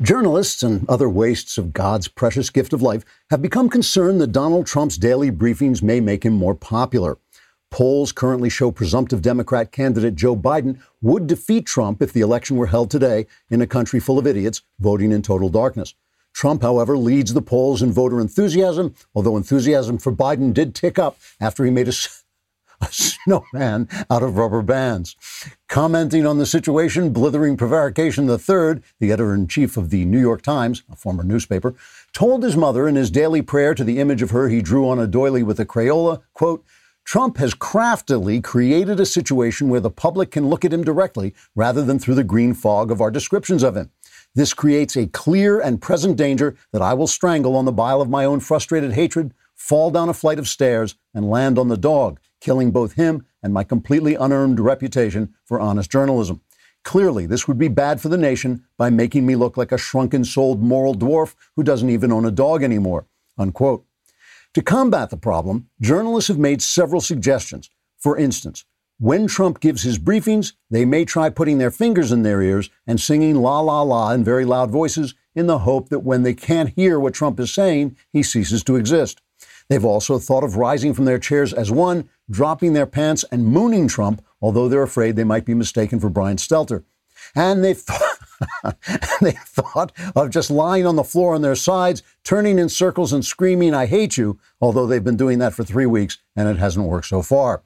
Journalists 0.00 0.62
and 0.62 0.88
other 0.88 1.08
wastes 1.08 1.58
of 1.58 1.72
God's 1.72 2.06
precious 2.06 2.50
gift 2.50 2.72
of 2.72 2.80
life 2.80 3.04
have 3.30 3.42
become 3.42 3.68
concerned 3.68 4.20
that 4.20 4.30
Donald 4.30 4.64
Trump's 4.64 4.96
daily 4.96 5.32
briefings 5.32 5.82
may 5.82 5.98
make 5.98 6.24
him 6.24 6.34
more 6.34 6.54
popular. 6.54 7.18
Polls 7.72 8.12
currently 8.12 8.48
show 8.48 8.70
presumptive 8.70 9.22
Democrat 9.22 9.72
candidate 9.72 10.14
Joe 10.14 10.36
Biden 10.36 10.80
would 11.02 11.26
defeat 11.26 11.66
Trump 11.66 12.00
if 12.00 12.12
the 12.12 12.20
election 12.20 12.56
were 12.56 12.68
held 12.68 12.92
today 12.92 13.26
in 13.50 13.60
a 13.60 13.66
country 13.66 13.98
full 13.98 14.20
of 14.20 14.26
idiots 14.28 14.62
voting 14.78 15.10
in 15.10 15.20
total 15.20 15.48
darkness. 15.48 15.94
Trump, 16.32 16.62
however, 16.62 16.96
leads 16.96 17.34
the 17.34 17.42
polls 17.42 17.82
in 17.82 17.90
voter 17.90 18.20
enthusiasm, 18.20 18.94
although 19.16 19.36
enthusiasm 19.36 19.98
for 19.98 20.12
Biden 20.12 20.54
did 20.54 20.76
tick 20.76 20.96
up 20.96 21.18
after 21.40 21.64
he 21.64 21.72
made 21.72 21.88
a 21.88 21.92
a 22.80 22.92
snowman 22.92 23.88
out 24.08 24.22
of 24.22 24.36
rubber 24.36 24.62
bands. 24.62 25.16
Commenting 25.68 26.26
on 26.26 26.38
the 26.38 26.46
situation, 26.46 27.12
Blithering 27.12 27.56
Prevarication 27.56 28.28
III, 28.28 28.80
the 29.00 29.12
editor 29.12 29.34
in 29.34 29.48
chief 29.48 29.76
of 29.76 29.90
the 29.90 30.04
New 30.04 30.20
York 30.20 30.42
Times, 30.42 30.84
a 30.90 30.96
former 30.96 31.24
newspaper, 31.24 31.74
told 32.12 32.42
his 32.42 32.56
mother 32.56 32.86
in 32.86 32.94
his 32.94 33.10
daily 33.10 33.42
prayer 33.42 33.74
to 33.74 33.84
the 33.84 33.98
image 33.98 34.22
of 34.22 34.30
her 34.30 34.48
he 34.48 34.62
drew 34.62 34.88
on 34.88 34.98
a 34.98 35.06
doily 35.06 35.42
with 35.42 35.58
a 35.58 35.66
Crayola, 35.66 36.22
quote, 36.34 36.64
Trump 37.04 37.38
has 37.38 37.54
craftily 37.54 38.38
created 38.40 39.00
a 39.00 39.06
situation 39.06 39.70
where 39.70 39.80
the 39.80 39.90
public 39.90 40.30
can 40.30 40.48
look 40.48 40.62
at 40.62 40.74
him 40.74 40.84
directly 40.84 41.34
rather 41.54 41.82
than 41.82 41.98
through 41.98 42.14
the 42.14 42.22
green 42.22 42.52
fog 42.52 42.90
of 42.90 43.00
our 43.00 43.10
descriptions 43.10 43.62
of 43.62 43.76
him. 43.76 43.90
This 44.34 44.52
creates 44.52 44.94
a 44.94 45.06
clear 45.06 45.58
and 45.58 45.80
present 45.80 46.18
danger 46.18 46.54
that 46.70 46.82
I 46.82 46.92
will 46.92 47.06
strangle 47.06 47.56
on 47.56 47.64
the 47.64 47.72
bile 47.72 48.02
of 48.02 48.10
my 48.10 48.26
own 48.26 48.40
frustrated 48.40 48.92
hatred, 48.92 49.32
fall 49.54 49.90
down 49.90 50.10
a 50.10 50.14
flight 50.14 50.38
of 50.38 50.46
stairs, 50.48 50.96
and 51.14 51.30
land 51.30 51.58
on 51.58 51.68
the 51.68 51.78
dog 51.78 52.20
killing 52.40 52.70
both 52.70 52.94
him 52.94 53.26
and 53.42 53.52
my 53.52 53.64
completely 53.64 54.14
unearned 54.14 54.60
reputation 54.60 55.34
for 55.44 55.60
honest 55.60 55.90
journalism. 55.90 56.40
Clearly, 56.84 57.26
this 57.26 57.46
would 57.46 57.58
be 57.58 57.68
bad 57.68 58.00
for 58.00 58.08
the 58.08 58.16
nation 58.16 58.64
by 58.76 58.90
making 58.90 59.26
me 59.26 59.36
look 59.36 59.56
like 59.56 59.72
a 59.72 59.78
shrunken 59.78 60.24
souled 60.24 60.62
moral 60.62 60.94
dwarf 60.94 61.34
who 61.56 61.62
doesn't 61.62 61.90
even 61.90 62.12
own 62.12 62.24
a 62.24 62.30
dog 62.30 62.62
anymore. 62.62 63.06
Unquote. 63.36 63.84
To 64.54 64.62
combat 64.62 65.10
the 65.10 65.16
problem, 65.16 65.68
journalists 65.80 66.28
have 66.28 66.38
made 66.38 66.62
several 66.62 67.00
suggestions. 67.00 67.70
For 67.98 68.16
instance, 68.16 68.64
when 68.98 69.26
Trump 69.26 69.60
gives 69.60 69.82
his 69.82 69.98
briefings, 69.98 70.54
they 70.70 70.84
may 70.84 71.04
try 71.04 71.30
putting 71.30 71.58
their 71.58 71.70
fingers 71.70 72.10
in 72.10 72.22
their 72.22 72.42
ears 72.42 72.70
and 72.86 73.00
singing 73.00 73.36
la 73.36 73.60
la 73.60 73.82
la 73.82 74.10
in 74.12 74.24
very 74.24 74.44
loud 74.44 74.70
voices 74.70 75.14
in 75.34 75.46
the 75.46 75.60
hope 75.60 75.88
that 75.90 76.00
when 76.00 76.24
they 76.24 76.34
can't 76.34 76.70
hear 76.70 76.98
what 76.98 77.14
Trump 77.14 77.38
is 77.38 77.52
saying, 77.52 77.96
he 78.12 78.22
ceases 78.22 78.64
to 78.64 78.76
exist. 78.76 79.20
They've 79.68 79.84
also 79.84 80.18
thought 80.18 80.42
of 80.42 80.56
rising 80.56 80.94
from 80.94 81.04
their 81.04 81.18
chairs 81.18 81.52
as 81.52 81.70
one, 81.70 82.08
dropping 82.30 82.72
their 82.72 82.86
pants 82.86 83.24
and 83.30 83.46
mooning 83.46 83.88
Trump, 83.88 84.24
although 84.40 84.68
they're 84.68 84.82
afraid 84.82 85.16
they 85.16 85.24
might 85.24 85.44
be 85.44 85.54
mistaken 85.54 86.00
for 86.00 86.08
Brian 86.08 86.36
Stelter. 86.36 86.84
And 87.34 87.64
they 87.64 87.74
thought, 87.74 88.18
they 89.20 89.32
thought 89.32 89.92
of 90.14 90.30
just 90.30 90.50
lying 90.50 90.86
on 90.86 90.96
the 90.96 91.04
floor 91.04 91.34
on 91.34 91.42
their 91.42 91.56
sides, 91.56 92.02
turning 92.24 92.58
in 92.58 92.68
circles 92.68 93.12
and 93.12 93.24
screaming, 93.24 93.74
I 93.74 93.86
hate 93.86 94.16
you, 94.16 94.38
although 94.60 94.86
they've 94.86 95.02
been 95.02 95.16
doing 95.16 95.38
that 95.40 95.54
for 95.54 95.64
three 95.64 95.86
weeks 95.86 96.18
and 96.36 96.48
it 96.48 96.58
hasn't 96.58 96.86
worked 96.86 97.06
so 97.06 97.22
far. 97.22 97.62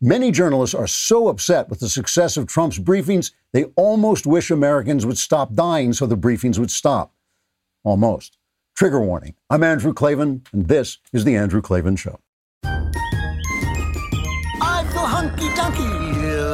Many 0.00 0.32
journalists 0.32 0.74
are 0.74 0.88
so 0.88 1.28
upset 1.28 1.68
with 1.68 1.78
the 1.78 1.88
success 1.88 2.36
of 2.36 2.48
Trump's 2.48 2.78
briefings, 2.78 3.30
they 3.52 3.64
almost 3.76 4.26
wish 4.26 4.50
Americans 4.50 5.06
would 5.06 5.18
stop 5.18 5.54
dying 5.54 5.92
so 5.92 6.06
the 6.06 6.16
briefings 6.16 6.58
would 6.58 6.72
stop. 6.72 7.14
Almost. 7.84 8.36
Trigger 8.74 9.00
warning. 9.00 9.34
I'm 9.48 9.62
Andrew 9.62 9.92
Klavan, 9.92 10.42
and 10.52 10.66
this 10.66 10.98
is 11.12 11.24
The 11.24 11.36
Andrew 11.36 11.62
Klavan 11.62 11.96
Show. 11.96 12.18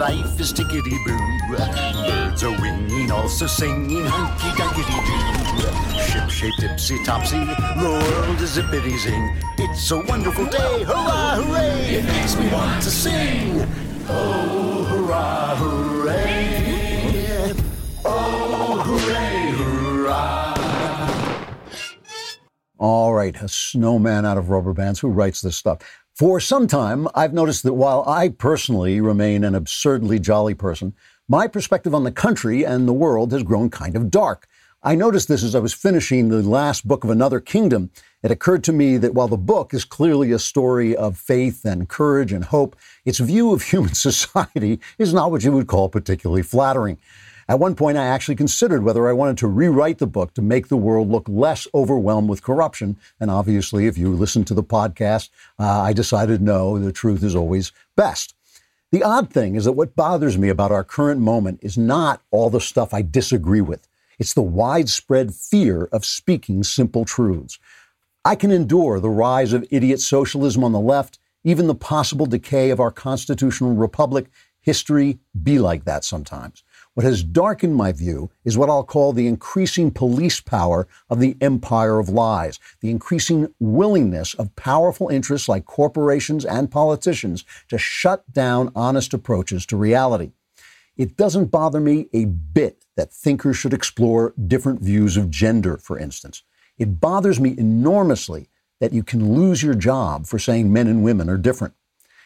Life 0.09 0.41
is 0.41 0.53
tickety 0.53 0.97
boo. 1.05 1.19
Birds 1.55 2.43
are 2.43 2.57
winging, 2.63 3.11
also 3.11 3.47
singing 3.47 4.07
hunky 4.07 4.51
dunky 4.59 4.85
doo. 4.89 6.01
Ship 6.01 6.31
shaped 6.31 6.61
tipsy 6.61 6.97
topsy, 7.05 7.39
the 7.39 7.89
world 8.03 8.41
is 8.41 8.57
zippity 8.57 8.97
zing. 8.99 9.37
It's 9.59 9.91
a 9.91 10.01
wonderful 10.01 10.47
day, 10.47 10.85
hurrah, 10.85 11.37
hooray! 11.37 11.97
It 11.97 12.05
makes 12.05 12.37
me 12.39 12.51
want 12.51 12.83
to 12.83 12.91
sing. 12.91 13.67
Oh, 14.09 14.85
hurrah, 14.91 15.57
hooray! 15.57 17.53
Oh, 18.05 18.81
hooray, 18.87 19.51
hurrah! 19.61 20.55
All 22.79 23.13
right, 23.13 23.37
a 23.43 23.49
snowman 23.49 24.25
out 24.25 24.39
of 24.39 24.49
rubber 24.49 24.73
bands. 24.73 25.01
Who 25.01 25.09
writes 25.09 25.43
this 25.43 25.57
stuff? 25.57 25.81
For 26.19 26.41
some 26.41 26.67
time, 26.67 27.07
I've 27.15 27.33
noticed 27.33 27.63
that 27.63 27.75
while 27.75 28.03
I 28.05 28.31
personally 28.31 29.01
remain 29.01 29.45
an 29.45 29.55
absurdly 29.55 30.19
jolly 30.19 30.53
person, 30.53 30.95
my 31.29 31.47
perspective 31.47 31.95
on 31.95 32.03
the 32.03 32.11
country 32.11 32.67
and 32.67 32.89
the 32.89 32.93
world 32.93 33.31
has 33.31 33.45
grown 33.45 33.71
kind 33.71 33.95
of 33.95 34.11
dark. 34.11 34.49
I 34.83 34.97
noticed 34.97 35.29
this 35.29 35.45
as 35.45 35.55
I 35.55 35.61
was 35.61 35.73
finishing 35.73 36.29
the 36.29 36.43
last 36.43 36.89
book 36.89 37.05
of 37.05 37.11
Another 37.11 37.39
Kingdom. 37.39 37.91
It 38.25 38.33
occurred 38.33 38.65
to 38.65 38.73
me 38.73 38.97
that 38.97 39.15
while 39.15 39.29
the 39.29 39.37
book 39.37 39.73
is 39.73 39.85
clearly 39.85 40.33
a 40.33 40.41
story 40.41 40.97
of 40.97 41.17
faith 41.17 41.65
and 41.65 41.89
courage 41.89 42.33
and 42.33 42.43
hope, 42.43 42.75
its 43.05 43.21
view 43.21 43.53
of 43.53 43.63
human 43.71 43.95
society 43.95 44.81
is 44.99 45.15
not 45.15 45.31
what 45.31 45.45
you 45.45 45.53
would 45.53 45.69
call 45.69 45.89
particularly 45.89 46.43
flattering. 46.43 46.99
At 47.51 47.59
one 47.59 47.75
point, 47.75 47.97
I 47.97 48.05
actually 48.05 48.35
considered 48.35 48.85
whether 48.85 49.09
I 49.09 49.15
wanted 49.15 49.39
to 49.39 49.47
rewrite 49.47 49.97
the 49.99 50.07
book 50.07 50.35
to 50.35 50.43
make 50.43 50.69
the 50.69 50.77
world 50.77 51.09
look 51.09 51.27
less 51.27 51.67
overwhelmed 51.73 52.29
with 52.29 52.43
corruption. 52.43 52.99
And 53.19 53.31
obviously, 53.31 53.87
if 53.87 53.97
you 53.97 54.13
listen 54.13 54.45
to 54.45 54.55
the 54.55 54.63
podcast, 54.63 55.31
uh, 55.59 55.81
I 55.81 55.95
decided 55.95 56.43
no, 56.43 56.79
the 56.79 56.93
truth 56.93 57.25
is 57.25 57.35
always 57.35 57.73
best. 57.97 58.35
The 58.93 59.03
odd 59.03 59.31
thing 59.31 59.55
is 59.55 59.65
that 59.65 59.73
what 59.73 59.97
bothers 59.97 60.37
me 60.37 60.51
about 60.51 60.73
our 60.73 60.85
current 60.85 61.23
moment 61.23 61.61
is 61.63 61.79
not 61.79 62.21
all 62.31 62.51
the 62.51 62.61
stuff 62.61 62.93
I 62.93 63.01
disagree 63.01 63.63
with. 63.63 63.89
It's 64.19 64.35
the 64.35 64.43
widespread 64.43 65.35
fear 65.35 65.85
of 65.85 66.05
speaking 66.05 66.63
simple 66.65 67.07
truths. 67.07 67.59
I 68.27 68.35
can 68.35 68.51
endure 68.51 69.01
the 69.01 69.09
rise 69.09 69.55
of 69.55 69.67
idiot 69.71 70.01
socialism 70.01 70.65
on 70.65 70.73
the 70.73 70.81
left, 70.81 71.19
even 71.45 71.67
the 71.67 71.75
possible 71.75 72.27
decay 72.27 72.69
of 72.69 72.81
our 72.81 72.91
constitutional 72.91 73.75
republic. 73.75 74.27
History 74.61 75.19
be 75.43 75.59
like 75.59 75.85
that 75.85 76.05
sometimes. 76.05 76.63
What 76.99 77.05
has 77.05 77.23
darkened 77.23 77.77
my 77.77 77.93
view 77.93 78.29
is 78.45 78.59
what 78.59 78.69
I'll 78.69 78.83
call 78.83 79.13
the 79.13 79.29
increasing 79.29 79.93
police 79.93 80.41
power 80.41 80.89
of 81.09 81.21
the 81.21 81.37
empire 81.41 82.01
of 82.01 82.09
lies, 82.09 82.59
the 82.81 82.91
increasing 82.91 83.55
willingness 83.61 84.35
of 84.35 84.57
powerful 84.57 85.09
interests 85.09 85.49
like 85.49 85.65
corporations 85.65 86.45
and 86.45 86.69
politicians 86.69 87.45
to 87.69 87.79
shut 87.79 88.29
down 88.33 88.73
honest 88.75 89.15
approaches 89.15 89.65
to 89.67 89.77
reality. 89.77 90.33
It 90.97 91.17
doesn't 91.17 91.53
bother 91.53 91.79
me 91.79 92.09
a 92.13 92.25
bit 92.25 92.85
that 92.97 93.13
thinkers 93.13 93.57
should 93.57 93.75
explore 93.75 94.35
different 94.49 94.81
views 94.81 95.17
of 95.17 95.31
gender, 95.31 95.77
for 95.77 96.01
instance. 96.01 96.43
It 96.79 96.99
bothers 96.99 97.39
me 97.39 97.55
enormously 97.57 98.49
that 98.81 98.93
you 98.93 99.05
can 99.05 99.35
lose 99.35 99.63
your 99.63 99.75
job 99.75 100.27
for 100.27 100.41
saying 100.41 100.73
men 100.73 100.89
and 100.89 101.05
women 101.05 101.31
are 101.31 101.39
different. 101.39 101.75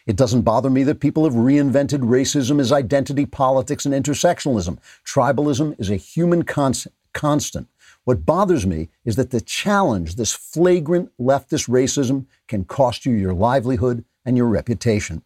It 0.07 0.17
doesn't 0.17 0.43
bother 0.43 0.69
me 0.69 0.83
that 0.85 1.01
people 1.01 1.25
have 1.25 1.35
reinvented 1.35 2.01
racism 2.01 2.61
as 2.61 2.73
identity 2.73 3.25
politics 3.25 3.87
and 3.87 3.95
intersectionalism. 3.95 4.79
Tribalism 5.07 5.79
is 5.79 5.91
a 5.91 5.97
human 5.97 6.43
constant. 6.43 7.69
What 8.05 8.27
bothers 8.27 8.67
me 8.67 8.89
is 9.05 9.15
that 9.17 9.31
the 9.31 9.41
challenge, 9.41 10.17
this 10.17 10.33
flagrant 10.33 11.13
leftist 11.21 11.69
racism, 11.69 12.27
can 12.49 12.65
cost 12.65 13.07
you 13.07 13.13
your 13.13 13.35
livelihood 13.35 14.05
and 14.25 14.37
your 14.37 14.49
reputation. 14.49 15.23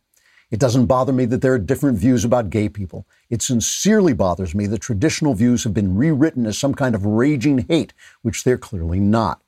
It 0.51 0.61
doesn't 0.61 0.87
bother 0.87 1.13
me 1.13 1.25
that 1.25 1.41
there 1.41 1.55
are 1.55 1.59
different 1.59 1.99
views 1.99 2.25
about 2.25 2.51
gay 2.51 2.69
people. 2.69 3.07
It 3.31 3.43
sincerely 3.43 4.13
bothers 4.13 4.55
me 4.55 4.67
that 4.67 4.81
traditional 4.81 5.35
views 5.35 5.65
have 5.65 5.75
been 5.75 5.97
rewritten 5.97 6.47
as 6.47 6.59
some 6.59 6.75
kind 6.75 6.95
of 6.95 7.05
raging 7.05 7.67
hate, 7.69 7.93
which 8.23 8.45
they're 8.45 8.59
clearly 8.59 9.01
not. 9.01 9.41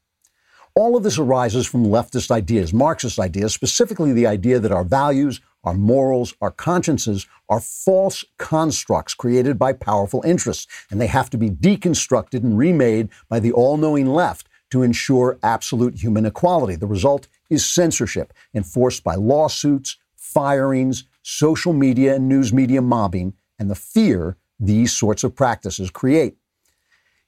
All 0.79 0.97
of 0.97 1.03
this 1.03 1.19
arises 1.19 1.67
from 1.67 1.87
leftist 1.87 2.31
ideas, 2.31 2.73
Marxist 2.73 3.19
ideas, 3.19 3.53
specifically 3.53 4.13
the 4.13 4.29
idea 4.29 4.61
that 4.61 4.71
our 4.71 4.85
values, 4.85 5.41
our 5.65 5.75
morals, 5.75 6.37
our 6.41 6.53
consciences 6.53 7.27
are 7.49 7.59
false 7.59 8.25
constructs 8.39 9.13
created 9.13 9.59
by 9.59 9.73
powerful 9.73 10.23
interests, 10.25 10.69
and 10.89 11.01
they 11.01 11.09
have 11.09 11.31
to 11.31 11.37
be 11.37 11.51
deconstructed 11.51 12.45
and 12.45 12.57
remade 12.57 13.09
by 13.29 13.41
the 13.41 13.51
all 13.51 13.77
knowing 13.77 14.07
left 14.07 14.49
to 14.71 14.85
ensure 14.85 15.37
absolute 15.43 16.01
human 16.01 16.25
equality. 16.25 16.77
The 16.77 16.87
result 16.87 17.27
is 17.51 17.67
censorship 17.67 18.33
enforced 18.55 19.03
by 19.03 19.17
lawsuits, 19.17 19.97
firings, 20.15 21.09
social 21.25 21.73
media 21.73 22.15
and 22.15 22.29
news 22.29 22.53
media 22.53 22.81
mobbing, 22.81 23.35
and 23.59 23.69
the 23.69 23.75
fear 23.75 24.37
these 24.61 24.93
sorts 24.93 25.25
of 25.25 25.35
practices 25.35 25.91
create. 25.91 26.37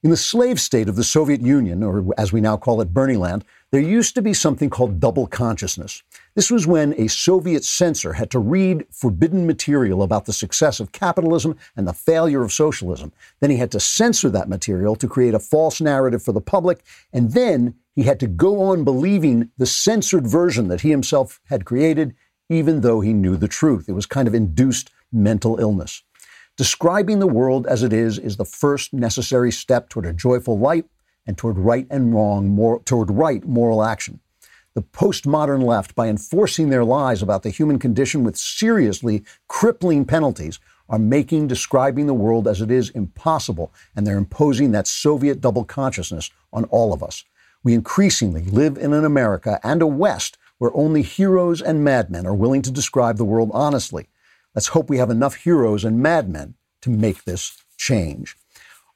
In 0.03 0.09
the 0.09 0.17
slave 0.17 0.59
state 0.59 0.89
of 0.89 0.95
the 0.95 1.03
Soviet 1.03 1.41
Union, 1.41 1.83
or 1.83 2.03
as 2.17 2.33
we 2.33 2.41
now 2.41 2.57
call 2.57 2.81
it, 2.81 2.91
Bernieland, 2.91 3.43
there 3.69 3.79
used 3.79 4.15
to 4.15 4.21
be 4.23 4.33
something 4.33 4.67
called 4.67 4.99
double 4.99 5.27
consciousness. 5.27 6.01
This 6.33 6.49
was 6.49 6.65
when 6.65 6.99
a 6.99 7.07
Soviet 7.07 7.63
censor 7.63 8.13
had 8.13 8.31
to 8.31 8.39
read 8.39 8.87
forbidden 8.89 9.45
material 9.45 10.01
about 10.01 10.25
the 10.25 10.33
success 10.33 10.79
of 10.79 10.91
capitalism 10.91 11.55
and 11.77 11.87
the 11.87 11.93
failure 11.93 12.41
of 12.41 12.51
socialism. 12.51 13.13
Then 13.41 13.51
he 13.51 13.57
had 13.57 13.69
to 13.73 13.79
censor 13.79 14.31
that 14.31 14.49
material 14.49 14.95
to 14.95 15.07
create 15.07 15.35
a 15.35 15.39
false 15.39 15.79
narrative 15.79 16.23
for 16.23 16.31
the 16.31 16.41
public, 16.41 16.83
and 17.13 17.33
then 17.33 17.75
he 17.93 18.01
had 18.01 18.19
to 18.21 18.27
go 18.27 18.59
on 18.63 18.83
believing 18.83 19.51
the 19.59 19.67
censored 19.67 20.25
version 20.25 20.67
that 20.69 20.81
he 20.81 20.89
himself 20.89 21.39
had 21.45 21.63
created, 21.63 22.15
even 22.49 22.81
though 22.81 23.01
he 23.01 23.13
knew 23.13 23.37
the 23.37 23.47
truth. 23.47 23.87
It 23.87 23.93
was 23.93 24.07
kind 24.07 24.27
of 24.27 24.33
induced 24.33 24.89
mental 25.11 25.59
illness. 25.59 26.01
Describing 26.57 27.19
the 27.19 27.27
world 27.27 27.65
as 27.65 27.81
it 27.81 27.93
is 27.93 28.19
is 28.19 28.37
the 28.37 28.45
first 28.45 28.93
necessary 28.93 29.51
step 29.51 29.89
toward 29.89 30.05
a 30.05 30.13
joyful 30.13 30.59
life 30.59 30.85
and 31.25 31.37
toward 31.37 31.57
right 31.57 31.87
and 31.89 32.13
wrong, 32.13 32.49
mor- 32.49 32.81
toward 32.83 33.09
right 33.09 33.45
moral 33.45 33.83
action. 33.83 34.19
The 34.73 34.81
postmodern 34.81 35.63
left, 35.63 35.95
by 35.95 36.07
enforcing 36.07 36.69
their 36.69 36.85
lies 36.85 37.21
about 37.21 37.43
the 37.43 37.49
human 37.49 37.79
condition 37.79 38.23
with 38.23 38.37
seriously 38.37 39.23
crippling 39.47 40.05
penalties, 40.05 40.59
are 40.89 40.99
making 40.99 41.47
describing 41.47 42.05
the 42.05 42.13
world 42.13 42.47
as 42.47 42.61
it 42.61 42.69
is 42.69 42.89
impossible, 42.89 43.73
and 43.95 44.05
they're 44.05 44.17
imposing 44.17 44.71
that 44.71 44.87
Soviet 44.87 45.39
double 45.39 45.63
consciousness 45.63 46.31
on 46.51 46.65
all 46.65 46.93
of 46.93 47.01
us. 47.01 47.23
We 47.63 47.73
increasingly 47.73 48.43
live 48.43 48.77
in 48.77 48.91
an 48.91 49.05
America 49.05 49.59
and 49.63 49.81
a 49.81 49.87
West 49.87 50.37
where 50.57 50.75
only 50.75 51.01
heroes 51.01 51.61
and 51.61 51.83
madmen 51.83 52.27
are 52.27 52.35
willing 52.35 52.61
to 52.61 52.71
describe 52.71 53.17
the 53.17 53.25
world 53.25 53.51
honestly. 53.53 54.07
Let's 54.55 54.67
hope 54.67 54.89
we 54.89 54.97
have 54.97 55.09
enough 55.09 55.35
heroes 55.35 55.85
and 55.85 55.99
madmen 55.99 56.55
to 56.81 56.89
make 56.89 57.23
this 57.23 57.63
change. 57.77 58.35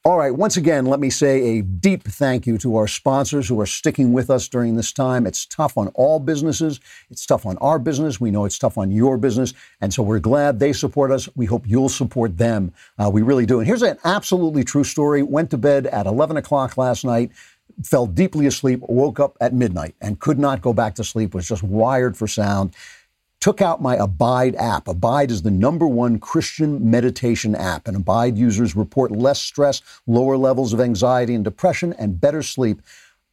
All 0.03 0.19
right, 0.19 0.35
once 0.35 0.55
again, 0.55 0.85
let 0.85 0.99
me 0.99 1.09
say 1.09 1.57
a 1.57 1.61
deep 1.63 2.03
thank 2.03 2.45
you 2.45 2.59
to 2.59 2.75
our 2.75 2.87
sponsors 2.87 3.47
who 3.47 3.59
are 3.59 3.65
sticking 3.65 4.13
with 4.13 4.29
us 4.29 4.47
during 4.47 4.75
this 4.75 4.91
time. 4.91 5.25
It's 5.25 5.47
tough 5.47 5.79
on 5.79 5.87
all 5.95 6.19
businesses. 6.19 6.79
It's 7.09 7.25
tough 7.25 7.43
on 7.43 7.57
our 7.57 7.79
business. 7.79 8.21
We 8.21 8.29
know 8.29 8.45
it's 8.45 8.59
tough 8.59 8.77
on 8.77 8.91
your 8.91 9.17
business. 9.17 9.55
And 9.81 9.91
so 9.91 10.03
we're 10.03 10.19
glad 10.19 10.59
they 10.59 10.73
support 10.73 11.09
us. 11.09 11.27
We 11.35 11.47
hope 11.47 11.63
you'll 11.65 11.89
support 11.89 12.37
them. 12.37 12.71
Uh, 12.99 13.09
we 13.11 13.23
really 13.23 13.47
do. 13.47 13.57
And 13.57 13.65
here's 13.65 13.81
an 13.81 13.97
absolutely 14.03 14.63
true 14.63 14.83
story. 14.83 15.23
Went 15.23 15.49
to 15.49 15.57
bed 15.57 15.87
at 15.87 16.05
11 16.05 16.37
o'clock 16.37 16.77
last 16.77 17.03
night, 17.03 17.31
fell 17.83 18.05
deeply 18.05 18.45
asleep, 18.45 18.81
woke 18.81 19.19
up 19.19 19.35
at 19.41 19.55
midnight, 19.55 19.95
and 20.01 20.19
could 20.19 20.37
not 20.37 20.61
go 20.61 20.71
back 20.71 20.93
to 20.95 21.03
sleep, 21.03 21.33
was 21.33 21.47
just 21.47 21.63
wired 21.63 22.15
for 22.15 22.27
sound 22.27 22.75
took 23.39 23.61
out 23.61 23.81
my 23.81 23.95
Abide 23.95 24.55
app. 24.55 24.87
Abide 24.87 25.31
is 25.31 25.41
the 25.41 25.51
number 25.51 25.87
one 25.87 26.19
Christian 26.19 26.89
meditation 26.89 27.55
app, 27.55 27.87
and 27.87 27.97
Abide 27.97 28.37
users 28.37 28.75
report 28.75 29.11
less 29.11 29.41
stress, 29.41 29.81
lower 30.07 30.37
levels 30.37 30.73
of 30.73 30.81
anxiety 30.81 31.35
and 31.35 31.43
depression, 31.43 31.93
and 31.93 32.19
better 32.19 32.41
sleep. 32.41 32.81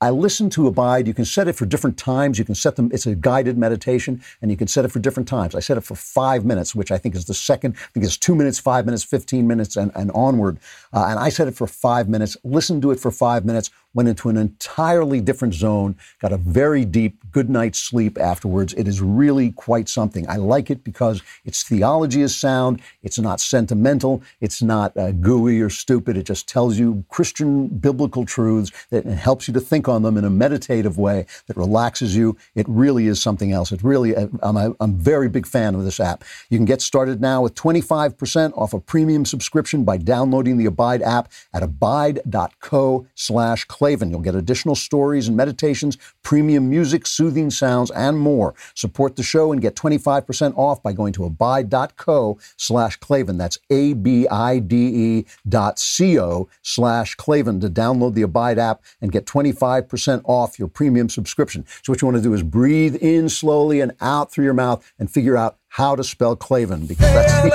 I 0.02 0.10
listen 0.10 0.50
to 0.50 0.66
Abide. 0.66 1.06
You 1.06 1.14
can 1.14 1.24
set 1.24 1.46
it 1.46 1.52
for 1.52 1.64
different 1.64 1.96
times. 1.96 2.36
You 2.36 2.44
can 2.44 2.56
set 2.56 2.74
them, 2.74 2.90
it's 2.92 3.06
a 3.06 3.14
guided 3.14 3.56
meditation, 3.56 4.20
and 4.42 4.50
you 4.50 4.56
can 4.56 4.66
set 4.66 4.84
it 4.84 4.88
for 4.88 4.98
different 4.98 5.28
times. 5.28 5.54
I 5.54 5.60
set 5.60 5.78
it 5.78 5.82
for 5.82 5.94
five 5.94 6.44
minutes, 6.44 6.74
which 6.74 6.90
I 6.90 6.98
think 6.98 7.14
is 7.14 7.26
the 7.26 7.34
second, 7.34 7.76
I 7.76 7.86
think 7.92 8.04
it's 8.04 8.16
two 8.16 8.34
minutes, 8.34 8.58
five 8.58 8.84
minutes, 8.84 9.04
15 9.04 9.46
minutes, 9.46 9.76
and, 9.76 9.92
and 9.94 10.10
onward. 10.10 10.58
Uh, 10.92 11.06
and 11.08 11.20
I 11.20 11.28
set 11.28 11.46
it 11.46 11.54
for 11.54 11.68
five 11.68 12.08
minutes, 12.08 12.36
listened 12.42 12.82
to 12.82 12.90
it 12.90 12.98
for 12.98 13.12
five 13.12 13.44
minutes, 13.44 13.70
went 13.94 14.08
into 14.08 14.28
an 14.28 14.36
entirely 14.36 15.20
different 15.20 15.54
zone, 15.54 15.96
got 16.20 16.32
a 16.32 16.36
very 16.36 16.84
deep, 16.84 17.22
good 17.30 17.50
night's 17.50 17.78
sleep 17.78 18.18
afterwards. 18.18 18.72
It 18.74 18.88
is 18.88 19.00
really 19.00 19.52
quite 19.52 19.88
something. 19.88 20.28
I 20.28 20.36
like 20.36 20.70
it 20.70 20.82
because 20.82 21.22
its 21.44 21.62
theology 21.62 22.22
is 22.22 22.34
sound, 22.34 22.80
it's 23.02 23.18
not 23.18 23.40
sentimental, 23.40 24.22
it's 24.40 24.62
not 24.62 24.96
uh, 24.96 25.12
gooey 25.12 25.60
or 25.60 25.70
stupid. 25.70 26.16
It 26.16 26.24
just 26.24 26.48
tells 26.48 26.78
you 26.78 27.04
Christian 27.08 27.68
biblical 27.68 28.24
truths 28.24 28.72
that 28.90 29.04
helps 29.04 29.46
you 29.46 29.54
to 29.54 29.60
think 29.60 29.88
on 29.92 30.02
them 30.02 30.16
in 30.16 30.24
a 30.24 30.30
meditative 30.30 30.98
way 30.98 31.26
that 31.46 31.56
relaxes 31.56 32.16
you. 32.16 32.36
It 32.54 32.66
really 32.68 33.06
is 33.06 33.22
something 33.22 33.52
else. 33.52 33.70
It 33.70 33.82
really, 33.82 34.14
I'm 34.16 34.56
a, 34.56 34.74
I'm 34.80 34.90
a 34.94 34.96
very 34.96 35.28
big 35.28 35.46
fan 35.46 35.74
of 35.74 35.84
this 35.84 36.00
app. 36.00 36.24
You 36.50 36.58
can 36.58 36.64
get 36.64 36.82
started 36.82 37.20
now 37.20 37.42
with 37.42 37.54
25% 37.54 38.56
off 38.56 38.72
a 38.72 38.80
premium 38.80 39.24
subscription 39.24 39.84
by 39.84 39.96
downloading 39.98 40.56
the 40.58 40.66
Abide 40.66 41.02
app 41.02 41.30
at 41.54 41.62
abide.co 41.62 43.06
slash 43.14 43.64
Klavan. 43.64 44.10
You'll 44.10 44.20
get 44.20 44.34
additional 44.34 44.74
stories 44.74 45.28
and 45.28 45.36
meditations, 45.36 45.98
premium 46.22 46.68
music, 46.68 47.06
soothing 47.06 47.50
sounds, 47.50 47.90
and 47.90 48.18
more. 48.18 48.54
Support 48.74 49.16
the 49.16 49.22
show 49.22 49.52
and 49.52 49.60
get 49.60 49.76
25% 49.76 50.56
off 50.56 50.82
by 50.82 50.92
going 50.92 51.12
to 51.14 51.24
abide.co 51.24 52.38
slash 52.56 52.96
Klavan. 52.96 53.38
That's 53.38 53.58
A-B-I-D-E 53.70 55.26
dot 55.48 55.78
C-O 55.78 56.48
slash 56.62 57.14
Klavan 57.14 57.60
to 57.60 57.68
download 57.68 58.14
the 58.14 58.22
Abide 58.22 58.58
app 58.58 58.82
and 59.00 59.12
get 59.12 59.26
25% 59.26 59.81
off 60.24 60.58
your 60.58 60.68
premium 60.68 61.08
subscription. 61.08 61.64
So 61.82 61.92
what 61.92 62.00
you 62.02 62.06
want 62.06 62.16
to 62.18 62.22
do 62.22 62.34
is 62.34 62.42
breathe 62.42 62.96
in 62.96 63.28
slowly 63.28 63.80
and 63.80 63.92
out 64.00 64.32
through 64.32 64.44
your 64.44 64.54
mouth 64.54 64.92
and 64.98 65.10
figure 65.10 65.36
out 65.36 65.58
how 65.68 65.96
to 65.96 66.04
spell 66.04 66.36
Klavan 66.36 66.86
because 66.86 67.12
that's 67.12 67.42
the 67.42 67.50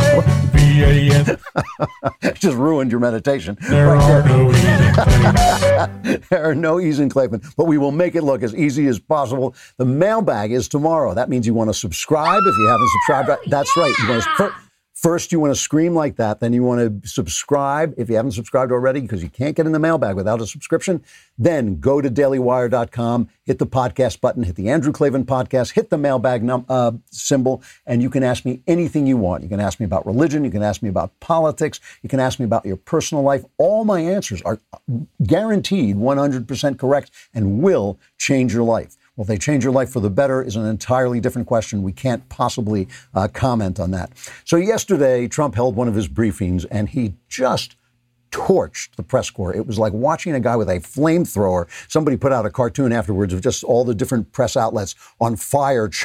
just 2.33 2.57
ruined 2.57 2.91
your 2.91 3.00
meditation. 3.00 3.57
There 3.62 3.88
right 3.88 4.01
are 4.01 4.27
no 4.27 4.51
easy 4.51 6.21
there 6.29 6.44
are 6.44 6.56
no 6.56 6.79
ease 6.79 7.00
in 7.00 7.09
Klavan, 7.09 7.41
but 7.56 7.65
we 7.65 7.77
will 7.77 7.91
make 7.91 8.15
it 8.15 8.24
look 8.24 8.44
as 8.44 8.56
easy 8.56 8.88
as 8.88 9.00
possible. 9.00 9.56
The 9.77 9.85
mailbag 9.85 10.51
is 10.51 10.68
tomorrow. 10.68 11.13
That 11.13 11.29
means 11.29 11.45
you 11.45 11.53
want 11.53 11.69
to 11.69 11.74
subscribe 11.74 12.41
if 12.45 12.57
you 12.57 12.68
haven't 12.68 12.89
subscribed. 12.89 13.29
Oh, 13.29 13.38
that's 13.50 13.75
right. 13.77 13.94
You 14.00 14.09
want 14.09 14.24
to, 14.24 14.29
fir- 14.35 14.56
first, 14.98 15.32
you 15.32 15.40
want 15.40 15.54
to 15.54 15.60
scream 15.60 15.94
like 15.94 16.16
that. 16.16 16.40
Then 16.40 16.54
you 16.54 16.64
want 16.64 17.04
to 17.04 17.08
subscribe 17.08 17.94
if 17.98 18.10
you 18.10 18.16
haven't 18.16 18.32
subscribed 18.32 18.72
already 18.72 19.00
because 19.00 19.22
you 19.22 19.30
can't 19.30 19.56
get 19.56 19.68
in 19.68 19.72
the 19.72 19.80
mailbag 19.80 20.16
without 20.16 20.42
a 20.42 20.48
subscription. 20.48 21.04
Then 21.38 21.80
go 21.80 22.02
to 22.02 22.10
dailywire.com, 22.10 23.30
hit 23.44 23.60
the 23.60 23.68
podcast 23.68 24.22
button, 24.22 24.44
hit 24.44 24.56
the 24.56 24.70
Andrew 24.70 24.92
Klavan 24.92 25.24
podcast, 25.24 25.74
hit 25.74 25.92
the 25.92 25.98
mailbag 25.98 26.44
num- 26.44 26.66
uh, 26.68 26.94
symbol, 27.12 27.62
and 27.86 28.02
you 28.02 28.10
can 28.10 28.24
ask 28.24 28.44
me 28.44 28.64
anything 28.66 29.06
you 29.06 29.18
want. 29.18 29.44
You 29.44 29.50
can 29.50 29.60
ask 29.60 29.80
me 29.80 29.86
about 29.86 30.06
religion. 30.06 30.44
You 30.44 30.52
can 30.52 30.64
ask 30.64 30.82
me 30.82 30.90
about 30.90 31.18
politics. 31.20 31.80
You 32.02 32.10
can 32.10 32.20
ask 32.20 32.40
me 32.40 32.46
about 32.46 32.66
your 32.66 32.78
personal 32.78 33.24
life. 33.24 33.46
All 33.60 33.86
my 33.86 34.00
answers 34.00 34.42
are 34.42 34.60
guaranteed 35.24 35.96
100% 35.96 36.80
correct 36.80 37.12
and 37.36 37.62
will 37.62 38.00
change 38.18 38.54
your 38.54 38.64
life. 38.64 38.98
Will 39.18 39.25
they 39.25 39.38
change 39.38 39.64
your 39.64 39.74
life 39.74 39.90
for 39.90 40.00
the 40.00 40.12
better 40.12 40.42
is 40.44 40.56
an 40.56 40.66
entirely 40.66 41.19
different 41.19 41.48
question. 41.48 41.81
We 41.81 41.92
can't 41.92 42.30
possibly 42.30 42.88
uh, 43.14 43.28
comment 43.28 43.80
on 43.80 43.92
that. 43.92 44.12
So, 44.46 44.56
yesterday, 44.56 45.28
Trump 45.28 45.56
held 45.56 45.75
one 45.75 45.88
of 45.88 45.96
his 45.96 46.08
briefings 46.08 46.66
and 46.69 46.88
he 46.88 47.16
just 47.28 47.75
torched 48.31 48.96
the 48.96 49.04
press 49.04 49.30
corps. 49.30 49.56
It 49.56 49.66
was 49.66 49.80
like 49.80 49.94
watching 49.94 50.34
a 50.34 50.40
guy 50.40 50.56
with 50.56 50.69
a 50.69 50.80
flamethrower. 50.80 51.68
Somebody 51.90 52.16
put 52.16 52.31
out 52.31 52.46
a 52.46 52.50
cartoon 52.50 52.92
afterwards 52.92 53.34
of 53.34 53.42
just 53.42 53.64
all 53.64 53.84
the 53.84 53.96
different 53.96 54.31
press 54.31 54.56
outlets 54.56 54.96
on 55.20 55.36
fire. 55.36 55.90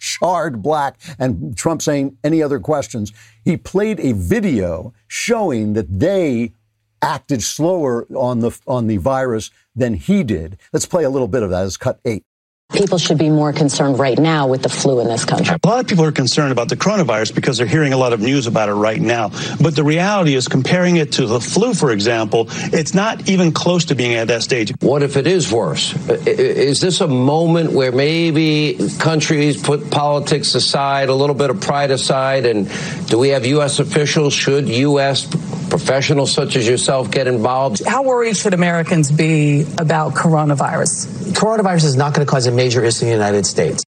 Charred 0.00 0.60
black, 0.60 0.98
and 1.18 1.56
Trump 1.56 1.80
saying, 1.80 2.18
Any 2.22 2.42
other 2.42 2.58
questions? 2.58 3.12
He 3.42 3.56
played 3.56 4.00
a 4.00 4.12
video 4.12 4.92
showing 5.06 5.72
that 5.74 5.98
they 5.98 6.52
acted 7.00 7.42
slower 7.42 8.06
on 8.14 8.40
the 8.40 8.58
on 8.66 8.86
the 8.86 8.98
virus 8.98 9.50
than 9.74 9.94
he 9.94 10.22
did. 10.22 10.58
Let's 10.72 10.84
play 10.84 11.04
a 11.04 11.10
little 11.10 11.28
bit 11.28 11.42
of 11.42 11.50
that. 11.50 11.64
It's 11.64 11.78
cut 11.78 12.00
eight. 12.04 12.24
People 12.72 12.98
should 12.98 13.18
be 13.18 13.28
more 13.28 13.52
concerned 13.52 13.98
right 13.98 14.18
now 14.18 14.48
with 14.48 14.62
the 14.62 14.68
flu 14.70 14.98
in 15.00 15.06
this 15.06 15.24
country. 15.24 15.54
A 15.62 15.66
lot 15.68 15.80
of 15.80 15.86
people 15.86 16.04
are 16.04 16.10
concerned 16.10 16.50
about 16.50 16.68
the 16.70 16.76
coronavirus 16.76 17.34
because 17.34 17.58
they're 17.58 17.66
hearing 17.68 17.92
a 17.92 17.96
lot 17.96 18.12
of 18.12 18.20
news 18.20 18.46
about 18.46 18.68
it 18.68 18.72
right 18.72 19.00
now. 19.00 19.28
But 19.60 19.76
the 19.76 19.84
reality 19.84 20.34
is, 20.34 20.48
comparing 20.48 20.96
it 20.96 21.12
to 21.12 21.26
the 21.26 21.40
flu, 21.40 21.74
for 21.74 21.92
example, 21.92 22.46
it's 22.72 22.94
not 22.94 23.28
even 23.28 23.52
close 23.52 23.84
to 23.86 23.94
being 23.94 24.14
at 24.14 24.28
that 24.28 24.42
stage. 24.42 24.72
What 24.80 25.02
if 25.02 25.16
it 25.16 25.26
is 25.26 25.52
worse? 25.52 25.94
I- 26.08 26.14
i- 26.14 26.30
Is 26.64 26.80
this 26.80 27.00
a 27.02 27.06
moment 27.06 27.72
where 27.72 27.92
maybe 27.92 28.78
countries 28.98 29.60
put 29.62 29.90
politics 29.90 30.54
aside, 30.54 31.10
a 31.10 31.14
little 31.14 31.36
bit 31.36 31.50
of 31.50 31.60
pride 31.60 31.90
aside, 31.90 32.44
and 32.46 32.68
do 33.06 33.18
we 33.18 33.28
have 33.28 33.44
U.S. 33.46 33.78
officials? 33.78 34.32
Should 34.32 34.68
U.S. 34.70 35.26
professionals 35.70 36.32
such 36.32 36.56
as 36.56 36.66
yourself 36.66 37.10
get 37.10 37.26
involved? 37.26 37.84
How 37.86 38.02
worried 38.02 38.36
should 38.36 38.54
Americans 38.54 39.12
be 39.12 39.62
about 39.78 40.14
coronavirus? 40.14 41.06
Coronavirus 41.34 41.84
is 41.84 41.96
not 41.96 42.14
going 42.14 42.26
to 42.26 42.30
cause 42.30 42.46
a 42.46 42.52
major 42.54 42.84
issue 42.84 43.04
in 43.04 43.08
the 43.08 43.14
United 43.14 43.46
States. 43.46 43.82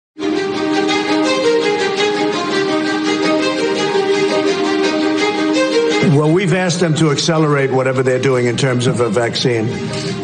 Well, 6.16 6.32
we've 6.32 6.54
asked 6.54 6.80
them 6.80 6.94
to 6.94 7.10
accelerate 7.10 7.70
whatever 7.70 8.02
they're 8.02 8.18
doing 8.18 8.46
in 8.46 8.56
terms 8.56 8.86
of 8.86 9.00
a 9.00 9.10
vaccine. 9.10 9.66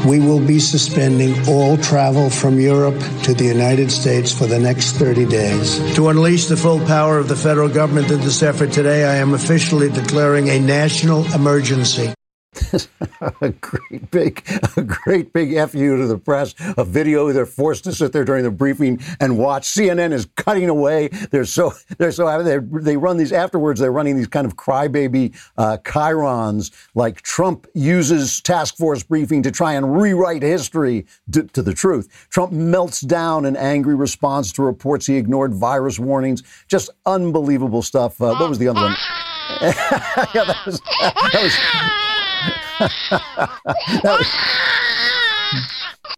We 0.09 0.21
will 0.21 0.41
be 0.41 0.59
suspending 0.59 1.35
all 1.47 1.77
travel 1.77 2.31
from 2.31 2.59
Europe 2.59 2.99
to 3.25 3.35
the 3.35 3.45
United 3.45 3.93
States 3.93 4.33
for 4.33 4.47
the 4.47 4.59
next 4.59 4.93
30 4.93 5.27
days. 5.27 5.95
To 5.97 6.09
unleash 6.09 6.47
the 6.47 6.57
full 6.57 6.81
power 6.87 7.19
of 7.19 7.29
the 7.29 7.37
federal 7.37 7.69
government 7.69 8.11
in 8.11 8.21
this 8.21 8.43
effort 8.43 8.73
today, 8.73 9.05
I 9.05 9.17
am 9.17 9.35
officially 9.35 9.91
declaring 9.91 10.49
a 10.49 10.59
national 10.59 11.31
emergency. 11.35 12.15
A 13.40 13.50
great 13.61 14.11
big, 14.11 14.47
a 14.76 14.82
great 14.82 15.32
big 15.32 15.54
fu 15.71 15.97
to 15.97 16.06
the 16.06 16.18
press. 16.18 16.54
A 16.76 16.85
video 16.85 17.32
they're 17.32 17.47
forced 17.47 17.85
to 17.85 17.92
sit 17.92 18.12
there 18.12 18.25
during 18.25 18.44
the 18.44 18.50
briefing 18.50 19.00
and 19.21 19.38
watch. 19.38 19.68
CNN 19.68 20.12
is 20.12 20.26
cutting 20.37 20.68
away. 20.68 21.09
They're 21.09 21.44
so 21.44 21.73
they're 21.99 22.12
so 22.12 22.42
they 22.42 22.59
they 22.80 22.97
run 22.97 23.16
these 23.16 23.32
afterwards. 23.32 23.80
They're 23.80 23.92
running 23.92 24.16
these 24.16 24.28
kind 24.28 24.47
of 24.47 24.56
crybaby 24.56 25.35
uh, 25.56 25.78
chyrons 25.82 26.73
like 26.94 27.23
Trump 27.23 27.66
uses 27.75 28.40
task 28.42 28.76
force 28.76 29.02
briefing 29.02 29.42
to 29.44 29.50
try 29.50 29.75
and 29.75 30.00
rewrite 30.00 30.42
history 30.42 31.06
to, 31.32 31.44
to 31.44 31.62
the 31.62 31.73
truth. 31.73 32.28
Trump 32.30 32.52
melts 32.52 33.00
down 33.00 33.47
in 33.47 33.56
angry 33.56 33.94
response 33.94 34.52
to 34.52 34.62
reports 34.62 35.06
he 35.06 35.16
ignored 35.16 35.54
virus 35.54 35.99
warnings. 35.99 36.42
Just 36.68 36.90
unbelievable 37.06 37.82
stuff. 37.82 38.21
Uh, 38.21 38.35
what 38.35 38.49
was 38.49 38.59
the 38.59 38.68
other 38.68 38.82
one? 38.82 38.97
yeah, 40.35 40.44
that 40.44 40.56
was 40.66 40.80
that 40.80 41.40
was. 41.42 42.18
That 42.83 44.17
was, 44.19 44.27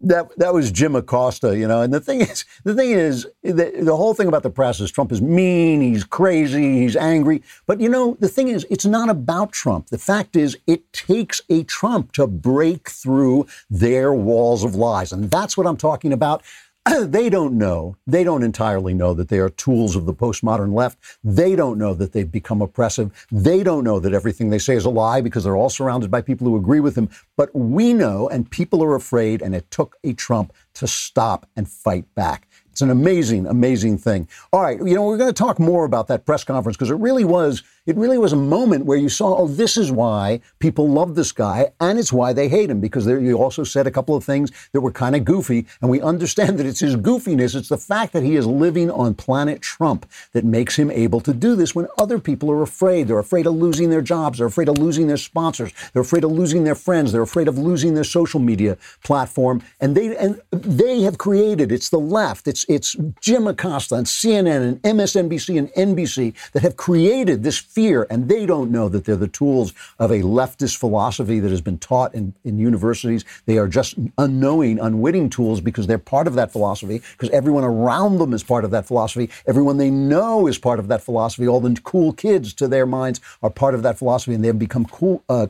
that 0.01 0.39
that 0.39 0.55
was 0.55 0.71
Jim 0.71 0.95
Acosta, 0.97 1.57
you 1.57 1.67
know. 1.67 1.83
And 1.83 1.93
the 1.93 2.01
thing 2.01 2.21
is, 2.21 2.45
the 2.65 2.75
thing 2.75 2.91
is, 2.91 3.27
the, 3.43 3.73
the 3.81 3.97
whole 3.97 4.15
thing 4.15 4.29
about 4.29 4.43
the 4.43 4.51
press 4.51 4.81
is 4.81 4.91
Trump 4.91 5.13
is 5.13 5.21
mean, 5.21 5.81
he's 5.81 6.05
crazy, 6.05 6.81
he's 6.81 6.97
angry. 6.97 7.43
But 7.67 7.81
you 7.81 7.89
know, 7.89 8.17
the 8.21 8.29
thing 8.29 8.49
is, 8.49 8.67
it's 8.71 8.87
not 8.87 9.09
about 9.09 9.53
Trump. 9.53 9.89
The 9.89 9.99
fact 9.99 10.37
is, 10.37 10.57
it 10.67 10.93
takes 10.93 11.41
a 11.49 11.65
Trump 11.65 12.13
to 12.13 12.27
break 12.27 12.89
through 12.89 13.47
their 13.71 14.13
walls 14.13 14.65
of 14.65 14.75
lies, 14.75 15.13
and 15.13 15.31
that's 15.31 15.57
what 15.57 15.67
I'm 15.67 15.77
talking 15.77 16.13
about. 16.13 16.43
they 17.01 17.31
don't 17.31 17.57
know. 17.57 17.97
They 18.07 18.25
don't 18.25 18.43
entirely 18.43 18.93
know 18.93 19.15
that 19.15 19.29
they 19.29 19.39
are 19.39 19.49
tools 19.49 19.97
of 19.97 20.05
the 20.05 20.13
postmodern 20.13 20.75
left. 20.75 20.99
They 21.25 21.57
don't 21.57 21.79
know 21.79 21.95
that 21.95 22.13
they've 22.13 22.31
become 22.31 22.61
oppressive. 22.61 23.27
They 23.33 23.63
don't 23.63 23.85
know 23.85 23.99
that 24.01 24.13
everything 24.13 24.51
they 24.51 24.59
say 24.59 24.75
is 24.75 24.85
a 24.85 24.91
lie 24.91 25.21
because 25.23 25.45
they're 25.45 25.57
all 25.57 25.71
surrounded 25.71 26.11
by 26.11 26.21
people 26.21 26.47
who 26.47 26.57
agree 26.57 26.81
with 26.81 26.95
them. 26.95 27.09
But 27.37 27.55
we 27.55 27.95
know, 27.95 28.29
and 28.29 28.51
people 28.51 28.83
are 28.85 28.95
afraid, 28.95 29.41
and 29.41 29.55
it 29.55 29.71
took 29.71 29.97
a 30.05 30.13
Trump 30.13 30.53
to 30.75 30.87
stop 30.87 31.49
and 31.57 31.69
fight 31.69 32.13
back. 32.15 32.49
It's 32.71 32.83
an 32.83 32.91
amazing, 32.91 33.47
amazing 33.47 33.99
thing. 33.99 34.29
All 34.53 34.61
right, 34.61 34.79
you 34.79 34.95
know, 34.95 35.05
we're 35.07 35.17
going 35.17 35.33
to 35.33 35.43
talk 35.43 35.59
more 35.59 35.85
about 35.85 36.09
that 36.09 36.27
press 36.27 36.45
conference 36.45 36.77
because 36.77 36.91
it 36.91 36.97
really 36.97 37.25
was 37.25 37.63
it 37.87 37.97
really 37.97 38.17
was 38.17 38.33
a 38.33 38.37
moment 38.37 38.87
where 38.87 38.97
you 38.97 39.11
saw, 39.11 39.37
oh, 39.37 39.47
this 39.47 39.77
is 39.77 39.93
why 39.93 40.41
people 40.59 40.89
love 40.89 41.15
this 41.15 41.33
guy, 41.33 41.71
and 41.81 41.99
it's 41.99 42.13
why 42.13 42.33
they 42.33 42.49
hate 42.49 42.71
him, 42.71 42.81
because 42.81 43.05
there, 43.05 43.21
you 43.21 43.37
also 43.37 43.63
said 43.63 43.87
a 43.87 43.91
couple 43.91 44.17
of 44.17 44.25
things 44.25 44.51
that 44.73 44.81
were 44.81 44.91
kind 44.91 45.15
of 45.15 45.25
goofy, 45.25 45.67
and 45.83 45.91
we 45.91 46.01
understand 46.01 46.59
that 46.59 46.67
it's 46.67 46.81
his 46.81 46.97
goofiness, 46.97 47.55
it's 47.55 47.69
the 47.69 47.77
fact 47.77 48.15
that 48.15 48.23
he 48.23 48.37
is 48.37 48.47
living 48.47 48.91
on 48.91 49.15
planet 49.15 49.61
Trump 49.61 50.11
that 50.33 50.45
makes 50.45 50.77
him 50.77 50.91
able 50.91 51.21
to 51.21 51.35
do 51.35 51.55
this 51.55 51.75
when 51.75 51.87
other 51.99 52.19
people 52.19 52.51
are 52.51 52.63
afraid. 52.63 53.09
They're 53.09 53.19
afraid 53.19 53.47
of 53.47 53.55
losing 53.55 53.91
their 53.91 54.03
jobs, 54.03 54.39
they're 54.39 54.47
afraid 54.47 54.69
of 54.69 54.79
losing 54.79 55.07
their 55.07 55.19
sponsors, 55.19 55.73
they're 55.93 56.03
afraid 56.03 56.25
of 56.25 56.33
losing 56.33 56.65
their 56.65 56.75
friends, 56.75 57.13
they're 57.13 57.23
afraid 57.23 57.49
of 57.49 57.59
losing 57.59 57.95
their 57.95 58.05
social 58.05 58.41
media 58.41 58.79
platform, 59.03 59.63
and 59.81 59.95
they 59.95 60.17
and 60.17 60.41
they 60.51 61.03
have 61.03 61.19
created, 61.19 61.71
it's 61.71 61.91
the 61.91 61.99
left, 61.99 62.49
it's 62.49 62.65
it's 62.69 62.97
Jim 63.21 63.47
Acosta 63.47 63.97
and 63.97 64.07
CNN 64.07 64.63
and 64.63 64.83
MSNBC 64.83 65.59
and 65.59 65.69
NBC 65.73 66.35
that 66.53 66.63
have 66.63 66.77
created 66.77 67.43
this 67.43 67.59
fear, 67.75 68.07
and 68.09 68.29
they 68.29 68.47
don't 68.47 68.71
know 68.71 68.89
that 68.89 69.05
they're 69.05 69.17
the 69.17 69.29
tools 69.29 69.73
of 69.99 70.11
a 70.11 70.21
leftist 70.21 70.77
philosophy 70.77 71.41
that 71.41 71.51
has 71.51 71.61
been 71.61 71.79
taught 71.79 72.15
in, 72.15 72.35
in 72.45 72.59
universities. 72.59 73.25
They 73.47 73.59
are 73.59 73.69
just 73.69 73.97
unknowing, 74.17 74.79
unwitting 74.79 75.31
tools 75.31 75.61
because 75.61 75.87
they're 75.87 75.99
part 75.99 76.27
of 76.27 76.35
that 76.35 76.53
philosophy, 76.53 77.03
because 77.13 77.31
everyone 77.31 77.65
around 77.65 78.19
them 78.19 78.33
is 78.33 78.45
part 78.45 78.65
of 78.65 78.71
that 78.71 78.87
philosophy. 78.87 79.31
Everyone 79.47 79.79
they 79.79 79.91
know 79.91 80.47
is 80.47 80.59
part 80.59 80.79
of 80.79 80.89
that 80.89 81.03
philosophy. 81.03 81.49
All 81.49 81.61
the 81.61 81.79
cool 81.83 82.13
kids, 82.13 82.55
to 82.55 82.69
their 82.69 82.87
minds, 82.87 83.21
are 83.43 83.51
part 83.51 83.75
of 83.75 83.83
that 83.83 83.99
philosophy, 83.99 84.35
and 84.35 84.45
they've 84.45 84.59
become 84.59 84.85
cool. 84.87 85.25
Uh, 85.29 85.49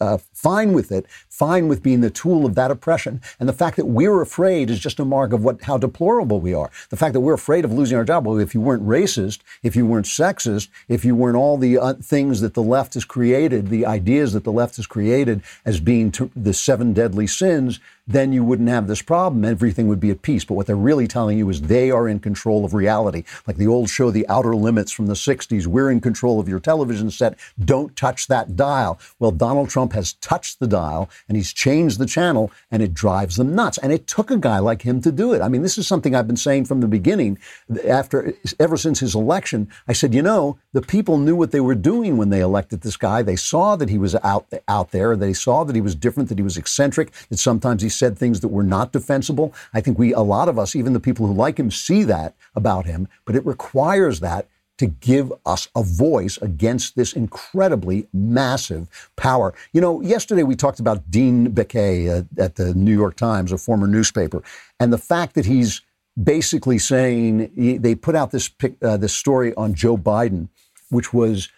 uh, 0.00 0.18
fine 0.46 0.72
with 0.72 0.92
it, 0.92 1.06
fine 1.28 1.66
with 1.66 1.82
being 1.82 2.02
the 2.02 2.08
tool 2.08 2.46
of 2.46 2.54
that 2.54 2.70
oppression. 2.70 3.20
And 3.40 3.48
the 3.48 3.52
fact 3.52 3.76
that 3.78 3.86
we're 3.86 4.22
afraid 4.22 4.70
is 4.70 4.78
just 4.78 5.00
a 5.00 5.04
mark 5.04 5.32
of 5.32 5.42
what 5.42 5.62
how 5.62 5.76
deplorable 5.76 6.40
we 6.40 6.54
are. 6.54 6.70
The 6.90 6.96
fact 6.96 7.14
that 7.14 7.20
we're 7.20 7.34
afraid 7.34 7.64
of 7.64 7.72
losing 7.72 7.98
our 7.98 8.04
job. 8.04 8.24
Well, 8.24 8.38
if 8.38 8.54
you 8.54 8.60
weren't 8.60 8.86
racist, 8.86 9.40
if 9.64 9.74
you 9.74 9.84
weren't 9.84 10.06
sexist, 10.06 10.68
if 10.86 11.04
you 11.04 11.16
weren't 11.16 11.36
all 11.36 11.58
the 11.58 11.78
uh, 11.78 11.94
things 11.94 12.42
that 12.42 12.54
the 12.54 12.62
left 12.62 12.94
has 12.94 13.04
created, 13.04 13.70
the 13.70 13.84
ideas 13.84 14.34
that 14.34 14.44
the 14.44 14.52
left 14.52 14.76
has 14.76 14.86
created 14.86 15.42
as 15.64 15.80
being 15.80 16.12
t- 16.12 16.30
the 16.36 16.54
seven 16.54 16.92
deadly 16.92 17.26
sins, 17.26 17.80
then 18.06 18.32
you 18.32 18.44
wouldn't 18.44 18.68
have 18.68 18.86
this 18.86 19.02
problem. 19.02 19.44
Everything 19.44 19.88
would 19.88 19.98
be 19.98 20.10
at 20.10 20.22
peace. 20.22 20.44
But 20.44 20.54
what 20.54 20.66
they're 20.66 20.76
really 20.76 21.08
telling 21.08 21.38
you 21.38 21.50
is 21.50 21.62
they 21.62 21.90
are 21.90 22.08
in 22.08 22.20
control 22.20 22.64
of 22.64 22.72
reality. 22.72 23.24
Like 23.48 23.56
the 23.56 23.66
old 23.66 23.90
show, 23.90 24.12
The 24.12 24.28
Outer 24.28 24.54
Limits 24.54 24.92
from 24.92 25.06
the 25.06 25.14
60s, 25.14 25.66
we're 25.66 25.90
in 25.90 26.00
control 26.00 26.38
of 26.38 26.48
your 26.48 26.60
television 26.60 27.10
set. 27.10 27.36
Don't 27.58 27.96
touch 27.96 28.28
that 28.28 28.54
dial. 28.54 29.00
Well, 29.18 29.32
Donald 29.32 29.70
Trump 29.70 29.92
has 29.92 30.12
touched 30.14 30.35
the 30.60 30.66
dial 30.66 31.08
and 31.28 31.36
he's 31.36 31.52
changed 31.52 31.98
the 31.98 32.06
channel 32.06 32.50
and 32.70 32.82
it 32.82 32.94
drives 32.94 33.36
them 33.36 33.54
nuts. 33.54 33.78
And 33.78 33.92
it 33.92 34.06
took 34.06 34.30
a 34.30 34.36
guy 34.36 34.58
like 34.58 34.82
him 34.82 35.00
to 35.02 35.12
do 35.12 35.32
it. 35.32 35.40
I 35.40 35.48
mean, 35.48 35.62
this 35.62 35.78
is 35.78 35.86
something 35.86 36.14
I've 36.14 36.26
been 36.26 36.36
saying 36.36 36.66
from 36.66 36.80
the 36.80 36.88
beginning. 36.88 37.38
After, 37.86 38.34
ever 38.60 38.76
since 38.76 39.00
his 39.00 39.14
election, 39.14 39.68
I 39.88 39.92
said, 39.92 40.14
you 40.14 40.22
know, 40.22 40.58
the 40.72 40.82
people 40.82 41.18
knew 41.18 41.36
what 41.36 41.52
they 41.52 41.60
were 41.60 41.74
doing 41.74 42.16
when 42.16 42.30
they 42.30 42.40
elected 42.40 42.82
this 42.82 42.96
guy. 42.96 43.22
They 43.22 43.36
saw 43.36 43.76
that 43.76 43.88
he 43.88 43.98
was 43.98 44.14
out, 44.16 44.46
out 44.68 44.90
there. 44.90 45.16
They 45.16 45.32
saw 45.32 45.64
that 45.64 45.74
he 45.74 45.82
was 45.82 45.94
different, 45.94 46.28
that 46.28 46.38
he 46.38 46.44
was 46.44 46.56
eccentric, 46.56 47.12
that 47.30 47.38
sometimes 47.38 47.82
he 47.82 47.88
said 47.88 48.18
things 48.18 48.40
that 48.40 48.48
were 48.48 48.62
not 48.62 48.92
defensible. 48.92 49.54
I 49.72 49.80
think 49.80 49.98
we, 49.98 50.12
a 50.12 50.20
lot 50.20 50.48
of 50.48 50.58
us, 50.58 50.76
even 50.76 50.92
the 50.92 51.00
people 51.00 51.26
who 51.26 51.34
like 51.34 51.58
him, 51.58 51.70
see 51.70 52.02
that 52.04 52.34
about 52.54 52.86
him, 52.86 53.08
but 53.24 53.36
it 53.36 53.46
requires 53.46 54.20
that 54.20 54.48
to 54.78 54.86
give 54.86 55.32
us 55.44 55.68
a 55.74 55.82
voice 55.82 56.36
against 56.38 56.96
this 56.96 57.12
incredibly 57.12 58.06
massive 58.12 59.10
power. 59.16 59.54
You 59.72 59.80
know, 59.80 60.00
yesterday 60.02 60.42
we 60.42 60.56
talked 60.56 60.80
about 60.80 61.10
Dean 61.10 61.52
Baquet 61.52 62.08
uh, 62.08 62.42
at 62.42 62.56
the 62.56 62.74
New 62.74 62.94
York 62.94 63.16
Times, 63.16 63.52
a 63.52 63.58
former 63.58 63.86
newspaper, 63.86 64.42
and 64.78 64.92
the 64.92 64.98
fact 64.98 65.34
that 65.34 65.46
he's 65.46 65.80
basically 66.22 66.78
saying 66.78 67.50
he, 67.54 67.78
they 67.78 67.94
put 67.94 68.14
out 68.14 68.30
this 68.30 68.50
uh, 68.82 68.96
this 68.96 69.14
story 69.14 69.54
on 69.54 69.74
Joe 69.74 69.96
Biden, 69.96 70.48
which 70.90 71.12
was 71.12 71.48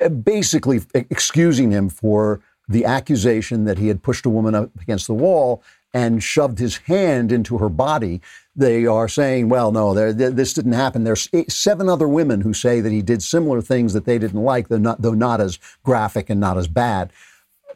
uh, 0.00 0.08
basically 0.08 0.80
excusing 0.94 1.70
him 1.70 1.88
for 1.88 2.40
the 2.68 2.84
accusation 2.84 3.64
that 3.64 3.78
he 3.78 3.88
had 3.88 4.02
pushed 4.02 4.26
a 4.26 4.30
woman 4.30 4.54
up 4.54 4.70
against 4.80 5.06
the 5.06 5.14
wall 5.14 5.62
and 5.94 6.22
shoved 6.22 6.58
his 6.58 6.76
hand 6.78 7.32
into 7.32 7.58
her 7.58 7.68
body. 7.68 8.20
They 8.54 8.86
are 8.86 9.08
saying, 9.08 9.48
well, 9.48 9.72
no, 9.72 9.94
this 10.12 10.52
didn't 10.52 10.72
happen. 10.72 11.04
There's 11.04 11.28
seven 11.48 11.88
other 11.88 12.08
women 12.08 12.40
who 12.40 12.54
say 12.54 12.80
that 12.80 12.92
he 12.92 13.02
did 13.02 13.22
similar 13.22 13.60
things 13.60 13.92
that 13.92 14.04
they 14.04 14.18
didn't 14.18 14.42
like, 14.42 14.68
though 14.68 14.78
not, 14.78 15.02
though 15.02 15.14
not 15.14 15.40
as 15.40 15.58
graphic 15.84 16.30
and 16.30 16.40
not 16.40 16.56
as 16.56 16.68
bad. 16.68 17.12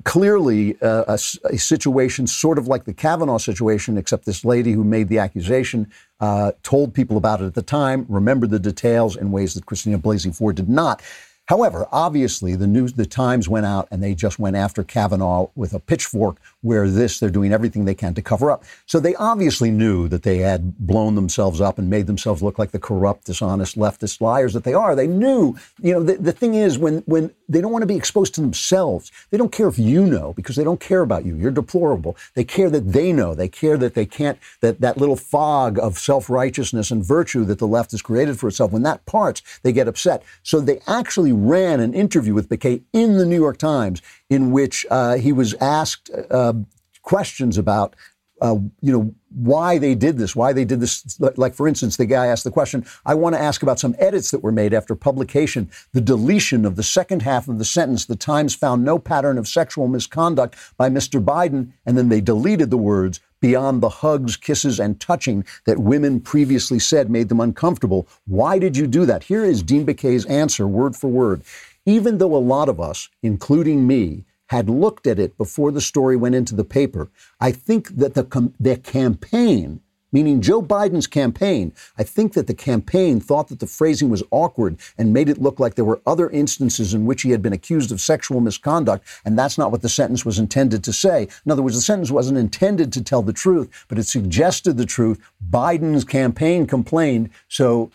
Clearly, 0.04 0.80
uh, 0.80 1.04
a, 1.08 1.18
a, 1.50 1.58
situation 1.58 2.26
sort 2.26 2.56
of 2.56 2.66
like 2.66 2.84
the 2.84 2.94
Kavanaugh 2.94 3.36
situation, 3.36 3.98
except 3.98 4.24
this 4.24 4.46
lady 4.46 4.72
who 4.72 4.82
made 4.82 5.08
the 5.08 5.18
accusation 5.18 5.92
uh, 6.20 6.52
told 6.62 6.94
people 6.94 7.18
about 7.18 7.42
it 7.42 7.46
at 7.46 7.54
the 7.54 7.60
time, 7.62 8.06
remembered 8.08 8.48
the 8.48 8.58
details 8.58 9.14
in 9.14 9.30
ways 9.30 9.52
that 9.52 9.66
Christina 9.66 9.98
Blasey 9.98 10.34
Ford 10.34 10.56
did 10.56 10.70
not. 10.70 11.02
However, 11.50 11.88
obviously, 11.90 12.54
the 12.54 12.68
news, 12.68 12.92
the 12.92 13.04
Times 13.04 13.48
went 13.48 13.66
out 13.66 13.88
and 13.90 14.00
they 14.00 14.14
just 14.14 14.38
went 14.38 14.54
after 14.54 14.84
Kavanaugh 14.84 15.48
with 15.56 15.74
a 15.74 15.80
pitchfork. 15.80 16.36
Where 16.62 16.88
this, 16.88 17.18
they're 17.18 17.30
doing 17.30 17.52
everything 17.52 17.86
they 17.86 17.94
can 17.94 18.12
to 18.14 18.22
cover 18.22 18.50
up. 18.50 18.64
So 18.84 19.00
they 19.00 19.14
obviously 19.14 19.70
knew 19.70 20.08
that 20.08 20.22
they 20.22 20.38
had 20.38 20.76
blown 20.78 21.14
themselves 21.14 21.60
up 21.60 21.78
and 21.78 21.88
made 21.88 22.06
themselves 22.06 22.42
look 22.42 22.58
like 22.58 22.70
the 22.70 22.78
corrupt, 22.78 23.24
dishonest, 23.24 23.76
leftist 23.76 24.20
liars 24.20 24.52
that 24.52 24.62
they 24.62 24.74
are. 24.74 24.94
They 24.94 25.06
knew, 25.06 25.56
you 25.80 25.94
know, 25.94 26.02
the, 26.02 26.18
the 26.18 26.32
thing 26.32 26.54
is 26.54 26.78
when 26.78 26.98
when 27.06 27.32
they 27.48 27.60
don't 27.60 27.72
want 27.72 27.82
to 27.82 27.86
be 27.86 27.96
exposed 27.96 28.34
to 28.34 28.42
themselves, 28.42 29.10
they 29.30 29.38
don't 29.38 29.50
care 29.50 29.68
if 29.68 29.78
you 29.78 30.06
know 30.06 30.34
because 30.34 30.54
they 30.54 30.62
don't 30.62 30.80
care 30.80 31.00
about 31.00 31.24
you. 31.24 31.34
You're 31.34 31.50
deplorable. 31.50 32.16
They 32.34 32.44
care 32.44 32.70
that 32.70 32.92
they 32.92 33.12
know. 33.12 33.34
They 33.34 33.48
care 33.48 33.78
that 33.78 33.94
they 33.94 34.06
can't 34.06 34.38
that 34.60 34.82
that 34.82 34.98
little 34.98 35.16
fog 35.16 35.78
of 35.78 35.98
self 35.98 36.28
righteousness 36.28 36.90
and 36.90 37.02
virtue 37.02 37.44
that 37.46 37.58
the 37.58 37.66
left 37.66 37.90
has 37.92 38.02
created 38.02 38.38
for 38.38 38.48
itself. 38.48 38.70
When 38.70 38.82
that 38.82 39.04
parts, 39.06 39.42
they 39.62 39.72
get 39.72 39.88
upset. 39.88 40.22
So 40.42 40.60
they 40.60 40.80
actually 40.86 41.32
ran 41.48 41.80
an 41.80 41.94
interview 41.94 42.34
with 42.34 42.48
Baquet 42.48 42.82
in 42.92 43.16
the 43.18 43.26
New 43.26 43.40
York 43.40 43.58
Times 43.58 44.02
in 44.28 44.50
which 44.52 44.86
uh, 44.90 45.16
he 45.16 45.32
was 45.32 45.54
asked 45.54 46.10
uh, 46.30 46.54
questions 47.02 47.58
about 47.58 47.96
uh, 48.40 48.56
you 48.80 48.92
know, 48.92 49.14
why 49.34 49.78
they 49.78 49.94
did 49.94 50.16
this, 50.16 50.34
why 50.34 50.52
they 50.52 50.64
did 50.64 50.80
this. 50.80 51.20
Like, 51.36 51.54
for 51.54 51.68
instance, 51.68 51.96
the 51.96 52.06
guy 52.06 52.26
asked 52.26 52.44
the 52.44 52.50
question, 52.50 52.86
I 53.04 53.14
want 53.14 53.34
to 53.34 53.40
ask 53.40 53.62
about 53.62 53.78
some 53.78 53.94
edits 53.98 54.30
that 54.30 54.42
were 54.42 54.52
made 54.52 54.72
after 54.72 54.94
publication. 54.96 55.70
The 55.92 56.00
deletion 56.00 56.64
of 56.64 56.76
the 56.76 56.82
second 56.82 57.22
half 57.22 57.48
of 57.48 57.58
the 57.58 57.64
sentence, 57.64 58.06
the 58.06 58.16
Times 58.16 58.54
found 58.54 58.84
no 58.84 58.98
pattern 58.98 59.38
of 59.38 59.46
sexual 59.46 59.88
misconduct 59.88 60.56
by 60.76 60.88
Mr. 60.88 61.22
Biden, 61.22 61.72
and 61.84 61.96
then 61.98 62.08
they 62.08 62.20
deleted 62.20 62.70
the 62.70 62.78
words, 62.78 63.20
beyond 63.40 63.82
the 63.82 63.88
hugs, 63.88 64.36
kisses, 64.36 64.78
and 64.78 65.00
touching 65.00 65.44
that 65.64 65.78
women 65.78 66.20
previously 66.20 66.78
said 66.78 67.10
made 67.10 67.28
them 67.28 67.40
uncomfortable. 67.40 68.08
Why 68.26 68.58
did 68.58 68.76
you 68.76 68.86
do 68.86 69.06
that? 69.06 69.24
Here 69.24 69.44
is 69.44 69.62
Dean 69.62 69.84
Baquet's 69.84 70.26
answer, 70.26 70.66
word 70.66 70.96
for 70.96 71.08
word. 71.08 71.42
Even 71.86 72.18
though 72.18 72.36
a 72.36 72.38
lot 72.38 72.68
of 72.68 72.80
us, 72.80 73.08
including 73.22 73.86
me, 73.86 74.24
had 74.48 74.68
looked 74.68 75.06
at 75.06 75.18
it 75.18 75.38
before 75.38 75.70
the 75.70 75.80
story 75.80 76.16
went 76.16 76.34
into 76.34 76.54
the 76.54 76.64
paper, 76.64 77.08
I 77.40 77.52
think 77.52 77.96
that 77.96 78.14
the, 78.14 78.24
com- 78.24 78.54
the 78.58 78.76
campaign, 78.76 79.80
meaning 80.12 80.40
Joe 80.40 80.62
Biden's 80.62 81.06
campaign, 81.06 81.72
I 81.98 82.02
think 82.02 82.34
that 82.34 82.46
the 82.46 82.54
campaign 82.54 83.20
thought 83.20 83.48
that 83.48 83.60
the 83.60 83.66
phrasing 83.66 84.10
was 84.10 84.22
awkward 84.30 84.78
and 84.98 85.12
made 85.12 85.28
it 85.28 85.40
look 85.40 85.60
like 85.60 85.74
there 85.74 85.84
were 85.84 86.00
other 86.06 86.30
instances 86.30 86.94
in 86.94 87.06
which 87.06 87.22
he 87.22 87.30
had 87.30 87.42
been 87.42 87.52
accused 87.52 87.92
of 87.92 88.00
sexual 88.00 88.40
misconduct, 88.40 89.06
and 89.24 89.38
that's 89.38 89.58
not 89.58 89.70
what 89.70 89.82
the 89.82 89.88
sentence 89.88 90.24
was 90.24 90.38
intended 90.38 90.82
to 90.84 90.92
say. 90.92 91.28
In 91.44 91.52
other 91.52 91.62
words, 91.62 91.76
the 91.76 91.82
sentence 91.82 92.10
wasn't 92.10 92.38
intended 92.38 92.92
to 92.92 93.02
tell 93.02 93.22
the 93.22 93.32
truth, 93.32 93.86
but 93.88 93.98
it 93.98 94.04
suggested 94.04 94.76
the 94.76 94.86
truth. 94.86 95.20
Biden's 95.50 96.04
campaign 96.04 96.66
complained, 96.66 97.30
so 97.48 97.90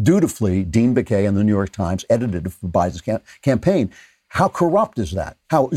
dutifully, 0.00 0.64
Dean 0.64 0.94
Baquet 0.94 1.26
and 1.26 1.36
the 1.36 1.44
New 1.44 1.52
York 1.52 1.70
Times 1.70 2.04
edited 2.10 2.46
it 2.46 2.52
for 2.52 2.68
Biden's 2.68 3.00
cam- 3.00 3.22
campaign. 3.42 3.92
How 4.28 4.48
corrupt 4.48 4.98
is 4.98 5.12
that? 5.12 5.36
How 5.48 5.70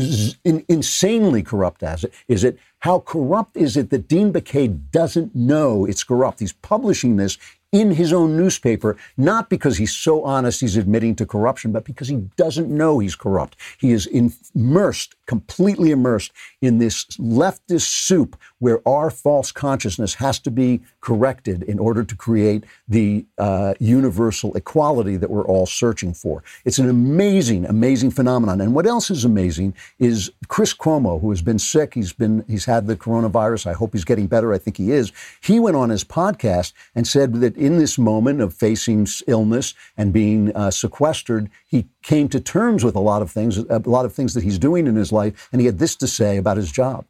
in, 0.44 0.64
insanely 0.68 1.42
corrupt 1.42 1.82
as 1.82 2.04
it 2.04 2.12
is 2.28 2.44
it? 2.44 2.58
How 2.80 3.00
corrupt 3.00 3.56
is 3.56 3.76
it 3.76 3.90
that 3.90 4.08
Dean 4.08 4.32
Baquet 4.32 4.90
doesn't 4.90 5.34
know 5.34 5.84
it's 5.84 6.02
corrupt? 6.02 6.40
He's 6.40 6.54
publishing 6.54 7.16
this 7.16 7.38
in 7.72 7.92
his 7.92 8.12
own 8.12 8.36
newspaper, 8.36 8.96
not 9.16 9.48
because 9.48 9.76
he's 9.76 9.94
so 9.94 10.24
honest 10.24 10.60
he's 10.60 10.76
admitting 10.76 11.14
to 11.14 11.24
corruption, 11.24 11.70
but 11.70 11.84
because 11.84 12.08
he 12.08 12.16
doesn't 12.36 12.68
know 12.68 12.98
he's 12.98 13.14
corrupt. 13.14 13.56
He 13.78 13.92
is 13.92 14.06
immersed, 14.06 15.14
completely 15.26 15.92
immersed 15.92 16.32
in 16.60 16.78
this 16.78 17.04
leftist 17.18 17.86
soup 17.86 18.36
where 18.58 18.86
our 18.88 19.08
false 19.08 19.52
consciousness 19.52 20.14
has 20.14 20.40
to 20.40 20.50
be 20.50 20.80
corrected 21.00 21.62
in 21.62 21.78
order 21.78 22.02
to 22.02 22.16
create 22.16 22.64
the 22.88 23.24
uh, 23.38 23.74
universal 23.78 24.52
equality 24.56 25.16
that 25.16 25.30
we're 25.30 25.46
all 25.46 25.66
searching 25.66 26.12
for. 26.12 26.42
It's 26.64 26.80
an 26.80 26.88
amazing, 26.88 27.66
amazing 27.66 28.10
phenomenon. 28.10 28.60
And 28.60 28.74
what 28.74 28.86
else 28.86 29.10
is 29.10 29.24
amazing 29.24 29.59
is 29.98 30.30
Chris 30.48 30.74
Cuomo, 30.74 31.20
who 31.20 31.30
has 31.30 31.42
been 31.42 31.58
sick. 31.58 31.94
He's 31.94 32.12
been 32.12 32.44
he's 32.48 32.64
had 32.64 32.86
the 32.86 32.96
coronavirus. 32.96 33.66
I 33.66 33.72
hope 33.72 33.92
he's 33.92 34.04
getting 34.04 34.26
better. 34.26 34.52
I 34.52 34.58
think 34.58 34.76
he 34.76 34.90
is. 34.90 35.12
He 35.42 35.60
went 35.60 35.76
on 35.76 35.90
his 35.90 36.04
podcast 36.04 36.72
and 36.94 37.06
said 37.06 37.34
that 37.34 37.56
in 37.56 37.78
this 37.78 37.98
moment 37.98 38.40
of 38.40 38.54
facing 38.54 39.06
illness 39.26 39.74
and 39.96 40.12
being 40.12 40.54
uh, 40.56 40.70
sequestered, 40.70 41.50
he 41.66 41.88
came 42.02 42.28
to 42.28 42.40
terms 42.40 42.84
with 42.84 42.96
a 42.96 43.00
lot 43.00 43.22
of 43.22 43.30
things, 43.30 43.58
a 43.58 43.82
lot 43.86 44.04
of 44.04 44.12
things 44.12 44.34
that 44.34 44.44
he's 44.44 44.58
doing 44.58 44.86
in 44.86 44.96
his 44.96 45.12
life, 45.12 45.48
and 45.52 45.60
he 45.60 45.66
had 45.66 45.78
this 45.78 45.96
to 45.96 46.06
say 46.06 46.36
about 46.36 46.56
his 46.56 46.70
job. 46.72 47.04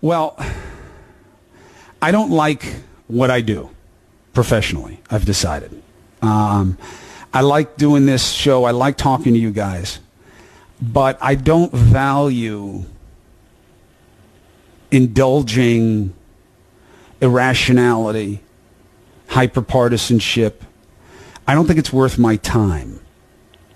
Well, 0.00 0.36
I 2.02 2.10
don't 2.10 2.30
like 2.30 2.76
what 3.08 3.30
I 3.30 3.40
do 3.40 3.70
professionally. 4.34 5.00
I've 5.10 5.24
decided. 5.24 5.82
Um, 6.22 6.76
I 7.32 7.40
like 7.40 7.76
doing 7.76 8.06
this 8.06 8.30
show. 8.32 8.64
I 8.64 8.70
like 8.70 8.96
talking 8.96 9.32
to 9.34 9.38
you 9.38 9.50
guys, 9.50 9.98
but 10.80 11.18
I 11.20 11.34
don't 11.34 11.72
value 11.72 12.84
indulging 14.90 16.14
irrationality, 17.20 18.40
hyperpartisanship. 19.28 20.54
I 21.46 21.54
don't 21.54 21.66
think 21.66 21.78
it's 21.78 21.92
worth 21.92 22.18
my 22.18 22.36
time 22.36 23.00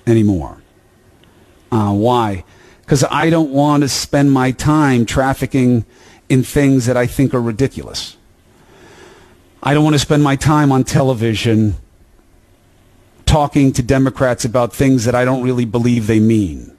anymore. 0.07 0.63
Uh, 1.73 1.93
why? 1.93 2.45
Because 2.81 3.05
I 3.05 3.31
don't 3.31 3.51
want 3.51 3.83
to 3.83 3.89
spend 3.89 4.33
my 4.33 4.51
time 4.51 5.07
trafficking 5.07 5.85
in 6.29 6.43
things 6.43 6.87
that 6.87 6.97
I 6.97 7.07
think 7.07 7.35
are 7.35 7.41
ridiculous. 7.41 8.17
I 9.63 9.75
don't 9.75 9.85
want 9.85 9.95
to 9.95 10.01
spend 10.01 10.23
my 10.23 10.37
time 10.37 10.73
on 10.73 10.85
television 10.85 11.75
talking 13.27 13.73
to 13.73 13.83
Democrats 13.83 14.45
about 14.45 14.73
things 14.73 15.05
that 15.05 15.15
I 15.15 15.25
don't 15.25 15.43
really 15.43 15.65
believe 15.65 16.07
they 16.07 16.19
mean. 16.19 16.77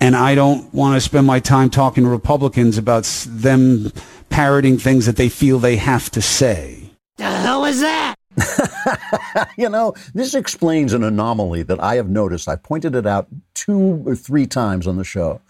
And 0.00 0.14
I 0.14 0.34
don't 0.34 0.72
want 0.72 0.94
to 0.94 1.00
spend 1.00 1.26
my 1.26 1.40
time 1.40 1.70
talking 1.70 2.04
to 2.04 2.10
Republicans 2.10 2.78
about 2.78 3.04
them 3.26 3.92
parroting 4.28 4.78
things 4.78 5.06
that 5.06 5.16
they 5.16 5.28
feel 5.28 5.58
they 5.58 5.76
have 5.76 6.10
to 6.10 6.22
say. 6.22 6.90
The 7.16 7.24
hell 7.24 7.64
is 7.64 7.80
that? 7.80 8.14
you 9.58 9.68
know, 9.68 9.94
this 10.14 10.34
explains 10.34 10.92
an 10.92 11.02
anomaly 11.02 11.64
that 11.64 11.82
I 11.82 11.96
have 11.96 12.08
noticed. 12.08 12.48
I've 12.48 12.62
pointed 12.62 12.94
it 12.94 13.06
out 13.06 13.26
two 13.54 14.02
or 14.06 14.14
three 14.14 14.46
times 14.46 14.86
on 14.86 14.96
the 14.96 15.04
show. 15.04 15.40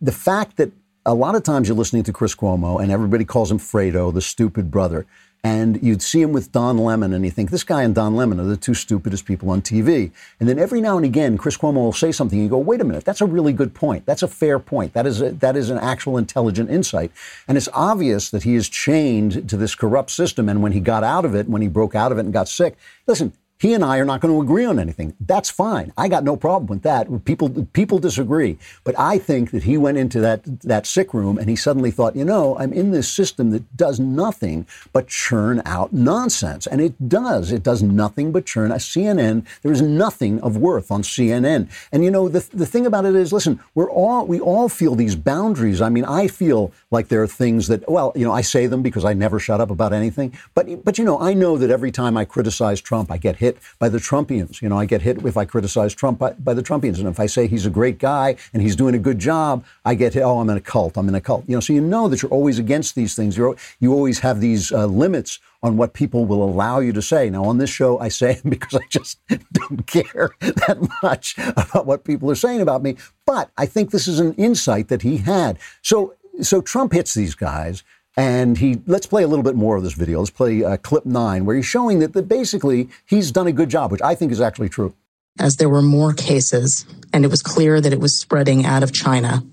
The 0.00 0.12
fact 0.12 0.56
that 0.56 0.72
a 1.06 1.14
lot 1.14 1.34
of 1.34 1.42
times 1.42 1.68
you're 1.68 1.76
listening 1.76 2.02
to 2.04 2.12
Chris 2.12 2.34
Cuomo 2.34 2.82
and 2.82 2.90
everybody 2.90 3.24
calls 3.24 3.50
him 3.50 3.58
Fredo, 3.58 4.12
the 4.12 4.20
stupid 4.20 4.70
brother. 4.70 5.06
And 5.44 5.80
you'd 5.82 6.02
see 6.02 6.20
him 6.20 6.32
with 6.32 6.50
Don 6.50 6.78
Lemon, 6.78 7.12
and 7.12 7.24
you 7.24 7.30
think 7.30 7.50
this 7.50 7.62
guy 7.62 7.82
and 7.82 7.94
Don 7.94 8.16
Lemon 8.16 8.40
are 8.40 8.44
the 8.44 8.56
two 8.56 8.74
stupidest 8.74 9.24
people 9.24 9.50
on 9.50 9.62
TV. 9.62 10.10
And 10.40 10.48
then 10.48 10.58
every 10.58 10.80
now 10.80 10.96
and 10.96 11.06
again, 11.06 11.38
Chris 11.38 11.56
Cuomo 11.56 11.74
will 11.74 11.92
say 11.92 12.10
something, 12.10 12.38
and 12.38 12.44
you 12.44 12.50
go, 12.50 12.58
"Wait 12.58 12.80
a 12.80 12.84
minute, 12.84 13.04
that's 13.04 13.20
a 13.20 13.26
really 13.26 13.52
good 13.52 13.72
point. 13.72 14.04
That's 14.04 14.22
a 14.22 14.28
fair 14.28 14.58
point. 14.58 14.94
That 14.94 15.06
is 15.06 15.22
a, 15.22 15.30
that 15.30 15.56
is 15.56 15.70
an 15.70 15.78
actual 15.78 16.18
intelligent 16.18 16.70
insight." 16.70 17.12
And 17.46 17.56
it's 17.56 17.68
obvious 17.72 18.30
that 18.30 18.42
he 18.42 18.56
is 18.56 18.68
chained 18.68 19.48
to 19.48 19.56
this 19.56 19.76
corrupt 19.76 20.10
system. 20.10 20.48
And 20.48 20.60
when 20.60 20.72
he 20.72 20.80
got 20.80 21.04
out 21.04 21.24
of 21.24 21.34
it, 21.34 21.48
when 21.48 21.62
he 21.62 21.68
broke 21.68 21.94
out 21.94 22.10
of 22.10 22.18
it 22.18 22.24
and 22.24 22.32
got 22.32 22.48
sick, 22.48 22.76
listen, 23.06 23.32
he 23.60 23.74
and 23.74 23.84
I 23.84 23.98
are 23.98 24.04
not 24.04 24.20
going 24.20 24.32
to 24.32 24.40
agree 24.40 24.64
on 24.64 24.78
anything. 24.78 25.14
That's 25.20 25.50
fine. 25.50 25.92
I 25.96 26.08
got 26.08 26.24
no 26.24 26.36
problem 26.36 26.66
with 26.66 26.82
that. 26.82 27.24
People 27.24 27.66
people 27.72 27.98
disagree, 27.98 28.58
but 28.84 28.98
I 28.98 29.18
think 29.18 29.50
that 29.50 29.64
he 29.64 29.76
went 29.76 29.98
into 29.98 30.20
that 30.20 30.42
that 30.62 30.86
sick 30.86 31.12
room 31.12 31.38
and 31.38 31.50
he 31.50 31.56
suddenly 31.56 31.90
thought, 31.90 32.14
you 32.14 32.24
know, 32.24 32.56
I'm 32.58 32.72
in 32.72 32.92
this 32.92 33.10
system 33.10 33.50
that 33.50 33.76
does 33.76 33.98
nothing 33.98 34.66
but 34.92 35.08
churn 35.08 35.60
out 35.64 35.92
nonsense, 35.92 36.66
and 36.66 36.80
it 36.80 37.08
does. 37.08 37.50
It 37.50 37.62
does 37.62 37.82
nothing 37.82 38.30
but 38.30 38.46
churn. 38.46 38.70
A 38.70 38.76
CNN, 38.76 39.44
there 39.62 39.72
is 39.72 39.82
nothing 39.82 40.40
of 40.40 40.56
worth 40.56 40.90
on 40.90 41.02
CNN. 41.02 41.68
And 41.90 42.04
you 42.04 42.10
know, 42.10 42.28
the 42.28 42.46
the 42.52 42.66
thing 42.66 42.86
about 42.86 43.06
it 43.06 43.16
is, 43.16 43.32
listen, 43.32 43.58
we're 43.74 43.90
all 43.90 44.26
we 44.26 44.38
all 44.38 44.68
feel 44.68 44.94
these 44.94 45.16
boundaries. 45.16 45.80
I 45.80 45.88
mean, 45.88 46.04
I 46.04 46.28
feel 46.28 46.72
like 46.90 47.08
there 47.08 47.22
are 47.22 47.26
things 47.26 47.66
that, 47.68 47.88
well, 47.90 48.12
you 48.14 48.24
know, 48.24 48.32
I 48.32 48.42
say 48.42 48.66
them 48.66 48.82
because 48.82 49.04
I 49.04 49.14
never 49.14 49.38
shut 49.38 49.60
up 49.60 49.70
about 49.70 49.92
anything. 49.92 50.32
But 50.54 50.84
but 50.84 50.98
you 50.98 51.04
know, 51.04 51.18
I 51.18 51.34
know 51.34 51.56
that 51.56 51.70
every 51.70 51.90
time 51.90 52.16
I 52.16 52.24
criticize 52.24 52.80
Trump, 52.80 53.10
I 53.10 53.18
get 53.18 53.36
hit 53.36 53.47
hit 53.48 53.58
by 53.78 53.88
the 53.88 53.98
Trumpians. 53.98 54.60
You 54.62 54.68
know, 54.68 54.78
I 54.78 54.84
get 54.84 55.02
hit 55.02 55.24
if 55.24 55.36
I 55.36 55.44
criticize 55.44 55.94
Trump 55.94 56.18
by, 56.18 56.32
by, 56.32 56.54
the 56.54 56.62
Trumpians. 56.62 56.98
And 56.98 57.08
if 57.08 57.18
I 57.18 57.26
say 57.26 57.46
he's 57.46 57.66
a 57.66 57.70
great 57.70 57.98
guy 57.98 58.36
and 58.52 58.62
he's 58.62 58.76
doing 58.76 58.94
a 58.94 58.98
good 58.98 59.18
job, 59.18 59.64
I 59.84 59.94
get 59.94 60.14
hit, 60.14 60.22
oh, 60.22 60.38
I'm 60.40 60.50
in 60.50 60.56
a 60.56 60.60
cult. 60.60 60.96
I'm 60.96 61.08
in 61.08 61.14
a 61.14 61.20
cult. 61.20 61.44
You 61.48 61.56
know, 61.56 61.60
so 61.60 61.72
you 61.72 61.80
know 61.80 62.08
that 62.08 62.22
you're 62.22 62.30
always 62.30 62.58
against 62.58 62.94
these 62.94 63.14
things. 63.14 63.36
You're, 63.36 63.56
you 63.80 63.92
always 63.92 64.18
have 64.20 64.40
these 64.40 64.72
uh, 64.72 64.86
limits 64.86 65.38
on 65.62 65.76
what 65.76 65.92
people 65.92 66.24
will 66.24 66.44
allow 66.44 66.78
you 66.80 66.92
to 66.92 67.02
say. 67.02 67.30
Now, 67.30 67.44
on 67.44 67.58
this 67.58 67.70
show, 67.70 67.98
I 67.98 68.08
say 68.08 68.40
because 68.48 68.74
I 68.74 68.86
just 68.90 69.18
don't 69.52 69.86
care 69.86 70.30
that 70.40 70.78
much 71.02 71.36
about 71.38 71.86
what 71.86 72.04
people 72.04 72.30
are 72.30 72.42
saying 72.46 72.60
about 72.60 72.82
me. 72.82 72.96
But 73.26 73.50
I 73.56 73.66
think 73.66 73.90
this 73.90 74.08
is 74.08 74.20
an 74.20 74.34
insight 74.34 74.88
that 74.88 75.02
he 75.02 75.18
had. 75.18 75.58
So, 75.82 76.14
so 76.42 76.60
Trump 76.60 76.92
hits 76.92 77.14
these 77.14 77.34
guys. 77.34 77.82
And 78.18 78.58
he, 78.58 78.80
let's 78.88 79.06
play 79.06 79.22
a 79.22 79.28
little 79.28 79.44
bit 79.44 79.54
more 79.54 79.76
of 79.76 79.84
this 79.84 79.92
video. 79.92 80.18
Let's 80.18 80.30
play 80.30 80.64
uh, 80.64 80.76
clip 80.78 81.06
nine, 81.06 81.44
where 81.44 81.54
he's 81.54 81.66
showing 81.66 82.00
that, 82.00 82.14
that 82.14 82.26
basically 82.26 82.88
he's 83.06 83.30
done 83.30 83.46
a 83.46 83.52
good 83.52 83.68
job, 83.68 83.92
which 83.92 84.02
I 84.02 84.16
think 84.16 84.32
is 84.32 84.40
actually 84.40 84.70
true. 84.70 84.92
As 85.38 85.54
there 85.58 85.68
were 85.68 85.82
more 85.82 86.12
cases, 86.12 86.84
and 87.12 87.24
it 87.24 87.30
was 87.30 87.42
clear 87.42 87.80
that 87.80 87.92
it 87.92 88.00
was 88.00 88.20
spreading 88.20 88.66
out 88.66 88.82
of 88.82 88.92
China, 88.92 89.44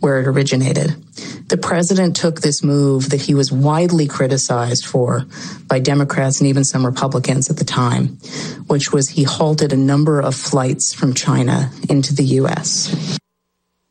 where 0.00 0.20
it 0.20 0.26
originated, 0.26 1.02
the 1.48 1.56
president 1.56 2.14
took 2.14 2.42
this 2.42 2.62
move 2.62 3.08
that 3.08 3.22
he 3.22 3.34
was 3.34 3.50
widely 3.50 4.06
criticized 4.06 4.84
for 4.84 5.24
by 5.66 5.78
Democrats 5.78 6.40
and 6.40 6.48
even 6.48 6.62
some 6.62 6.84
Republicans 6.84 7.48
at 7.48 7.56
the 7.56 7.64
time, 7.64 8.18
which 8.66 8.92
was 8.92 9.08
he 9.08 9.22
halted 9.22 9.72
a 9.72 9.78
number 9.78 10.20
of 10.20 10.34
flights 10.34 10.92
from 10.92 11.14
China 11.14 11.70
into 11.88 12.14
the 12.14 12.24
U.S. 12.24 13.18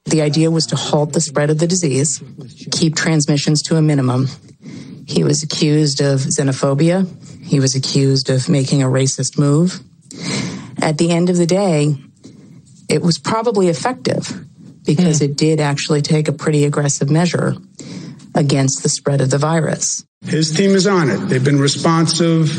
The 0.06 0.22
idea 0.22 0.52
was 0.52 0.66
to 0.68 0.76
halt 0.76 1.14
the 1.14 1.22
spread 1.22 1.50
of 1.50 1.60
the 1.60 1.68
disease, 1.68 2.22
keep 2.72 2.96
transmissions 2.96 3.62
to 3.64 3.78
a 3.78 3.82
minimum. 3.82 4.28
He 5.08 5.24
was 5.24 5.44
accused 5.44 6.02
of 6.02 6.20
xenophobia. 6.20 7.08
He 7.44 7.60
was 7.60 7.76
accused 7.76 8.30
of 8.30 8.50
making 8.50 8.84
a 8.84 8.88
racist 8.88 9.38
move. 9.38 9.80
At 10.82 10.98
the 10.98 11.12
end 11.12 11.30
of 11.30 11.38
the 11.38 11.46
day, 11.46 11.96
it 12.90 13.02
was 13.02 13.18
probably 13.18 13.70
effective 13.70 14.46
because 14.86 15.20
mm. 15.20 15.26
it 15.26 15.38
did 15.38 15.60
actually 15.60 16.02
take 16.02 16.28
a 16.28 16.34
pretty 16.34 16.66
aggressive 16.66 17.10
measure 17.10 17.56
against 18.36 18.84
the 18.84 18.90
spread 18.90 19.22
of 19.22 19.30
the 19.30 19.38
virus. 19.38 20.04
His 20.26 20.52
team 20.52 20.72
is 20.72 20.88
on 20.88 21.10
it. 21.10 21.18
They've 21.28 21.44
been 21.44 21.60
responsive 21.60 22.58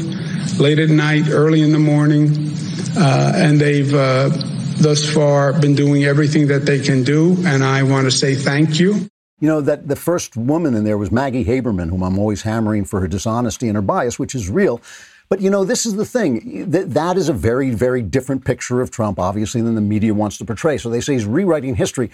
late 0.61 0.78
at 0.78 0.90
night, 0.90 1.28
early 1.30 1.62
in 1.62 1.72
the 1.72 1.78
morning, 1.78 2.52
uh, 2.96 3.33
and 3.35 3.61
they've 3.61 3.92
uh, 3.92 4.30
thus 4.78 5.08
far 5.12 5.58
been 5.60 5.74
doing 5.74 6.04
everything 6.04 6.46
that 6.48 6.66
they 6.66 6.80
can 6.80 7.02
do, 7.02 7.37
and 7.44 7.64
I 7.64 7.82
want 7.82 8.06
to 8.06 8.10
say 8.10 8.34
thank 8.34 8.78
you. 8.78 9.08
You 9.40 9.48
know, 9.48 9.60
that 9.60 9.88
the 9.88 9.96
first 9.96 10.37
woman 10.37 10.74
in 10.74 10.84
there 10.84 10.96
was 10.96 11.10
Maggie 11.10 11.44
Haberman, 11.44 11.90
whom 11.90 12.02
I'm 12.02 12.18
always 12.18 12.42
hammering 12.42 12.84
for 12.84 13.00
her 13.00 13.08
dishonesty 13.08 13.68
and 13.68 13.76
her 13.76 13.82
bias, 13.82 14.18
which 14.18 14.34
is 14.34 14.48
real. 14.48 14.80
But 15.28 15.40
you 15.40 15.50
know, 15.50 15.64
this 15.64 15.87
is 15.87 15.96
the 15.96 16.04
thing. 16.04 16.70
That, 16.70 16.94
that 16.94 17.16
is 17.16 17.28
a 17.28 17.32
very, 17.32 17.70
very 17.70 18.02
different 18.02 18.44
picture 18.44 18.80
of 18.80 18.90
Trump, 18.90 19.18
obviously, 19.18 19.60
than 19.60 19.74
the 19.74 19.80
media 19.80 20.14
wants 20.14 20.38
to 20.38 20.44
portray. 20.44 20.78
So 20.78 20.90
they 20.90 21.00
say 21.00 21.14
he's 21.14 21.26
rewriting 21.26 21.74
history. 21.74 22.10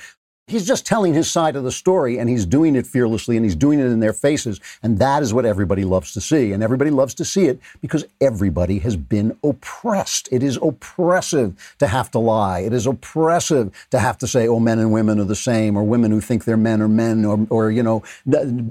He's 0.50 0.66
just 0.66 0.84
telling 0.84 1.14
his 1.14 1.30
side 1.30 1.54
of 1.54 1.62
the 1.62 1.70
story 1.70 2.18
and 2.18 2.28
he's 2.28 2.44
doing 2.44 2.74
it 2.74 2.84
fearlessly 2.84 3.36
and 3.36 3.44
he's 3.44 3.54
doing 3.54 3.78
it 3.78 3.86
in 3.86 4.00
their 4.00 4.12
faces. 4.12 4.60
And 4.82 4.98
that 4.98 5.22
is 5.22 5.32
what 5.32 5.46
everybody 5.46 5.84
loves 5.84 6.12
to 6.14 6.20
see. 6.20 6.50
And 6.50 6.60
everybody 6.60 6.90
loves 6.90 7.14
to 7.14 7.24
see 7.24 7.46
it 7.46 7.60
because 7.80 8.04
everybody 8.20 8.80
has 8.80 8.96
been 8.96 9.38
oppressed. 9.44 10.28
It 10.32 10.42
is 10.42 10.58
oppressive 10.60 11.76
to 11.78 11.86
have 11.86 12.10
to 12.10 12.18
lie. 12.18 12.60
It 12.60 12.72
is 12.72 12.84
oppressive 12.84 13.72
to 13.90 14.00
have 14.00 14.18
to 14.18 14.26
say, 14.26 14.48
oh, 14.48 14.58
men 14.58 14.80
and 14.80 14.92
women 14.92 15.20
are 15.20 15.24
the 15.24 15.36
same, 15.36 15.76
or 15.76 15.84
women 15.84 16.10
who 16.10 16.20
think 16.20 16.44
they're 16.44 16.56
men 16.56 16.82
are 16.82 16.88
men, 16.88 17.24
or, 17.24 17.46
or 17.48 17.70
you 17.70 17.84
know, 17.84 18.02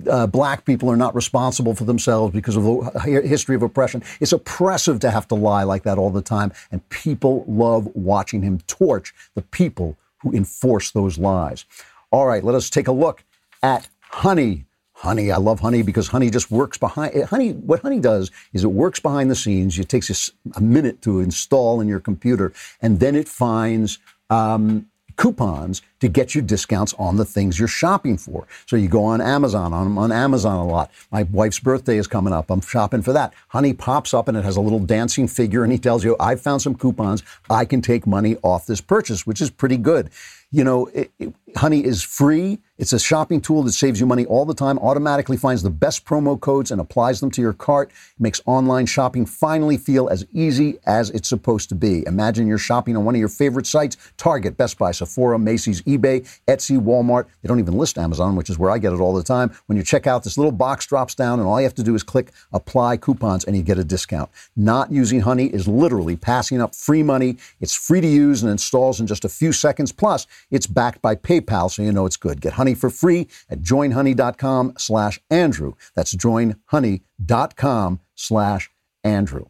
uh, 0.09 0.27
black 0.27 0.65
people 0.65 0.89
are 0.89 0.97
not 0.97 1.15
responsible 1.15 1.75
for 1.75 1.85
themselves 1.85 2.33
because 2.33 2.57
of 2.57 2.63
the 2.63 3.21
history 3.23 3.55
of 3.55 3.63
oppression. 3.63 4.03
It's 4.19 4.33
oppressive 4.33 4.99
to 4.99 5.11
have 5.11 5.29
to 5.29 5.35
lie 5.35 5.63
like 5.63 5.83
that 5.83 5.97
all 5.97 6.09
the 6.09 6.21
time. 6.21 6.51
And 6.73 6.87
people 6.89 7.45
love 7.47 7.87
watching 7.95 8.41
him 8.41 8.59
torch 8.67 9.13
the 9.35 9.43
people 9.43 9.97
who 10.21 10.31
enforce 10.31 10.91
those 10.91 11.17
lies. 11.17 11.65
All 12.11 12.25
right, 12.25 12.43
let 12.43 12.55
us 12.55 12.69
take 12.69 12.87
a 12.87 12.91
look 12.91 13.23
at 13.61 13.87
Honey. 14.01 14.65
Honey, 14.93 15.31
I 15.31 15.37
love 15.37 15.61
Honey 15.61 15.81
because 15.81 16.09
Honey 16.09 16.29
just 16.29 16.51
works 16.51 16.77
behind. 16.77 17.15
Eh, 17.15 17.23
honey, 17.23 17.51
what 17.53 17.81
Honey 17.81 17.99
does 17.99 18.31
is 18.51 18.63
it 18.63 18.71
works 18.71 18.99
behind 18.99 19.31
the 19.31 19.35
scenes. 19.35 19.79
It 19.79 19.87
takes 19.87 20.31
a 20.55 20.61
minute 20.61 21.01
to 21.03 21.21
install 21.21 21.79
in 21.79 21.87
your 21.87 22.01
computer, 22.01 22.51
and 22.81 22.99
then 22.99 23.15
it 23.15 23.29
finds 23.29 23.99
um, 24.29 24.87
coupons 25.19 25.81
to 25.99 26.07
get 26.07 26.33
you 26.33 26.41
discounts 26.41 26.93
on 26.97 27.17
the 27.17 27.25
things 27.25 27.59
you're 27.59 27.67
shopping 27.67 28.17
for. 28.17 28.47
So 28.65 28.77
you 28.77 28.87
go 28.87 29.03
on 29.03 29.19
Amazon. 29.19 29.73
I'm 29.73 29.97
on 29.97 30.13
Amazon 30.13 30.57
a 30.57 30.65
lot. 30.65 30.89
My 31.11 31.23
wife's 31.23 31.59
birthday 31.59 31.97
is 31.97 32.07
coming 32.07 32.31
up. 32.31 32.49
I'm 32.49 32.61
shopping 32.61 33.01
for 33.01 33.11
that. 33.11 33.33
Honey 33.49 33.73
pops 33.73 34.13
up 34.13 34.29
and 34.29 34.37
it 34.37 34.45
has 34.45 34.55
a 34.55 34.61
little 34.61 34.79
dancing 34.79 35.27
figure 35.27 35.63
and 35.63 35.73
he 35.73 35.77
tells 35.77 36.05
you, 36.05 36.15
I 36.21 36.37
found 36.37 36.61
some 36.61 36.73
coupons. 36.73 37.21
I 37.49 37.65
can 37.65 37.81
take 37.81 38.07
money 38.07 38.37
off 38.43 38.65
this 38.65 38.79
purchase, 38.79 39.27
which 39.27 39.41
is 39.41 39.49
pretty 39.49 39.77
good. 39.77 40.09
You 40.51 40.63
know, 40.63 40.87
it, 40.87 41.11
it, 41.19 41.33
Honey 41.55 41.83
is 41.83 42.01
free. 42.01 42.59
It's 42.79 42.93
a 42.93 42.99
shopping 42.99 43.41
tool 43.41 43.61
that 43.63 43.73
saves 43.73 43.99
you 43.99 44.05
money 44.05 44.25
all 44.25 44.45
the 44.45 44.53
time, 44.53 44.79
automatically 44.79 45.35
finds 45.35 45.61
the 45.61 45.69
best 45.69 46.05
promo 46.05 46.39
codes 46.39 46.71
and 46.71 46.79
applies 46.79 47.19
them 47.19 47.29
to 47.31 47.41
your 47.41 47.51
cart, 47.51 47.91
makes 48.19 48.39
online 48.45 48.85
shopping 48.85 49.25
finally 49.25 49.75
feel 49.75 50.07
as 50.07 50.25
easy 50.31 50.79
as 50.85 51.09
it's 51.09 51.27
supposed 51.27 51.67
to 51.67 51.75
be. 51.75 52.05
Imagine 52.07 52.47
you're 52.47 52.57
shopping 52.57 52.95
on 52.95 53.03
one 53.03 53.15
of 53.15 53.19
your 53.19 53.27
favorite 53.27 53.67
sites 53.67 53.97
Target, 54.15 54.55
Best 54.55 54.77
Buy, 54.77 54.91
Sephora, 54.91 55.37
Macy's, 55.37 55.81
eBay, 55.81 56.25
Etsy, 56.47 56.79
Walmart. 56.79 57.25
They 57.41 57.49
don't 57.49 57.59
even 57.59 57.73
list 57.73 57.97
Amazon, 57.97 58.37
which 58.37 58.49
is 58.49 58.57
where 58.57 58.71
I 58.71 58.77
get 58.77 58.93
it 58.93 59.01
all 59.01 59.13
the 59.13 59.23
time. 59.23 59.51
When 59.65 59.77
you 59.77 59.83
check 59.83 60.07
out, 60.07 60.23
this 60.23 60.37
little 60.37 60.53
box 60.53 60.85
drops 60.85 61.15
down, 61.15 61.39
and 61.39 61.49
all 61.49 61.59
you 61.59 61.65
have 61.65 61.75
to 61.75 61.83
do 61.83 61.95
is 61.95 62.03
click 62.03 62.31
apply 62.53 62.95
coupons 62.95 63.43
and 63.43 63.57
you 63.57 63.61
get 63.61 63.77
a 63.77 63.83
discount. 63.83 64.29
Not 64.55 64.89
using 64.89 65.19
Honey 65.19 65.47
is 65.47 65.67
literally 65.67 66.15
passing 66.15 66.61
up 66.61 66.73
free 66.73 67.03
money. 67.03 67.39
It's 67.59 67.75
free 67.75 67.99
to 67.99 68.07
use 68.07 68.41
and 68.41 68.49
installs 68.49 69.01
in 69.01 69.07
just 69.07 69.25
a 69.25 69.29
few 69.29 69.51
seconds. 69.51 69.91
Plus, 69.91 70.27
it's 70.49 70.65
backed 70.65 71.01
by 71.01 71.17
PayPal, 71.17 71.69
so 71.69 71.81
you 71.81 71.91
know 71.91 72.05
it's 72.05 72.15
good. 72.15 72.39
Get 72.39 72.53
Honey 72.53 72.68
for 72.75 72.89
free 72.89 73.27
at 73.49 73.61
joinhoney.com 73.61 74.73
slash 74.77 75.19
Andrew. 75.29 75.73
That's 75.95 76.15
joinhoney.com 76.15 77.99
slash 78.15 78.71
Andrew. 79.03 79.45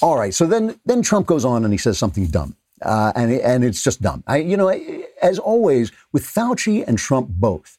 All 0.00 0.16
right, 0.16 0.32
so 0.32 0.46
then, 0.46 0.78
then 0.86 1.02
Trump 1.02 1.26
goes 1.26 1.44
on 1.44 1.64
and 1.64 1.72
he 1.72 1.78
says 1.78 1.98
something 1.98 2.26
dumb. 2.26 2.56
Uh, 2.80 3.12
and, 3.16 3.32
and 3.32 3.64
it's 3.64 3.82
just 3.82 4.00
dumb. 4.00 4.22
I, 4.26 4.36
you 4.38 4.56
know, 4.56 4.68
as 5.20 5.38
always, 5.38 5.90
with 6.12 6.24
Fauci 6.24 6.86
and 6.86 6.96
Trump 6.96 7.28
both, 7.28 7.78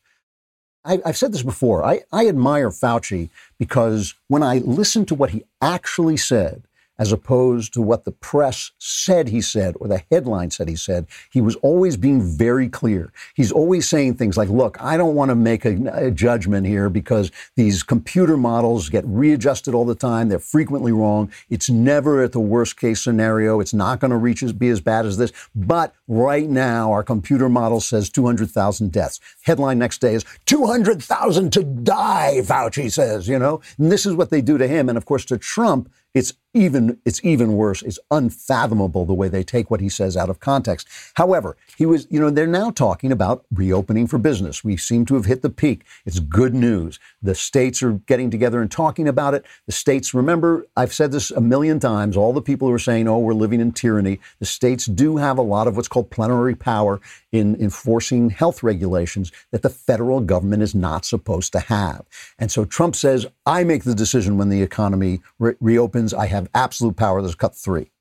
I, 0.83 0.99
have 1.05 1.17
said 1.17 1.31
this 1.31 1.43
before. 1.43 1.83
I, 1.83 2.01
I 2.11 2.27
admire 2.27 2.69
Fauci 2.69 3.29
because 3.57 4.15
when 4.27 4.43
I 4.43 4.57
listen 4.59 5.05
to 5.05 5.15
what 5.15 5.29
he 5.29 5.43
actually 5.61 6.17
said, 6.17 6.63
as 6.99 7.13
opposed 7.13 7.73
to 7.73 7.81
what 7.81 8.03
the 8.03 8.11
press 8.11 8.71
said 8.77 9.29
he 9.29 9.39
said 9.41 9.75
or 9.79 9.87
the 9.87 10.03
headline 10.11 10.51
said 10.51 10.67
he 10.67 10.75
said. 10.75 11.07
He 11.31 11.39
was 11.39 11.55
always 11.57 11.95
being 11.95 12.21
very 12.21 12.67
clear. 12.67 13.13
He's 13.33 13.53
always 13.53 13.87
saying 13.87 14.15
things 14.15 14.35
like, 14.37 14.49
look, 14.49 14.79
I 14.81 14.97
don't 14.97 15.15
want 15.15 15.29
to 15.29 15.35
make 15.35 15.63
a, 15.65 15.77
a, 15.93 16.11
judgment 16.11 16.67
here 16.67 16.89
because 16.89 17.31
these 17.55 17.81
computer 17.81 18.35
models 18.35 18.89
get 18.89 19.05
readjusted 19.07 19.73
all 19.73 19.85
the 19.85 19.95
time. 19.95 20.27
They're 20.27 20.39
frequently 20.39 20.91
wrong. 20.91 21.31
It's 21.49 21.69
never 21.69 22.21
at 22.21 22.33
the 22.33 22.39
worst 22.41 22.77
case 22.77 23.01
scenario. 23.01 23.61
It's 23.61 23.73
not 23.73 24.01
going 24.01 24.11
to 24.11 24.17
reach 24.17 24.43
as, 24.43 24.51
be 24.51 24.67
as 24.67 24.81
bad 24.81 25.05
as 25.05 25.17
this. 25.17 25.31
But 25.55 25.95
right 26.07 26.49
now, 26.49 26.91
our 26.91 27.03
computer 27.03 27.47
model 27.47 27.79
says 27.79 28.09
200,000 28.09 28.91
deaths. 28.91 29.21
Headline 29.43 29.79
next 29.79 30.01
day 30.01 30.15
is 30.15 30.25
200,000 30.45 31.53
to 31.53 31.63
die, 31.63 32.41
Fauci 32.43 32.91
says, 32.91 33.29
you 33.29 33.39
know? 33.39 33.61
And 33.77 33.89
this 33.89 34.05
is 34.05 34.15
what 34.15 34.29
they 34.29 34.41
do 34.41 34.57
to 34.57 34.67
him. 34.67 34.89
And 34.89 34.97
of 34.97 35.05
course, 35.05 35.23
to 35.25 35.37
Trump, 35.37 35.89
it's 36.13 36.33
even 36.55 36.99
it's 37.05 37.23
even 37.23 37.53
worse. 37.53 37.83
It's 37.83 37.99
unfathomable 38.09 39.05
the 39.05 39.13
way 39.13 39.27
they 39.27 39.43
take 39.43 39.69
what 39.69 39.81
he 39.81 39.89
says 39.89 40.17
out 40.17 40.31
of 40.31 40.39
context. 40.39 40.87
However, 41.13 41.55
he 41.77 41.85
was, 41.85 42.07
you 42.09 42.19
know, 42.19 42.31
they're 42.31 42.47
now 42.47 42.71
talking 42.71 43.11
about 43.11 43.45
reopening 43.53 44.07
for 44.07 44.17
business. 44.17 44.63
We 44.63 44.75
seem 44.75 45.05
to 45.05 45.15
have 45.15 45.25
hit 45.25 45.43
the 45.43 45.51
peak. 45.51 45.83
It's 46.07 46.19
good 46.19 46.55
news. 46.55 46.99
The 47.21 47.35
states 47.35 47.83
are 47.83 47.93
getting 47.93 48.31
together 48.31 48.61
and 48.61 48.71
talking 48.71 49.07
about 49.07 49.35
it. 49.35 49.45
The 49.67 49.71
states, 49.71 50.13
remember, 50.15 50.65
I've 50.75 50.93
said 50.93 51.11
this 51.11 51.29
a 51.29 51.41
million 51.41 51.79
times, 51.79 52.17
all 52.17 52.33
the 52.33 52.41
people 52.41 52.67
who 52.67 52.73
are 52.73 52.79
saying, 52.79 53.07
oh, 53.07 53.19
we're 53.19 53.33
living 53.33 53.61
in 53.61 53.71
tyranny, 53.71 54.19
the 54.39 54.45
states 54.47 54.87
do 54.87 55.17
have 55.17 55.37
a 55.37 55.43
lot 55.43 55.67
of 55.67 55.75
what's 55.75 55.87
called 55.87 56.09
plenary 56.09 56.55
power 56.55 56.99
in 57.31 57.55
enforcing 57.61 58.29
health 58.29 58.63
regulations 58.63 59.31
that 59.51 59.61
the 59.61 59.69
federal 59.69 60.19
government 60.21 60.63
is 60.63 60.73
not 60.73 61.05
supposed 61.05 61.51
to 61.53 61.59
have. 61.59 62.05
And 62.37 62.51
so 62.51 62.65
Trump 62.65 62.95
says, 62.95 63.27
I 63.45 63.63
make 63.63 63.83
the 63.83 63.95
decision 63.95 64.37
when 64.37 64.49
the 64.49 64.61
economy 64.61 65.21
re- 65.37 65.55
reopens. 65.59 66.13
I 66.13 66.27
have 66.27 66.49
absolute 66.53 66.95
power. 66.95 67.21
There's 67.21 67.35
cut 67.35 67.55
three. 67.55 67.91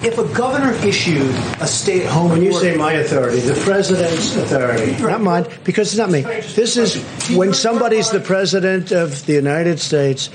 If 0.00 0.18
a 0.18 0.34
governor 0.34 0.74
issued 0.86 1.34
a 1.58 1.66
stay-at-home 1.66 2.32
when 2.32 2.42
you 2.42 2.52
say 2.52 2.76
my 2.76 2.92
authority, 2.92 3.40
the 3.40 3.58
president's 3.64 4.36
authority, 4.36 4.92
not 5.02 5.22
mine, 5.22 5.46
because 5.64 5.88
it's 5.88 5.96
not 5.96 6.10
me. 6.10 6.20
This 6.20 6.76
is 6.76 7.02
when 7.34 7.54
somebody's 7.54 8.10
the 8.10 8.20
president 8.20 8.92
of 8.92 9.24
the 9.24 9.32
United 9.32 9.80
States, 9.80 10.28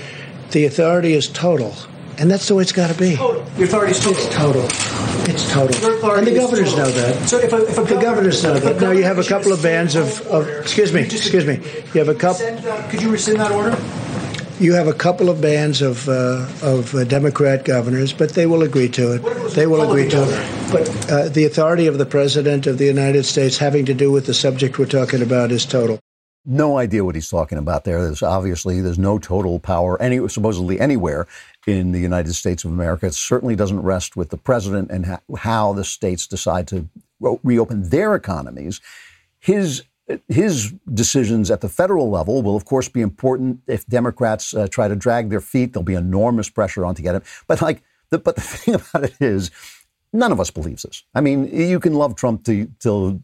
the 0.50 0.64
authority 0.64 1.12
is 1.12 1.28
total. 1.28 1.72
And 2.18 2.28
that's 2.28 2.48
the 2.48 2.56
way 2.56 2.62
it's 2.62 2.72
got 2.72 2.90
to 2.90 2.98
be. 2.98 3.14
Total. 3.14 3.46
Your 3.56 3.68
authority 3.68 3.92
is 3.92 4.00
total. 4.00 4.24
It's 4.24 4.34
total. 4.34 4.62
It's 5.28 5.50
total. 5.52 6.14
And 6.16 6.26
the 6.26 6.34
governors 6.34 6.76
know 6.76 6.90
that. 6.90 7.28
So 7.28 7.38
if, 7.38 7.52
a, 7.52 7.64
if 7.66 7.78
a 7.78 7.82
the 7.82 8.00
governors 8.00 8.42
know 8.42 8.58
that. 8.58 8.80
Now 8.80 8.90
you 8.90 9.04
have 9.04 9.18
a 9.18 9.24
couple 9.24 9.52
of 9.52 9.62
bands 9.62 9.94
of, 9.94 10.20
of 10.26 10.48
excuse 10.48 10.92
me, 10.92 11.02
excuse 11.02 11.46
me. 11.46 11.60
You 11.94 12.04
have 12.04 12.08
a 12.08 12.14
couple. 12.14 12.44
Could 12.90 13.02
you 13.02 13.10
rescind 13.10 13.38
that 13.38 13.52
order? 13.52 13.76
You 14.58 14.74
have 14.74 14.86
a 14.86 14.92
couple 14.92 15.28
of 15.28 15.40
bands 15.40 15.82
of 15.82 16.08
uh, 16.08 16.46
of 16.62 16.94
uh, 16.94 17.04
Democrat 17.04 17.64
governors, 17.64 18.12
but 18.12 18.30
they 18.30 18.46
will 18.46 18.62
agree 18.62 18.88
to 18.90 19.14
it. 19.14 19.54
They 19.54 19.66
will 19.66 19.82
agree 19.82 20.08
to 20.08 20.22
it. 20.22 20.72
But 20.72 21.10
uh, 21.10 21.28
the 21.28 21.44
authority 21.44 21.86
of 21.86 21.98
the 21.98 22.06
president 22.06 22.66
of 22.66 22.78
the 22.78 22.86
United 22.86 23.24
States, 23.24 23.58
having 23.58 23.86
to 23.86 23.94
do 23.94 24.10
with 24.10 24.26
the 24.26 24.34
subject 24.34 24.78
we're 24.78 24.86
talking 24.86 25.22
about, 25.22 25.52
is 25.52 25.64
total. 25.66 25.98
No 26.44 26.76
idea 26.76 27.04
what 27.04 27.14
he's 27.14 27.30
talking 27.30 27.58
about 27.58 27.84
there. 27.84 28.02
There's 28.02 28.22
obviously 28.22 28.80
there's 28.80 28.98
no 28.98 29.18
total 29.18 29.60
power 29.60 30.00
any 30.02 30.28
supposedly 30.28 30.80
anywhere 30.80 31.28
in 31.66 31.92
the 31.92 32.00
United 32.00 32.34
States 32.34 32.64
of 32.64 32.70
America. 32.70 33.06
It 33.06 33.14
certainly 33.14 33.56
doesn't 33.56 33.80
rest 33.80 34.16
with 34.16 34.30
the 34.30 34.36
president 34.36 34.90
and 34.90 35.06
ha- 35.06 35.20
how 35.38 35.72
the 35.72 35.84
states 35.84 36.26
decide 36.26 36.66
to 36.68 36.88
reopen 37.42 37.88
their 37.90 38.14
economies. 38.14 38.80
His 39.38 39.84
his 40.28 40.72
decisions 40.92 41.50
at 41.50 41.60
the 41.60 41.68
federal 41.68 42.10
level 42.10 42.42
will, 42.42 42.56
of 42.56 42.64
course, 42.64 42.88
be 42.88 43.00
important. 43.00 43.60
If 43.68 43.86
Democrats 43.86 44.52
uh, 44.52 44.66
try 44.66 44.88
to 44.88 44.96
drag 44.96 45.30
their 45.30 45.40
feet, 45.40 45.72
there'll 45.72 45.84
be 45.84 45.94
enormous 45.94 46.50
pressure 46.50 46.84
on 46.84 46.96
to 46.96 47.02
get 47.02 47.14
him. 47.14 47.22
But 47.46 47.62
like, 47.62 47.82
the, 48.10 48.18
but 48.18 48.34
the 48.34 48.40
thing 48.42 48.74
about 48.74 49.04
it 49.04 49.14
is, 49.20 49.50
None 50.12 50.30
of 50.30 50.40
us 50.40 50.50
believes 50.50 50.82
this. 50.82 51.04
I 51.14 51.22
mean, 51.22 51.46
you 51.46 51.80
can 51.80 51.94
love 51.94 52.16
Trump 52.16 52.44
to, 52.44 52.70
till 52.78 53.22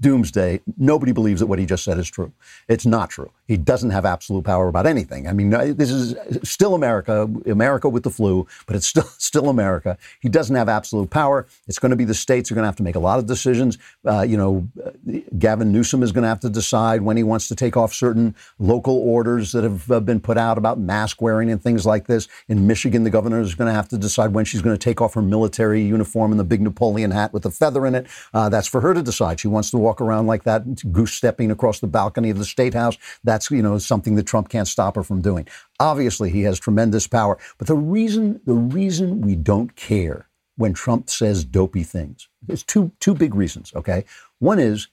doomsday. 0.00 0.60
Nobody 0.76 1.12
believes 1.12 1.40
that 1.40 1.46
what 1.46 1.58
he 1.58 1.64
just 1.64 1.82
said 1.82 1.98
is 1.98 2.10
true. 2.10 2.32
It's 2.68 2.84
not 2.84 3.08
true. 3.08 3.30
He 3.46 3.56
doesn't 3.56 3.90
have 3.90 4.04
absolute 4.04 4.44
power 4.44 4.68
about 4.68 4.86
anything. 4.86 5.28
I 5.28 5.32
mean, 5.32 5.50
this 5.50 5.90
is 5.90 6.14
still 6.42 6.74
America, 6.74 7.28
America 7.46 7.88
with 7.88 8.02
the 8.02 8.10
flu, 8.10 8.46
but 8.66 8.76
it's 8.76 8.86
still 8.86 9.04
still 9.18 9.48
America. 9.48 9.96
He 10.20 10.28
doesn't 10.28 10.54
have 10.54 10.68
absolute 10.68 11.10
power. 11.10 11.46
It's 11.68 11.78
going 11.78 11.90
to 11.90 11.96
be 11.96 12.04
the 12.04 12.14
states 12.14 12.50
are 12.50 12.54
going 12.54 12.64
to 12.64 12.68
have 12.68 12.76
to 12.76 12.82
make 12.82 12.96
a 12.96 13.00
lot 13.00 13.18
of 13.18 13.26
decisions. 13.26 13.78
Uh, 14.04 14.22
you 14.22 14.36
know, 14.36 14.68
uh, 14.84 14.90
Gavin 15.38 15.72
Newsom 15.72 16.02
is 16.02 16.12
going 16.12 16.22
to 16.22 16.28
have 16.28 16.40
to 16.40 16.50
decide 16.50 17.02
when 17.02 17.16
he 17.16 17.22
wants 17.22 17.48
to 17.48 17.54
take 17.54 17.76
off 17.76 17.92
certain 17.92 18.34
local 18.58 18.96
orders 18.96 19.52
that 19.52 19.64
have 19.64 19.90
uh, 19.90 20.00
been 20.00 20.20
put 20.20 20.36
out 20.36 20.58
about 20.58 20.78
mask 20.78 21.22
wearing 21.22 21.50
and 21.50 21.62
things 21.62 21.86
like 21.86 22.06
this. 22.06 22.28
In 22.48 22.66
Michigan, 22.66 23.04
the 23.04 23.10
governor 23.10 23.40
is 23.40 23.54
going 23.54 23.68
to 23.68 23.74
have 23.74 23.88
to 23.88 23.98
decide 23.98 24.32
when 24.32 24.44
she's 24.44 24.62
going 24.62 24.76
to 24.76 24.82
take 24.82 25.00
off 25.00 25.14
her 25.14 25.22
military 25.22 25.82
uniform 25.82 26.32
and 26.32 26.40
the 26.40 26.44
big 26.44 26.60
Napoleon 26.60 27.10
hat 27.10 27.32
with 27.32 27.46
a 27.46 27.50
feather 27.50 27.86
in 27.86 27.94
it. 27.94 28.06
Uh, 28.34 28.48
that's 28.48 28.68
for 28.68 28.80
her 28.80 28.94
to 28.94 29.02
decide. 29.02 29.40
She 29.40 29.48
wants 29.48 29.70
to 29.70 29.78
walk 29.78 30.00
around 30.00 30.26
like 30.26 30.44
that, 30.44 30.92
goose 30.92 31.12
stepping 31.12 31.50
across 31.50 31.80
the 31.80 31.86
balcony 31.86 32.30
of 32.30 32.38
the 32.38 32.44
state 32.44 32.74
house. 32.74 32.96
That's 33.36 33.50
you 33.50 33.60
know 33.60 33.76
something 33.76 34.14
that 34.14 34.26
Trump 34.26 34.48
can't 34.48 34.66
stop 34.66 34.94
her 34.96 35.02
from 35.02 35.20
doing. 35.20 35.46
Obviously, 35.78 36.30
he 36.30 36.40
has 36.44 36.58
tremendous 36.58 37.06
power. 37.06 37.36
But 37.58 37.66
the 37.66 37.74
reason 37.74 38.40
the 38.46 38.54
reason 38.54 39.20
we 39.20 39.36
don't 39.36 39.76
care 39.76 40.30
when 40.56 40.72
Trump 40.72 41.10
says 41.10 41.44
dopey 41.44 41.82
things, 41.82 42.28
there's 42.40 42.62
two 42.62 42.92
two 42.98 43.14
big 43.14 43.34
reasons. 43.34 43.74
Okay, 43.76 44.06
one 44.38 44.58
is 44.58 44.88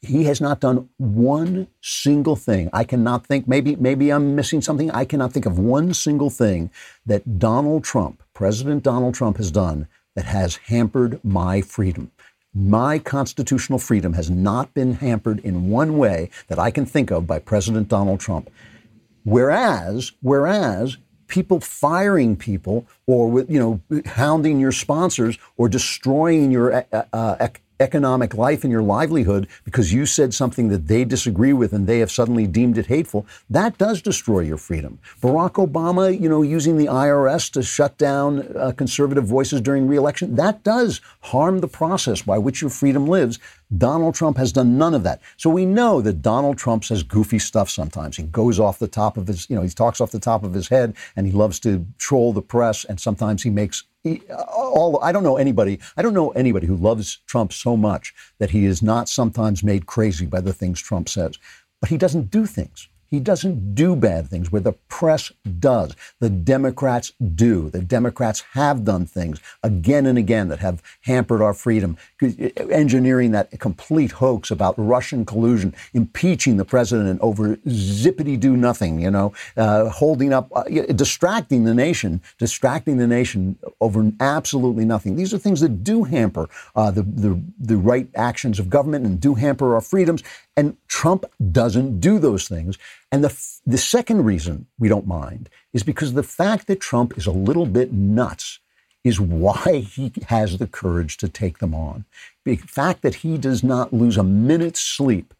he 0.00 0.22
has 0.26 0.40
not 0.40 0.60
done 0.60 0.88
one 0.98 1.66
single 1.80 2.36
thing. 2.36 2.70
I 2.72 2.84
cannot 2.84 3.26
think, 3.26 3.48
maybe, 3.48 3.74
maybe 3.74 4.12
I'm 4.12 4.36
missing 4.36 4.62
something. 4.62 4.88
I 4.92 5.04
cannot 5.04 5.32
think 5.32 5.46
of 5.46 5.58
one 5.58 5.92
single 5.92 6.30
thing 6.30 6.70
that 7.04 7.40
Donald 7.40 7.82
Trump, 7.82 8.22
President 8.32 8.84
Donald 8.84 9.14
Trump, 9.14 9.38
has 9.38 9.50
done 9.50 9.88
that 10.14 10.26
has 10.26 10.56
hampered 10.68 11.18
my 11.24 11.62
freedom. 11.62 12.12
My 12.58 12.98
constitutional 12.98 13.78
freedom 13.78 14.14
has 14.14 14.30
not 14.30 14.72
been 14.72 14.94
hampered 14.94 15.40
in 15.40 15.68
one 15.68 15.98
way 15.98 16.30
that 16.48 16.58
I 16.58 16.70
can 16.70 16.86
think 16.86 17.10
of 17.10 17.26
by 17.26 17.38
President 17.38 17.88
Donald 17.88 18.18
Trump. 18.18 18.48
Whereas, 19.24 20.12
whereas 20.22 20.96
people 21.28 21.60
firing 21.60 22.34
people 22.34 22.86
or 23.06 23.42
you 23.42 23.58
know, 23.58 24.02
hounding 24.06 24.58
your 24.58 24.72
sponsors 24.72 25.36
or 25.58 25.68
destroying 25.68 26.50
your 26.50 26.72
uh, 26.92 27.02
uh, 27.12 27.48
economic 27.80 28.34
life 28.34 28.64
and 28.64 28.70
your 28.70 28.82
livelihood 28.82 29.48
because 29.64 29.92
you 29.92 30.06
said 30.06 30.32
something 30.32 30.68
that 30.68 30.86
they 30.88 31.04
disagree 31.04 31.52
with 31.52 31.72
and 31.72 31.86
they 31.86 31.98
have 31.98 32.10
suddenly 32.10 32.46
deemed 32.46 32.78
it 32.78 32.86
hateful, 32.86 33.26
that 33.50 33.76
does 33.78 34.02
destroy 34.02 34.40
your 34.40 34.56
freedom. 34.56 34.98
Barack 35.20 35.52
Obama, 35.52 36.18
you 36.18 36.28
know, 36.28 36.42
using 36.42 36.76
the 36.76 36.86
IRS 36.86 37.50
to 37.52 37.62
shut 37.62 37.96
down 37.98 38.56
uh, 38.56 38.72
conservative 38.72 39.24
voices 39.24 39.60
during 39.60 39.86
reelection, 39.86 40.36
that 40.36 40.62
does 40.62 41.00
harm 41.20 41.60
the 41.60 41.68
process 41.68 42.22
by 42.22 42.38
which 42.38 42.60
your 42.60 42.70
freedom 42.70 43.06
lives. 43.06 43.38
Donald 43.76 44.14
Trump 44.14 44.36
has 44.36 44.52
done 44.52 44.78
none 44.78 44.94
of 44.94 45.02
that. 45.02 45.20
So 45.36 45.50
we 45.50 45.66
know 45.66 46.00
that 46.00 46.22
Donald 46.22 46.56
Trump 46.56 46.84
says 46.84 47.02
goofy 47.02 47.38
stuff 47.38 47.68
sometimes. 47.68 48.16
He 48.16 48.22
goes 48.22 48.60
off 48.60 48.78
the 48.78 48.86
top 48.86 49.16
of 49.16 49.26
his, 49.26 49.50
you 49.50 49.56
know, 49.56 49.62
he 49.62 49.68
talks 49.68 50.00
off 50.00 50.12
the 50.12 50.20
top 50.20 50.44
of 50.44 50.54
his 50.54 50.68
head 50.68 50.94
and 51.16 51.26
he 51.26 51.32
loves 51.32 51.58
to 51.60 51.84
troll 51.98 52.32
the 52.32 52.42
press 52.42 52.84
and 52.84 53.00
sometimes 53.00 53.42
he 53.42 53.50
makes 53.50 53.84
all 54.48 54.98
I 55.02 55.12
don't 55.12 55.22
know 55.22 55.36
anybody. 55.36 55.78
I 55.96 56.02
don't 56.02 56.14
know 56.14 56.30
anybody 56.30 56.66
who 56.66 56.76
loves 56.76 57.18
Trump 57.26 57.52
so 57.52 57.76
much 57.76 58.14
that 58.38 58.50
he 58.50 58.64
is 58.64 58.82
not 58.82 59.08
sometimes 59.08 59.62
made 59.62 59.86
crazy 59.86 60.26
by 60.26 60.40
the 60.40 60.52
things 60.52 60.80
Trump 60.80 61.08
says. 61.08 61.38
But 61.80 61.90
he 61.90 61.98
doesn't 61.98 62.30
do 62.30 62.46
things. 62.46 62.88
He 63.10 63.20
doesn't 63.20 63.74
do 63.74 63.96
bad 63.96 64.28
things 64.28 64.50
where 64.50 64.60
the 64.60 64.72
press 64.72 65.32
does. 65.58 65.94
The 66.20 66.30
Democrats 66.30 67.12
do. 67.34 67.70
The 67.70 67.82
Democrats 67.82 68.42
have 68.52 68.84
done 68.84 69.06
things 69.06 69.40
again 69.62 70.06
and 70.06 70.18
again 70.18 70.48
that 70.48 70.58
have 70.60 70.82
hampered 71.02 71.42
our 71.42 71.54
freedom, 71.54 71.96
engineering 72.70 73.30
that 73.32 73.58
complete 73.60 74.12
hoax 74.12 74.50
about 74.50 74.74
Russian 74.76 75.24
collusion, 75.24 75.74
impeaching 75.94 76.56
the 76.56 76.64
president 76.64 77.20
over 77.20 77.56
zippity 77.56 78.38
do 78.38 78.56
nothing, 78.56 79.00
you 79.00 79.10
know, 79.10 79.32
uh, 79.56 79.88
holding 79.88 80.32
up, 80.32 80.50
uh, 80.54 80.64
distracting 80.94 81.64
the 81.64 81.74
nation, 81.74 82.20
distracting 82.38 82.96
the 82.96 83.06
nation 83.06 83.58
over 83.80 84.10
absolutely 84.20 84.84
nothing. 84.84 85.16
These 85.16 85.32
are 85.32 85.38
things 85.38 85.60
that 85.60 85.84
do 85.84 86.04
hamper 86.04 86.48
uh, 86.74 86.90
the, 86.90 87.02
the, 87.02 87.40
the 87.58 87.76
right 87.76 88.08
actions 88.14 88.58
of 88.58 88.70
government 88.70 89.06
and 89.06 89.20
do 89.20 89.34
hamper 89.34 89.74
our 89.74 89.80
freedoms. 89.80 90.22
And 90.56 90.76
Trump 90.88 91.26
doesn't 91.52 92.00
do 92.00 92.18
those 92.18 92.48
things. 92.48 92.78
And 93.12 93.22
the, 93.22 93.36
the 93.66 93.78
second 93.78 94.24
reason 94.24 94.66
we 94.78 94.88
don't 94.88 95.06
mind 95.06 95.50
is 95.72 95.82
because 95.82 96.14
the 96.14 96.22
fact 96.22 96.66
that 96.66 96.80
Trump 96.80 97.18
is 97.18 97.26
a 97.26 97.32
little 97.32 97.66
bit 97.66 97.92
nuts 97.92 98.60
is 99.04 99.20
why 99.20 99.84
he 99.94 100.12
has 100.28 100.58
the 100.58 100.66
courage 100.66 101.16
to 101.18 101.28
take 101.28 101.58
them 101.58 101.74
on. 101.74 102.04
The 102.44 102.56
fact 102.56 103.02
that 103.02 103.16
he 103.16 103.38
does 103.38 103.62
not 103.62 103.92
lose 103.92 104.16
a 104.16 104.24
minute's 104.24 104.80
sleep 104.80 105.32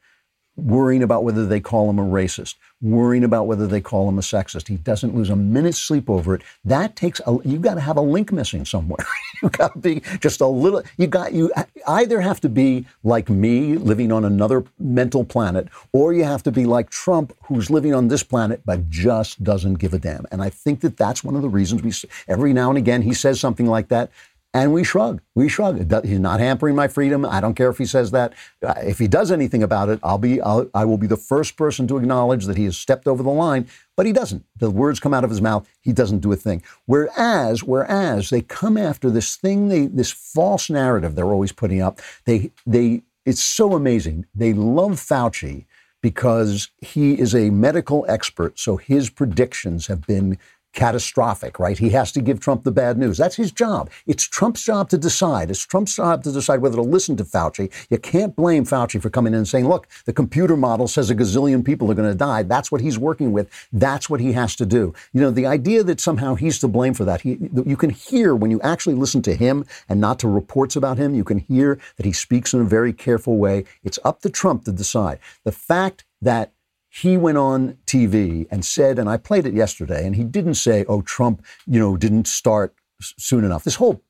worrying 0.57 1.03
about 1.03 1.25
whether 1.25 1.47
they 1.47 1.61
call 1.61 1.88
him 1.90 1.99
a 1.99 2.03
racist, 2.03 2.55
worrying 2.81 3.25
about 3.25 3.47
whether 3.47 3.66
they 3.66 3.81
call 3.81 4.09
him 4.09 4.19
a 4.19 4.23
sexist. 4.23 4.69
He 4.69 4.77
doesn't 4.77 5.14
lose 5.14 5.31
a 5.31 5.37
minute's 5.37 5.79
sleep 5.79 6.09
over 6.09 6.35
it. 6.35 6.42
That 6.64 6.97
takes 6.97 7.21
a, 7.27 7.38
you 7.45 7.59
got 7.59 7.75
to 7.75 7.81
have 7.81 7.97
a 7.97 8.03
link 8.03 8.33
missing 8.33 8.64
somewhere. 8.64 9.05
You've 9.42 9.53
got 9.53 9.75
to 9.75 9.79
be 9.79 10.01
just 10.21 10.40
a 10.40 10.47
little. 10.47 10.83
You 10.97 11.07
got 11.07 11.33
you 11.33 11.53
either 11.87 12.21
have 12.21 12.40
to 12.40 12.49
be 12.49 12.87
like 13.05 13.29
me, 13.29 13.77
living 13.77 14.11
on 14.11 14.25
another 14.25 14.64
mental 14.79 15.25
planet, 15.25 15.69
or 15.92 16.12
you 16.12 16.25
have 16.25 16.42
to 16.45 16.53
be 16.53 16.64
like 16.64 16.90
Trump, 16.90 17.37
who's 17.45 17.71
living 17.71 17.95
on 17.95 18.09
this 18.09 18.23
planet 18.23 18.62
but 18.64 18.88
just 18.88 19.45
doesn't 19.45 19.75
give 19.75 19.95
a 19.95 19.99
damn. 19.99 20.25
And 20.31 20.42
I 20.42 20.51
think 20.51 20.81
that 20.81 20.97
that's 20.97 21.23
one 21.23 21.37
of 21.37 21.42
the 21.42 21.49
reasons 21.49 21.83
we 21.83 21.92
every 22.29 22.53
now 22.53 22.69
and 22.69 22.79
again 22.79 23.03
he 23.03 23.14
says 23.14 23.40
something 23.40 23.66
like 23.66 23.88
that. 23.88 24.11
And 24.55 24.73
we 24.73 24.85
shrug. 24.85 25.21
We 25.35 25.51
shrug. 25.51 26.05
He's 26.05 26.19
not 26.19 26.41
hampering 26.41 26.75
my 26.75 26.89
freedom. 26.89 27.27
I 27.27 27.41
don't 27.43 27.55
care 27.55 27.69
if 27.69 27.77
he 27.77 27.85
says 27.85 28.11
that. 28.13 28.33
Uh, 28.63 28.73
if 28.79 28.99
he 28.99 29.07
does 29.07 29.31
anything 29.31 29.63
about 29.63 29.91
it, 29.91 30.01
I'll 30.03 30.17
be. 30.17 30.41
I'll, 30.41 30.71
I 30.73 30.87
will 30.87 30.97
be 30.97 31.07
the 31.07 31.17
first 31.17 31.57
person 31.57 31.87
to 31.89 31.99
acknowledge 31.99 32.47
that 32.47 32.57
he 32.57 32.65
has 32.65 32.77
stepped 32.77 33.07
over 33.07 33.23
the 33.23 33.31
line. 33.31 33.69
But 33.97 34.07
he 34.07 34.13
doesn't. 34.13 34.47
The 34.57 34.71
words 34.71 34.99
come 34.99 35.13
out 35.13 35.25
of 35.25 35.31
his 35.31 35.43
mouth. 35.43 35.69
He 35.83 35.93
doesn't 35.93 36.21
do 36.21 36.33
a 36.33 36.37
thing. 36.37 36.63
Whereas, 36.87 37.65
whereas 37.65 38.31
they 38.31 38.41
come 38.41 38.79
after 38.79 39.11
this 39.11 39.37
thing, 39.37 39.69
they, 39.69 39.87
this 39.87 40.11
false 40.11 40.71
narrative 40.71 41.15
they're 41.17 41.27
always 41.27 41.53
putting 41.53 41.83
up. 41.83 42.01
They, 42.25 42.51
they. 42.67 43.03
It's 43.27 43.43
so 43.43 43.75
amazing. 43.75 44.25
They 44.35 44.55
love 44.55 44.93
Fauci 44.93 45.67
because 46.01 46.71
he 46.79 47.19
is 47.19 47.35
a 47.35 47.51
medical 47.51 48.07
expert. 48.09 48.59
So 48.59 48.77
his 48.77 49.11
predictions 49.11 49.89
have 49.89 50.07
been 50.07 50.39
catastrophic, 50.77 51.59
right? 51.59 51.77
He 51.77 51.91
has 51.91 52.12
to 52.12 52.21
give 52.21 52.39
Trump 52.39 52.62
the 52.62 52.71
bad 52.71 52.99
news. 52.99 53.17
That's 53.17 53.35
his 53.35 53.51
job. 53.51 53.91
It's 54.07 54.23
Trump's 54.23 54.62
job 54.62 54.89
to 54.91 54.99
decide. 54.99 55.51
It's 55.51 55.67
Trump's 55.67 55.97
job 55.97 56.23
to 56.25 56.31
decide 56.31 56.61
whether 56.61 56.77
to 56.77 56.83
listen 56.83 57.17
to 57.17 57.25
Fauci. 57.25 57.73
You 57.91 57.99
can't 57.99 58.37
blame 58.37 58.65
Fauci 58.65 59.01
for 59.01 59.11
coming 59.11 59.33
in 59.33 59.39
and 59.39 59.49
saying, 59.49 59.67
look, 59.67 59.89
the 60.05 60.12
computer 60.12 60.57
model 60.57 60.87
says 60.87 61.11
a 61.11 61.15
gazillion 61.15 61.65
people 61.65 61.91
are 61.91 61.95
going 61.95 62.11
to 62.11 62.17
die. 62.17 62.43
That's 62.43 62.71
what 62.71 62.83
he's 62.83 62.99
working 62.99 63.33
with. 63.33 63.49
That's 63.73 64.09
what 64.11 64.21
he 64.21 64.33
has 64.35 64.55
to 64.57 64.67
do. 64.67 64.95
You 65.12 65.23
know, 65.23 65.31
the 65.31 65.47
idea 65.47 65.83
that 65.83 65.99
somehow 65.99 66.35
he's 66.35 66.59
to 66.61 66.69
blame 66.69 66.95
for 66.95 67.07
that, 67.07 67.23
he, 67.23 67.39
you 67.65 67.77
can 67.77 67.91
hear 67.91 68.37
when 68.37 68.51
you 68.51 68.61
actually 68.61 68.95
listen 68.95 69.23
to 69.23 69.35
him 69.35 69.65
and 69.89 69.99
not 69.99 70.19
to 70.21 70.29
reports 70.29 70.77
about 70.77 70.99
him, 70.99 71.15
you 71.15 71.25
can 71.25 71.39
hear 71.39 71.81
that 71.97 72.05
he 72.05 72.12
speaks 72.12 72.53
in 72.53 72.61
a 72.61 72.65
very 72.65 72.93
careful 72.93 73.39
way. 73.39 73.65
It's 73.83 73.99
up 74.05 74.21
to 74.21 74.31
Trump 74.31 74.65
to 74.65 74.73
decide. 74.73 75.19
The 75.45 75.53
fact 75.53 76.05
that 76.21 76.53
he 76.97 77.19
went 77.19 77.37
on 77.37 77.77
TV 77.87 78.47
and 78.51 78.65
said, 78.65 78.99
and 78.99 79.07
I 79.07 79.19
played 79.19 79.45
it 79.47 79.53
yesterday, 79.53 80.07
and 80.07 80.17
he 80.17 80.25
didn't 80.25 80.55
say, 80.55 80.87
oh, 80.89 81.03
Trump, 81.03 81.45
you 81.67 81.79
know, 81.79 81.95
didn't 81.95 82.27
start 82.27 82.75
soon 83.03 83.45
enough. 83.45 83.65
This 83.65 83.75
whole 83.75 84.03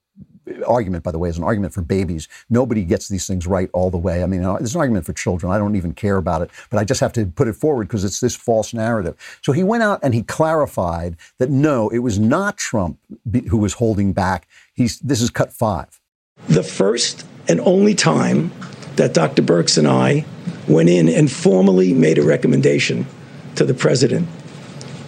uh, 0.48 0.64
argument, 0.64 1.02
by 1.02 1.10
the 1.10 1.18
way, 1.18 1.28
is 1.28 1.36
an 1.36 1.42
argument 1.42 1.74
for 1.74 1.82
babies. 1.82 2.28
Nobody 2.48 2.84
gets 2.84 3.08
these 3.08 3.26
things 3.26 3.44
right 3.44 3.68
all 3.72 3.90
the 3.90 3.98
way. 3.98 4.22
I 4.22 4.26
mean, 4.26 4.44
uh, 4.44 4.58
there's 4.58 4.76
an 4.76 4.80
argument 4.80 5.04
for 5.04 5.12
children. 5.12 5.52
I 5.52 5.58
don't 5.58 5.74
even 5.74 5.94
care 5.94 6.16
about 6.16 6.42
it, 6.42 6.50
but 6.70 6.78
I 6.78 6.84
just 6.84 7.00
have 7.00 7.12
to 7.14 7.26
put 7.26 7.48
it 7.48 7.56
forward 7.56 7.88
because 7.88 8.04
it's 8.04 8.20
this 8.20 8.36
false 8.36 8.72
narrative. 8.72 9.16
So 9.42 9.50
he 9.50 9.64
went 9.64 9.82
out 9.82 9.98
and 10.04 10.14
he 10.14 10.22
clarified 10.22 11.16
that 11.38 11.50
no, 11.50 11.88
it 11.88 11.98
was 11.98 12.20
not 12.20 12.56
Trump 12.56 13.00
who 13.48 13.56
was 13.56 13.72
holding 13.72 14.12
back. 14.12 14.46
He's, 14.74 15.00
this 15.00 15.20
is 15.20 15.30
cut 15.30 15.52
five. 15.52 16.00
The 16.48 16.62
first 16.62 17.26
and 17.48 17.58
only 17.62 17.96
time 17.96 18.52
that 18.94 19.12
Dr. 19.12 19.42
Birx 19.42 19.76
and 19.76 19.88
I 19.88 20.24
went 20.68 20.88
in 20.88 21.08
and 21.08 21.30
formally 21.30 21.92
made 21.92 22.18
a 22.18 22.22
recommendation 22.22 23.06
to 23.54 23.64
the 23.64 23.74
president 23.74 24.28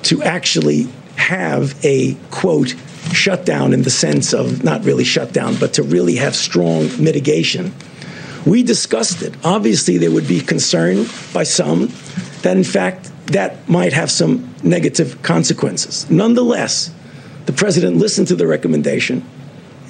to 0.03 0.23
actually 0.23 0.89
have 1.17 1.75
a 1.85 2.15
quote 2.31 2.75
shutdown 3.13 3.73
in 3.73 3.83
the 3.83 3.91
sense 3.91 4.33
of 4.33 4.63
not 4.63 4.85
really 4.85 5.05
shutdown, 5.05 5.57
but 5.59 5.75
to 5.75 5.83
really 5.83 6.17
have 6.17 6.35
strong 6.37 6.89
mitigation. 7.03 7.75
We 8.47 8.63
discussed 8.63 9.23
it. 9.23 9.35
Obviously, 9.45 9.99
there 9.99 10.11
would 10.11 10.29
be 10.29 10.41
concern 10.41 11.07
by 11.33 11.43
some 11.43 11.93
that, 12.43 12.57
in 12.57 12.65
fact, 12.65 13.11
that 13.27 13.69
might 13.69 13.93
have 13.93 14.11
some 14.11 14.55
negative 14.63 15.21
consequences. 15.23 16.09
Nonetheless, 16.11 16.93
the 17.47 17.53
president 17.53 17.97
listened 17.97 18.29
to 18.29 18.37
the 18.37 18.47
recommendation 18.47 19.25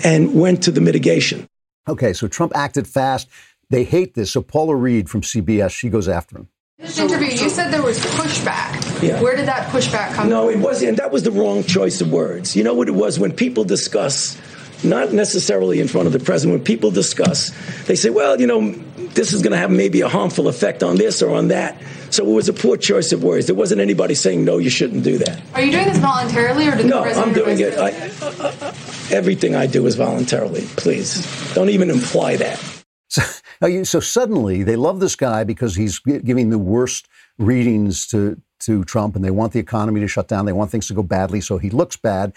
and 0.04 0.35
went 0.35 0.62
to 0.64 0.70
the 0.70 0.81
mitigation. 0.81 1.46
Okay, 1.88 2.12
so 2.12 2.28
Trump 2.28 2.52
acted 2.54 2.87
fast. 2.87 3.28
They 3.70 3.85
hate 3.85 4.14
this. 4.14 4.33
So 4.33 4.42
Paula 4.42 4.74
Reid 4.74 5.11
from 5.11 5.20
CBS, 5.20 5.70
she 5.70 5.88
goes 5.88 6.09
after 6.09 6.38
him. 6.38 6.48
In 6.78 6.87
this 6.87 6.98
interview, 6.98 7.28
you 7.28 7.50
said 7.50 7.72
there 7.72 7.83
was 7.83 7.98
pushback. 7.98 9.02
Yeah. 9.02 9.20
Where 9.20 9.37
did 9.37 9.46
that 9.46 9.68
pushback 9.70 10.14
come 10.14 10.28
no, 10.28 10.46
from? 10.46 10.54
No, 10.54 10.61
it 10.61 10.64
wasn't. 10.64 10.90
And 10.90 10.98
that 10.98 11.11
was 11.11 11.24
the 11.24 11.33
wrong 11.33 11.64
choice 11.64 12.00
of 12.00 12.11
words. 12.11 12.54
You 12.54 12.62
know 12.62 12.74
what 12.74 12.88
it 12.88 12.94
was? 12.94 13.18
When 13.18 13.33
people 13.33 13.64
discuss, 13.64 14.40
not 14.85 15.12
necessarily 15.12 15.81
in 15.81 15.88
front 15.88 16.07
of 16.07 16.12
the 16.12 16.20
president, 16.20 16.59
when 16.59 16.64
people 16.64 16.90
discuss, 16.90 17.50
they 17.87 17.96
say, 17.96 18.11
well, 18.11 18.40
you 18.40 18.46
know, 18.46 18.70
this 19.14 19.33
is 19.33 19.42
going 19.42 19.50
to 19.50 19.59
have 19.59 19.70
maybe 19.70 20.00
a 20.02 20.09
harmful 20.09 20.46
effect 20.46 20.83
on 20.83 20.96
this 20.96 21.20
or 21.20 21.35
on 21.35 21.48
that. 21.48 21.83
So 22.11 22.24
it 22.24 22.33
was 22.33 22.48
a 22.48 22.52
poor 22.52 22.76
choice 22.76 23.12
of 23.12 23.24
words. 23.24 23.46
There 23.46 23.57
wasn't 23.57 23.81
anybody 23.81 24.14
saying, 24.14 24.44
no, 24.44 24.59
you 24.59 24.70
shouldn't 24.70 25.02
do 25.02 25.18
that. 25.18 25.42
Are 25.54 25.62
you 25.62 25.72
doing 25.72 25.88
this 25.88 25.98
voluntarily 25.98 26.68
or 26.68 26.76
did 26.76 26.87
no, 26.87 26.98
the 26.98 27.02
president 27.02 27.37
No, 27.37 27.42
I'm 27.42 27.57
doing 27.57 27.61
it. 27.61 27.76
I, 27.76 29.14
everything 29.14 29.57
I 29.57 29.66
do 29.66 29.85
is 29.87 29.96
voluntarily. 29.96 30.62
Please. 30.76 31.26
Don't 31.54 31.70
even 31.70 31.90
imply 31.90 32.37
that. 32.37 32.64
So, 33.09 33.22
so 33.85 34.01
suddenly 34.01 34.62
they 34.62 34.77
love 34.77 35.01
this 35.01 35.16
guy 35.16 35.44
because 35.44 35.77
he's 35.77 35.99
giving 35.99 36.51
the 36.51 36.59
worst 36.59 37.09
readings 37.38 38.07
to, 38.09 38.40
to 38.61 38.85
Trump 38.85 39.16
and 39.16 39.25
they 39.25 39.31
want 39.31 39.53
the 39.53 39.61
economy 39.61 40.01
to 40.01 40.09
shut 40.09 40.29
down. 40.29 40.47
They 40.47 40.53
want 40.53 40.71
things 40.71 40.87
to 40.88 40.94
go 40.94 41.03
badly 41.03 41.40
so 41.40 41.59
he 41.59 41.71
looks 41.71 41.97
bad. 41.97 42.33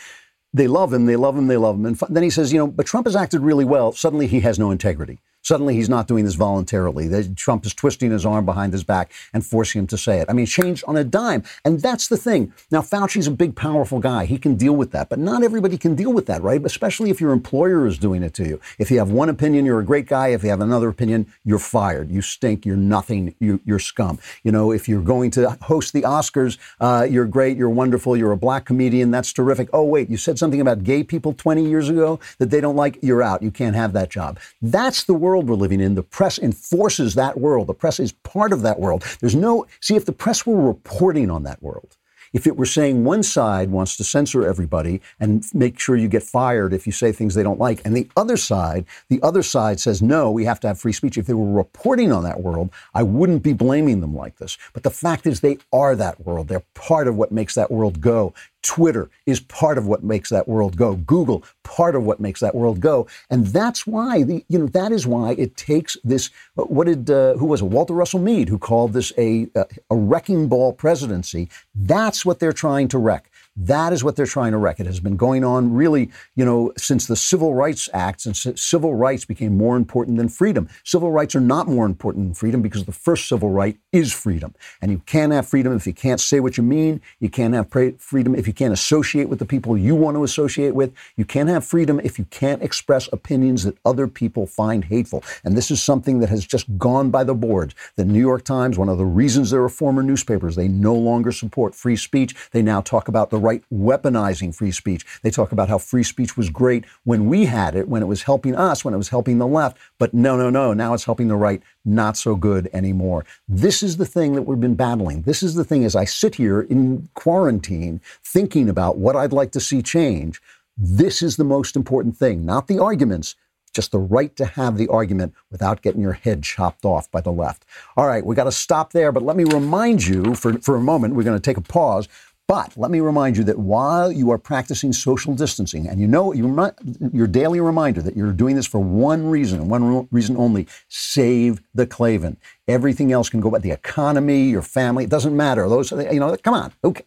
They 0.54 0.68
love 0.68 0.92
him, 0.92 1.06
they 1.06 1.16
love 1.16 1.38
him, 1.38 1.48
they 1.48 1.58
love 1.58 1.76
him. 1.76 1.86
And 1.86 1.98
then 2.10 2.24
he 2.24 2.30
says, 2.30 2.52
you 2.52 2.60
know, 2.60 2.68
but 2.68 2.86
Trump 2.86 3.08
has 3.08 3.16
acted 3.16 3.42
really 3.42 3.64
well. 3.64 3.94
Suddenly 3.94 4.28
he 4.28 4.42
has 4.42 4.60
no 4.60 4.70
integrity. 4.70 5.20
Suddenly 5.43 5.75
he's 5.75 5.89
not 5.89 6.08
doing 6.08 6.25
this 6.25 6.36
voluntarily. 6.36 7.10
Trump 7.36 7.65
is 7.65 7.73
twisting 7.73 8.12
his 8.12 8.25
arm 8.25 8.45
behind 8.45 8.73
his 8.73 8.84
back 8.84 9.12
and 9.34 9.45
forcing 9.45 9.80
him 9.80 9.88
to 9.88 9.97
say 9.97 10.19
it. 10.19 10.30
I 10.30 10.34
mean, 10.34 10.45
changed 10.45 10.84
on 10.88 10.97
a 10.97 11.04
dime. 11.04 11.43
And 11.65 11.82
that's 11.82 12.08
the 12.08 12.17
thing. 12.17 12.54
Now, 12.69 12.82
Fauci's 12.82 13.27
a 13.27 13.32
big, 13.32 13.56
powerful 13.56 13.99
guy. 13.99 14.25
He 14.25 14.38
can 14.38 14.56
deal 14.56 14.73
with 14.73 14.91
that. 14.91 15.10
But 15.10 15.19
not 15.19 15.43
everybody 15.43 15.77
can 15.77 15.95
deal 15.95 16.13
with 16.13 16.27
that, 16.27 16.43
right? 16.43 16.63
Especially 16.63 17.10
if 17.10 17.19
your 17.19 17.32
employer 17.32 17.88
is 17.88 17.97
doing 17.97 18.21
it 18.23 18.34
to 18.36 18.47
you. 18.47 18.60
If 18.77 18.91
you 18.91 18.99
have 18.99 19.12
one 19.12 19.30
opinion, 19.30 19.65
you're 19.65 19.80
a 19.80 19.86
great 19.86 20.08
guy. 20.08 20.30
If 20.30 20.43
you 20.43 20.49
have 20.49 20.62
another 20.62 20.89
opinion, 20.89 21.25
you're 21.43 21.60
fired. 21.60 22.12
You 22.12 22.21
stink. 22.21 22.65
You're 22.65 22.75
nothing. 22.77 23.36
You, 23.39 23.60
are 23.69 23.80
scum. 23.80 24.19
You 24.43 24.51
know, 24.51 24.71
if 24.71 24.88
you're 24.88 25.01
going 25.01 25.32
to 25.32 25.58
host 25.62 25.93
the 25.93 26.04
Oscars, 26.04 26.58
uh, 26.80 27.08
you're 27.10 27.25
great. 27.25 27.58
You're 27.58 27.69
wonderful. 27.69 28.15
You're 28.15 28.32
a 28.32 28.38
black 28.38 28.65
comedian. 28.65 29.10
That's 29.10 29.34
terrific. 29.34 29.69
Oh, 29.73 29.84
wait, 29.84 30.10
you 30.10 30.17
said 30.17 30.38
something 30.38 30.62
about 30.62 30.84
gay 30.84 31.04
people 31.04 31.34
20 31.34 31.67
years 31.67 31.89
ago 31.89 32.19
that 32.38 32.51
they 32.51 32.62
don't 32.62 32.75
like. 32.75 32.99
You're 33.01 33.23
out. 33.23 33.41
You 33.41 33.51
can't 33.51 33.75
have 33.75 33.93
that 33.93 34.10
job. 34.10 34.39
That's 34.62 35.04
the 35.04 35.13
world 35.13 35.31
we're 35.38 35.56
living 35.56 35.82
in. 35.82 35.96
The 35.96 36.04
press 36.04 36.38
enforces 36.39 37.15
that 37.15 37.39
world. 37.39 37.67
The 37.67 37.74
press 37.74 38.00
is 38.00 38.12
part 38.12 38.54
of 38.54 38.62
that 38.62 38.80
world. 38.80 39.04
There's 39.20 39.36
no, 39.36 39.65
see, 39.80 39.96
if 39.96 40.06
the 40.06 40.12
press 40.12 40.46
were 40.46 40.62
reporting 40.62 41.30
on 41.30 41.44
that 41.44 41.62
world, 41.62 41.98
if 42.34 42.48
it 42.48 42.56
were 42.56 42.65
saying 42.65 43.04
one 43.04 43.24
side 43.24 43.72
wants 43.72 43.98
to 43.98 44.04
censor 44.04 44.48
everybody 44.48 45.02
and 45.20 45.44
make 45.54 45.78
sure 45.80 45.98
you 45.98 46.08
get 46.08 46.24
fired 46.24 46.74
if 46.74 46.86
you 46.86 46.94
say 46.94 47.12
things 47.12 47.36
they 47.36 47.44
don't 47.44 47.60
like, 47.60 47.82
and 47.86 47.96
the 47.96 48.10
other 48.15 48.38
side, 48.38 48.86
the 49.10 49.22
other 49.22 49.44
side 49.44 49.80
says, 49.80 50.02
no, 50.02 50.32
we 50.32 50.46
have 50.46 50.60
to 50.62 50.67
have 50.67 50.80
free 50.80 50.94
speech. 50.94 51.17
If 51.17 51.28
they 51.28 51.34
were 51.34 51.52
reporting 51.52 52.12
on 52.12 52.24
that 52.24 52.39
world, 52.39 52.70
I 52.94 53.04
wouldn't 53.04 53.44
be 53.44 53.54
blaming 53.54 54.00
them 54.00 54.15
like 54.15 54.38
this. 54.38 54.58
But 54.74 54.84
the 54.84 54.89
fact 54.89 55.28
is, 55.28 55.41
they 55.41 55.58
are 55.74 55.96
that 55.96 56.26
world. 56.26 56.48
They're 56.48 56.63
part 56.74 57.08
of 57.08 57.17
what 57.17 57.32
makes 57.32 57.56
that 57.56 57.70
world 57.70 58.00
go. 58.00 58.34
Twitter 58.62 59.10
is 59.26 59.39
part 59.39 59.78
of 59.78 59.88
what 59.88 60.04
makes 60.04 60.30
that 60.30 60.47
world 60.47 60.78
go. 60.78 60.95
Google, 60.95 61.43
part 61.63 61.95
of 61.95 62.04
what 62.04 62.19
makes 62.19 62.39
that 62.41 62.54
world 62.54 62.80
go. 62.80 63.08
And 63.30 63.47
that's 63.47 63.88
why 63.88 64.24
the, 64.24 64.45
you 64.50 64.60
know, 64.60 64.67
that 64.67 64.91
is 64.91 65.08
why 65.08 65.32
it 65.34 65.56
takes 65.58 65.97
this, 66.04 66.30
what 66.56 66.86
did, 66.86 67.10
uh, 67.10 67.34
who 67.36 67.45
was 67.45 67.62
it? 67.62 67.65
Walter 67.65 67.93
Russell 67.93 68.19
Mead, 68.19 68.50
who 68.50 68.58
called 68.58 68.93
this 68.93 69.12
a, 69.17 69.47
a, 69.56 69.65
a 69.89 69.95
wrecking 69.95 70.47
ball 70.47 70.74
presidency. 70.74 71.50
That's 71.74 72.26
what 72.26 72.39
they're 72.39 72.54
trying 72.54 72.88
to 72.89 72.97
wreck. 72.97 73.31
That 73.58 73.92
is 73.92 74.02
what 74.02 74.16
they're 74.16 74.26
trying 74.26 74.54
to 74.54 74.58
wreck. 74.58 74.80
It 74.80 74.86
has 74.86 75.02
been 75.02 75.18
going 75.18 75.44
on 75.44 75.74
really, 75.74 76.10
you 76.36 76.46
know, 76.46 76.72
since 76.78 77.08
the 77.08 77.18
Civil 77.18 77.54
Rights 77.54 77.90
Act, 77.94 78.22
since 78.22 78.48
civil 78.56 78.96
rights 78.96 79.26
became 79.26 79.58
more 79.58 79.76
important 79.76 80.18
than 80.18 80.30
freedom. 80.30 80.70
Civil 80.86 81.12
rights 81.12 81.36
are 81.36 81.42
not 81.42 81.68
more 81.68 81.86
important 81.86 82.26
than 82.26 82.34
freedom 82.34 82.62
because 82.62 82.86
the 82.86 82.94
first 82.94 83.28
civil 83.28 83.50
right 83.50 83.78
is 83.92 84.14
freedom. 84.14 84.56
And 84.82 84.90
you 84.90 85.00
can't 85.00 85.34
have 85.34 85.48
freedom 85.48 85.74
if 85.76 85.86
you 85.86 85.94
can't 85.94 86.22
say 86.22 86.40
what 86.40 86.56
you 86.56 86.64
mean. 86.64 87.02
You 87.20 87.30
can't 87.30 87.54
have 87.54 87.70
freedom 88.00 88.36
if 88.36 88.48
you 88.48 88.54
can't 88.54 88.74
associate 88.74 89.28
with 89.28 89.40
the 89.40 89.46
people 89.46 89.78
you 89.78 89.96
want 89.96 90.16
to 90.16 90.24
associate 90.24 90.74
with. 90.74 90.94
You 91.18 91.26
can't 91.26 91.50
have 91.50 91.66
freedom 91.66 92.00
if 92.00 92.18
you 92.18 92.26
can't 92.26 92.64
express 92.64 93.10
opinions 93.12 93.66
that 93.66 93.78
other 93.84 94.08
people 94.08 94.48
find 94.48 94.86
hateful. 94.86 95.26
And 95.44 95.58
this 95.58 95.72
is 95.72 95.84
something 95.84 96.20
that 96.20 96.30
has 96.30 96.46
just 96.46 96.78
gone 96.78 97.12
by 97.12 97.26
the 97.26 97.36
boards. 97.36 97.76
The 97.98 98.06
New 98.06 98.20
York 98.20 98.46
Times, 98.46 98.78
one 98.78 98.88
of 98.88 98.98
the 98.98 99.06
reasons 99.06 99.52
there 99.52 99.64
are 99.64 99.70
former 99.70 100.04
newspapers, 100.04 100.56
they 100.56 100.70
no 100.70 100.96
longer 100.96 101.34
support 101.34 101.76
free 101.76 101.98
speech. 101.98 102.34
They 102.52 102.62
now 102.62 102.80
talk 102.80 103.10
about 103.10 103.30
the 103.30 103.40
right 103.41 103.63
weaponizing 103.73 104.54
free 104.54 104.71
speech. 104.71 105.06
They 105.21 105.32
talk 105.32 105.51
about 105.51 105.69
how 105.69 105.77
free 105.77 106.04
speech 106.04 106.38
was 106.38 106.49
great 106.49 106.86
when 107.04 107.27
we 107.27 107.45
had 107.45 107.75
it, 107.75 107.88
when 107.88 108.01
it 108.01 108.08
was 108.08 108.23
helping 108.23 108.56
us, 108.56 108.86
when 108.86 108.93
it 108.93 108.97
was 108.97 109.10
helping 109.10 109.38
the 109.38 109.47
left. 109.47 109.77
But 109.97 110.13
no, 110.13 110.38
no, 110.38 110.49
no. 110.49 110.73
Now 110.73 110.93
it's 110.93 111.06
helping 111.06 111.27
the 111.27 111.36
right. 111.36 111.62
Not 111.84 112.15
so 112.17 112.36
good 112.36 112.69
anymore. 112.73 113.25
This 113.47 113.82
is 113.82 113.97
the 113.97 114.06
thing 114.06 114.36
that 114.36 114.43
we've 114.43 114.60
been 114.60 114.75
battling. 114.75 115.23
This 115.23 115.41
is 115.41 115.56
the 115.56 115.63
thing 115.63 115.84
as 115.84 115.95
I 115.95 116.06
sit 116.06 116.36
here 116.36 116.62
in 116.62 117.10
quarantine 117.15 118.01
thinking 118.23 118.69
about 118.69 118.97
what 118.97 119.15
I'd 119.15 119.34
like 119.34 119.51
to 119.51 119.60
see 119.60 119.82
change. 119.82 120.41
This 120.77 121.21
is 121.21 121.38
the 121.38 121.43
most 121.43 121.75
important 121.75 122.17
thing, 122.17 122.45
not 122.45 122.67
the 122.67 122.80
arguments, 122.80 123.36
just 123.73 123.91
the 123.91 123.99
right 123.99 124.36
to 124.36 124.45
have 124.45 124.77
the 124.77 124.88
argument 124.88 125.34
without 125.49 125.82
getting 125.82 126.01
your 126.01 126.13
head 126.13 126.43
chopped 126.43 126.86
off 126.86 127.10
by 127.12 127.21
the 127.21 127.32
left. 127.32 127.65
All 127.95 128.08
right, 128.08 128.25
we 128.25 128.36
got 128.36 128.45
to 128.45 128.51
stop 128.51 128.91
there, 128.91 129.12
but 129.12 129.23
let 129.23 129.38
me 129.38 129.43
remind 129.43 130.06
you 130.06 130.36
for, 130.36 130.54
for 130.60 130.75
a 130.75 130.82
moment, 130.82 131.15
we're 131.15 131.23
going 131.23 131.38
to 131.38 131.41
take 131.41 131.58
a 131.58 131.62
pause. 131.62 132.08
But 132.52 132.76
let 132.76 132.92
me 132.92 133.00
remind 133.00 133.38
you 133.38 133.46
that 133.46 133.58
while 133.58 134.12
you 134.12 134.30
are 134.30 134.38
practicing 134.38 134.92
social 134.92 135.34
distancing, 135.34 135.88
and 135.88 136.02
you 136.02 136.06
know 136.06 136.34
your, 136.34 136.76
your 137.14 137.26
daily 137.26 137.62
reminder 137.62 138.02
that 138.02 138.18
you're 138.18 138.34
doing 138.34 138.58
this 138.58 138.68
for 138.68 138.80
one 138.80 139.30
reason, 139.30 139.62
and 139.62 139.70
one 139.70 140.06
reason 140.12 140.36
only, 140.36 140.68
save 140.90 141.62
the 141.74 141.88
Klavan. 141.88 142.36
Everything 142.68 143.14
else 143.14 143.30
can 143.30 143.40
go 143.40 143.50
by 143.50 143.60
the 143.60 143.72
economy, 143.72 144.50
your 144.50 144.62
family, 144.62 145.06
it 145.06 145.10
doesn't 145.10 145.34
matter. 145.34 145.70
Those, 145.70 145.92
you 145.94 146.20
know, 146.20 146.36
come 146.44 146.54
on. 146.54 146.74
Okay. 146.84 147.06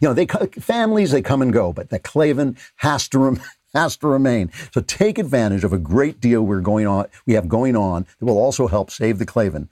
You 0.00 0.08
know, 0.08 0.14
they 0.14 0.26
families, 0.26 1.12
they 1.12 1.22
come 1.22 1.42
and 1.42 1.52
go, 1.52 1.72
but 1.72 1.90
the 1.90 2.00
Klavan 2.00 2.56
has 2.78 3.06
to 3.10 3.20
remain 3.20 3.44
has 3.74 3.96
to 3.98 4.08
remain. 4.08 4.50
So 4.74 4.80
take 4.80 5.16
advantage 5.16 5.62
of 5.62 5.72
a 5.72 5.78
great 5.78 6.20
deal 6.20 6.42
we're 6.42 6.60
going 6.60 6.88
on, 6.88 7.06
we 7.24 7.34
have 7.34 7.48
going 7.48 7.76
on 7.76 8.04
that 8.18 8.26
will 8.26 8.36
also 8.36 8.66
help 8.66 8.90
save 8.90 9.20
the 9.20 9.26
Klavan. 9.26 9.68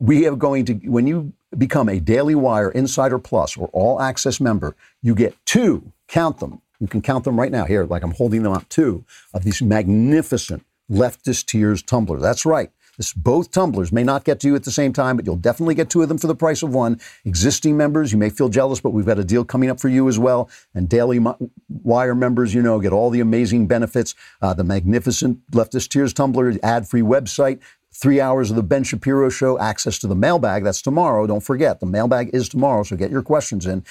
We 0.00 0.26
are 0.26 0.34
going 0.34 0.64
to, 0.64 0.74
when 0.90 1.06
you 1.06 1.34
become 1.58 1.88
a 1.88 2.00
Daily 2.00 2.34
Wire 2.34 2.70
Insider 2.70 3.18
Plus 3.18 3.56
or 3.56 3.68
All 3.72 4.00
Access 4.00 4.40
member, 4.40 4.76
you 5.02 5.14
get 5.14 5.36
two, 5.46 5.92
count 6.08 6.38
them. 6.40 6.60
You 6.80 6.88
can 6.88 7.02
count 7.02 7.24
them 7.24 7.38
right 7.38 7.52
now 7.52 7.64
here, 7.64 7.84
like 7.84 8.02
I'm 8.02 8.12
holding 8.12 8.42
them 8.42 8.52
up, 8.52 8.68
two 8.68 9.04
of 9.32 9.44
these 9.44 9.62
magnificent 9.62 10.64
leftist 10.90 11.46
tears 11.46 11.82
tumblers. 11.82 12.20
That's 12.20 12.44
right. 12.44 12.70
This, 12.96 13.12
both 13.12 13.50
tumblers 13.50 13.90
may 13.90 14.04
not 14.04 14.24
get 14.24 14.38
to 14.40 14.46
you 14.48 14.54
at 14.54 14.64
the 14.64 14.70
same 14.70 14.92
time, 14.92 15.16
but 15.16 15.26
you'll 15.26 15.36
definitely 15.36 15.74
get 15.74 15.90
two 15.90 16.02
of 16.02 16.08
them 16.08 16.18
for 16.18 16.26
the 16.26 16.34
price 16.34 16.62
of 16.62 16.72
one. 16.72 17.00
Existing 17.24 17.76
members, 17.76 18.12
you 18.12 18.18
may 18.18 18.30
feel 18.30 18.48
jealous, 18.48 18.80
but 18.80 18.90
we've 18.90 19.06
got 19.06 19.18
a 19.18 19.24
deal 19.24 19.44
coming 19.44 19.68
up 19.68 19.80
for 19.80 19.88
you 19.88 20.08
as 20.08 20.18
well. 20.18 20.48
And 20.74 20.88
Daily 20.88 21.20
Wire 21.68 22.14
members, 22.14 22.54
you 22.54 22.62
know, 22.62 22.78
get 22.78 22.92
all 22.92 23.10
the 23.10 23.20
amazing 23.20 23.66
benefits. 23.66 24.14
Uh, 24.40 24.54
the 24.54 24.64
magnificent 24.64 25.50
Leftist 25.50 25.88
Tears 25.88 26.12
tumbler, 26.12 26.54
ad-free 26.62 27.02
website, 27.02 27.60
three 27.94 28.20
hours 28.20 28.50
of 28.50 28.56
the 28.56 28.62
Ben 28.62 28.84
Shapiro 28.84 29.28
show, 29.28 29.58
access 29.58 29.98
to 30.00 30.06
the 30.06 30.14
mailbag. 30.14 30.64
That's 30.64 30.82
tomorrow. 30.82 31.26
Don't 31.26 31.40
forget, 31.40 31.80
the 31.80 31.86
mailbag 31.86 32.30
is 32.32 32.48
tomorrow, 32.48 32.82
so 32.82 32.96
get 32.96 33.10
your 33.10 33.22
questions 33.22 33.66
in. 33.66 33.84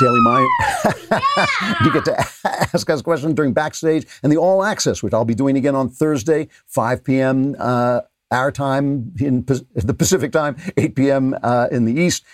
Daily 0.00 0.20
Mind. 0.20 0.48
you 1.84 1.92
get 1.92 2.04
to 2.04 2.26
ask 2.44 2.88
us 2.88 3.02
questions 3.02 3.34
during 3.34 3.52
backstage 3.52 4.06
and 4.22 4.32
the 4.32 4.36
all 4.36 4.64
access, 4.64 5.02
which 5.02 5.12
I'll 5.12 5.24
be 5.24 5.34
doing 5.34 5.56
again 5.56 5.74
on 5.74 5.88
Thursday, 5.88 6.48
5 6.66 7.04
p.m. 7.04 7.56
Uh, 7.58 8.02
our 8.30 8.52
time 8.52 9.12
in 9.20 9.44
the 9.44 9.94
Pacific 9.94 10.32
time, 10.32 10.56
8 10.76 10.94
p.m. 10.94 11.36
Uh, 11.42 11.68
in 11.70 11.84
the 11.84 11.98
East. 11.98 12.24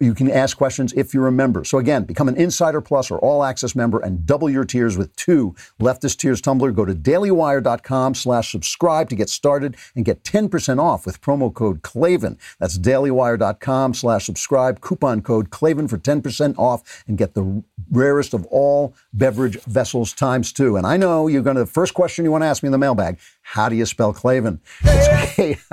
You 0.00 0.14
can 0.14 0.30
ask 0.30 0.56
questions 0.56 0.92
if 0.94 1.14
you're 1.14 1.26
a 1.26 1.32
member. 1.32 1.64
So 1.64 1.78
again, 1.78 2.04
become 2.04 2.28
an 2.28 2.36
Insider 2.36 2.80
Plus 2.80 3.10
or 3.10 3.18
All 3.18 3.44
Access 3.44 3.74
member 3.74 4.00
and 4.00 4.26
double 4.26 4.50
your 4.50 4.64
tears 4.64 4.96
with 4.96 5.14
two 5.16 5.54
Leftist 5.80 6.18
Tears 6.18 6.42
Tumblr. 6.42 6.74
Go 6.74 6.84
to 6.84 6.94
dailywire.com 6.94 8.14
slash 8.14 8.50
subscribe 8.50 9.08
to 9.10 9.16
get 9.16 9.28
started 9.28 9.76
and 9.94 10.04
get 10.04 10.24
10% 10.24 10.80
off 10.80 11.06
with 11.06 11.20
promo 11.20 11.52
code 11.52 11.82
Klavan. 11.82 12.38
That's 12.58 12.78
dailywire.com 12.78 13.94
slash 13.94 14.26
subscribe. 14.26 14.80
Coupon 14.80 15.22
code 15.22 15.50
Klavan 15.50 15.88
for 15.88 15.98
10% 15.98 16.58
off 16.58 17.04
and 17.06 17.16
get 17.16 17.34
the 17.34 17.62
rarest 17.90 18.34
of 18.34 18.44
all 18.46 18.94
beverage 19.12 19.60
vessels 19.62 20.12
times 20.12 20.52
two. 20.52 20.76
And 20.76 20.86
I 20.86 20.96
know 20.96 21.28
you're 21.28 21.42
going 21.42 21.56
to, 21.56 21.64
the 21.64 21.66
first 21.66 21.94
question 21.94 22.24
you 22.24 22.30
want 22.30 22.42
to 22.42 22.46
ask 22.46 22.62
me 22.62 22.68
in 22.68 22.72
the 22.72 22.78
mailbag, 22.78 23.18
how 23.42 23.68
do 23.68 23.76
you 23.76 23.86
spell 23.86 24.12
Klavan? 24.12 24.60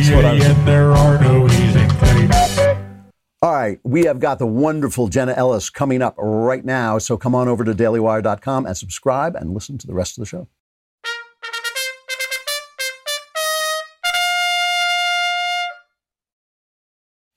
It's 0.00 0.08
there 0.64 0.92
are 0.92 1.18
no 1.20 1.46
easy 1.46 1.77
all 3.40 3.52
right, 3.52 3.78
we 3.84 4.04
have 4.04 4.18
got 4.18 4.40
the 4.40 4.46
wonderful 4.46 5.06
Jenna 5.06 5.32
Ellis 5.32 5.70
coming 5.70 6.02
up 6.02 6.14
right 6.18 6.64
now. 6.64 6.98
So 6.98 7.16
come 7.16 7.36
on 7.36 7.46
over 7.46 7.62
to 7.64 7.72
dailywire.com 7.72 8.66
and 8.66 8.76
subscribe 8.76 9.36
and 9.36 9.54
listen 9.54 9.78
to 9.78 9.86
the 9.86 9.94
rest 9.94 10.18
of 10.18 10.22
the 10.22 10.26
show. 10.26 10.48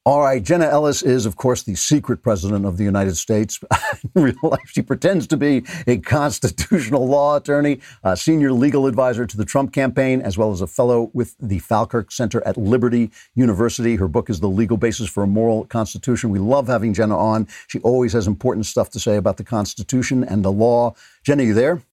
All 0.03 0.21
right, 0.21 0.41
Jenna 0.41 0.65
Ellis 0.65 1.03
is, 1.03 1.27
of 1.27 1.35
course, 1.35 1.61
the 1.61 1.75
secret 1.75 2.23
president 2.23 2.65
of 2.65 2.77
the 2.77 2.83
United 2.83 3.17
States. 3.17 3.59
In 4.15 4.23
real 4.23 4.35
life, 4.41 4.67
she 4.71 4.81
pretends 4.81 5.27
to 5.27 5.37
be 5.37 5.63
a 5.85 5.99
constitutional 5.99 7.07
law 7.07 7.35
attorney, 7.35 7.81
a 8.03 8.17
senior 8.17 8.51
legal 8.51 8.87
advisor 8.87 9.27
to 9.27 9.37
the 9.37 9.45
Trump 9.45 9.71
campaign, 9.73 10.19
as 10.19 10.39
well 10.39 10.51
as 10.51 10.61
a 10.61 10.65
fellow 10.65 11.11
with 11.13 11.35
the 11.39 11.59
Falkirk 11.59 12.11
Center 12.11 12.41
at 12.47 12.57
Liberty 12.57 13.11
University. 13.35 13.95
Her 13.95 14.07
book 14.07 14.31
is 14.31 14.39
The 14.39 14.49
Legal 14.49 14.75
Basis 14.75 15.07
for 15.07 15.21
a 15.21 15.27
Moral 15.27 15.65
Constitution. 15.65 16.31
We 16.31 16.39
love 16.39 16.65
having 16.65 16.95
Jenna 16.95 17.15
on. 17.15 17.47
She 17.67 17.77
always 17.81 18.13
has 18.13 18.25
important 18.25 18.65
stuff 18.65 18.89
to 18.91 18.99
say 18.99 19.17
about 19.17 19.37
the 19.37 19.43
Constitution 19.43 20.23
and 20.23 20.43
the 20.43 20.51
law. 20.51 20.95
Jenna, 21.23 21.43
you 21.43 21.53
there? 21.53 21.83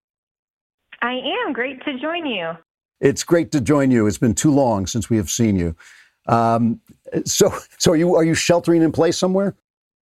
I 1.03 1.13
am. 1.45 1.53
Great 1.53 1.85
to 1.85 1.99
join 1.99 2.25
you. 2.25 2.53
It's 3.03 3.23
great 3.23 3.53
to 3.53 3.61
join 3.61 3.91
you. 3.91 4.07
It's 4.07 4.19
been 4.19 4.35
too 4.35 4.51
long 4.51 4.87
since 4.87 5.11
we 5.11 5.19
have 5.19 5.29
seen 5.29 5.57
you. 5.57 5.77
Um, 6.29 6.81
so, 7.25 7.53
so 7.79 7.93
are 7.93 7.97
you 7.97 8.15
are 8.17 8.25
you 8.25 8.35
sheltering 8.35 8.83
in 8.83 8.93
place 8.93 9.17
somewhere? 9.17 9.57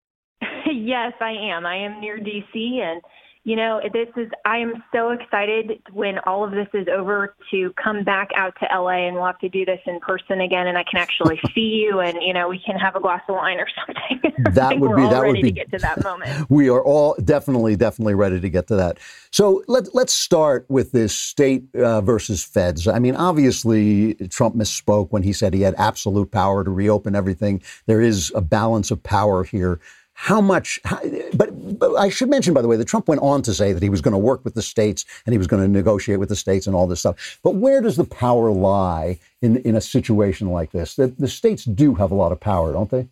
yes, 0.71 1.13
I 1.21 1.31
am. 1.31 1.65
I 1.65 1.77
am 1.77 2.01
near 2.01 2.19
DC, 2.19 2.55
and 2.55 3.01
you 3.47 3.55
know, 3.55 3.81
this 3.93 4.09
is, 4.17 4.29
I 4.45 4.59
am 4.59 4.83
so 4.93 5.11
excited 5.11 5.81
when 5.93 6.19
all 6.27 6.43
of 6.43 6.51
this 6.51 6.67
is 6.75 6.89
over 6.89 7.37
to 7.53 7.73
come 7.81 8.03
back 8.03 8.31
out 8.35 8.55
to 8.59 8.67
LA 8.77 9.07
and 9.07 9.15
we'll 9.15 9.25
have 9.25 9.39
to 9.39 9.49
do 9.49 9.65
this 9.65 9.79
in 9.87 10.01
person 10.01 10.41
again 10.41 10.67
and 10.67 10.77
I 10.77 10.83
can 10.83 10.99
actually 10.99 11.39
see 11.55 11.85
you 11.87 12.01
and, 12.01 12.21
you 12.21 12.35
know, 12.35 12.49
we 12.49 12.59
can 12.59 12.77
have 12.77 12.97
a 12.97 13.01
glass 13.01 13.23
of 13.29 13.37
wine 13.37 13.59
or 13.61 13.69
something. 13.87 14.33
That 14.53 14.81
would 14.81 14.97
be, 14.97 15.03
that 15.03 15.25
would 15.25 15.35
be, 15.35 15.43
to 15.43 15.51
get 15.53 15.71
to 15.71 15.79
that 15.79 16.03
moment. 16.03 16.51
We 16.57 16.69
are 16.71 16.83
all 16.83 17.15
definitely, 17.23 17.77
definitely 17.77 18.15
ready 18.15 18.41
to 18.41 18.51
get 18.51 18.67
to 18.67 18.77
that. 18.77 18.99
So 19.31 19.63
let, 19.69 19.95
let's 19.95 20.13
start 20.13 20.67
with 20.69 20.91
this 20.91 21.15
state 21.15 21.73
uh, 21.77 22.01
versus 22.01 22.43
feds. 22.43 22.89
I 22.89 22.99
mean, 22.99 23.15
obviously, 23.15 24.15
Trump 24.29 24.57
misspoke 24.57 25.13
when 25.13 25.23
he 25.23 25.33
said 25.33 25.55
he 25.55 25.61
had 25.61 25.77
absolute 25.79 26.33
power 26.33 26.65
to 26.65 26.71
reopen 26.71 27.15
everything. 27.15 27.63
There 27.87 28.01
is 28.01 28.33
a 28.35 28.41
balance 28.41 28.91
of 28.91 29.05
power 29.05 29.45
here 29.45 29.79
how 30.19 30.41
much, 30.41 30.81
how, 30.83 30.99
but, 31.35 31.79
but, 31.79 31.95
I 31.95 32.09
should 32.09 32.31
mention, 32.31 32.55
by 32.55 32.63
the 32.63 32.69
way, 32.69 32.79
that 32.79 32.87
Trump 32.87 33.07
went 33.07 33.21
on 33.21 33.43
to 33.43 33.53
say 33.53 33.75
that 33.75 33.83
he 33.83 33.91
was 33.91 34.01
going 34.01 34.13
to 34.13 34.19
work 34.19 34.43
with 34.45 34.55
the 34.55 34.63
states 34.63 35.05
and 35.27 35.35
he 35.35 35.39
was 35.39 35.47
going 35.47 35.63
to 35.63 35.69
negotiate 35.69 36.19
with 36.19 36.31
the 36.31 36.37
states 36.37 36.67
and 36.67 36.75
all 36.75 36.87
this 36.87 37.01
stuff. 37.01 37.39
But 37.43 37.57
where 37.57 37.83
does 37.83 37.97
the 37.97 38.05
power 38.05 38.51
lie 38.51 39.19
in, 39.43 39.59
in 39.59 39.77
a 39.77 39.81
situation 39.81 40.49
like 40.49 40.73
this? 40.73 40.95
The, 40.95 41.09
the 41.09 41.29
states 41.29 41.65
do 41.65 41.95
have 41.97 42.11
a 42.11 42.15
lot 42.15 42.33
of 42.33 42.41
power, 42.41 42.73
don't 42.73 42.91
they? 42.91 43.09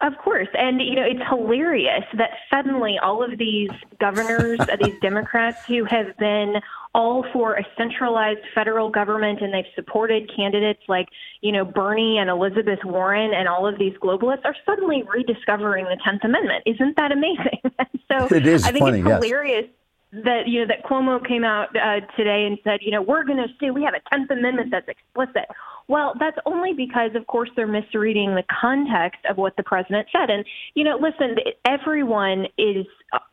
Of 0.00 0.16
course. 0.18 0.48
And, 0.54 0.80
you 0.80 0.94
know, 0.94 1.02
it's 1.02 1.28
hilarious 1.28 2.04
that 2.16 2.30
suddenly 2.48 2.98
all 3.02 3.22
of 3.22 3.36
these 3.36 3.70
governors, 3.98 4.60
uh, 4.60 4.76
these 4.80 4.98
Democrats 5.00 5.66
who 5.66 5.84
have 5.84 6.16
been 6.16 6.60
all 6.94 7.24
for 7.32 7.54
a 7.54 7.64
centralized 7.76 8.40
federal 8.54 8.90
government 8.90 9.40
and 9.40 9.52
they've 9.52 9.64
supported 9.74 10.30
candidates 10.34 10.82
like, 10.88 11.08
you 11.40 11.50
know, 11.50 11.64
Bernie 11.64 12.18
and 12.18 12.28
Elizabeth 12.28 12.80
Warren 12.84 13.32
and 13.34 13.48
all 13.48 13.66
of 13.66 13.78
these 13.78 13.94
globalists 14.02 14.44
are 14.44 14.56
suddenly 14.66 15.02
rediscovering 15.02 15.86
the 15.86 15.96
10th 16.06 16.24
Amendment. 16.24 16.62
Isn't 16.66 16.96
that 16.96 17.12
amazing? 17.12 17.60
so 18.10 18.34
it 18.34 18.46
is 18.46 18.64
I 18.64 18.72
think 18.72 18.84
funny, 18.84 19.00
it's 19.00 19.08
hilarious. 19.08 19.64
Yes 19.66 19.74
that 20.12 20.46
you 20.46 20.60
know 20.60 20.66
that 20.66 20.84
Cuomo 20.84 21.26
came 21.26 21.42
out 21.42 21.74
uh, 21.74 22.00
today 22.16 22.44
and 22.46 22.58
said, 22.62 22.80
you 22.82 22.90
know, 22.90 23.00
we're 23.00 23.24
going 23.24 23.38
to 23.38 23.48
say 23.58 23.70
we 23.70 23.82
have 23.82 23.94
a 23.94 24.10
Tenth 24.10 24.30
Amendment 24.30 24.70
that's 24.70 24.86
explicit. 24.86 25.48
Well, 25.88 26.14
that's 26.20 26.36
only 26.46 26.74
because, 26.74 27.10
of 27.14 27.26
course, 27.26 27.50
they're 27.56 27.66
misreading 27.66 28.34
the 28.34 28.44
context 28.60 29.20
of 29.28 29.36
what 29.36 29.56
the 29.56 29.62
president 29.62 30.08
said. 30.12 30.30
And, 30.30 30.44
you 30.74 30.84
know, 30.84 30.96
listen, 30.96 31.36
everyone 31.64 32.46
is 32.58 32.86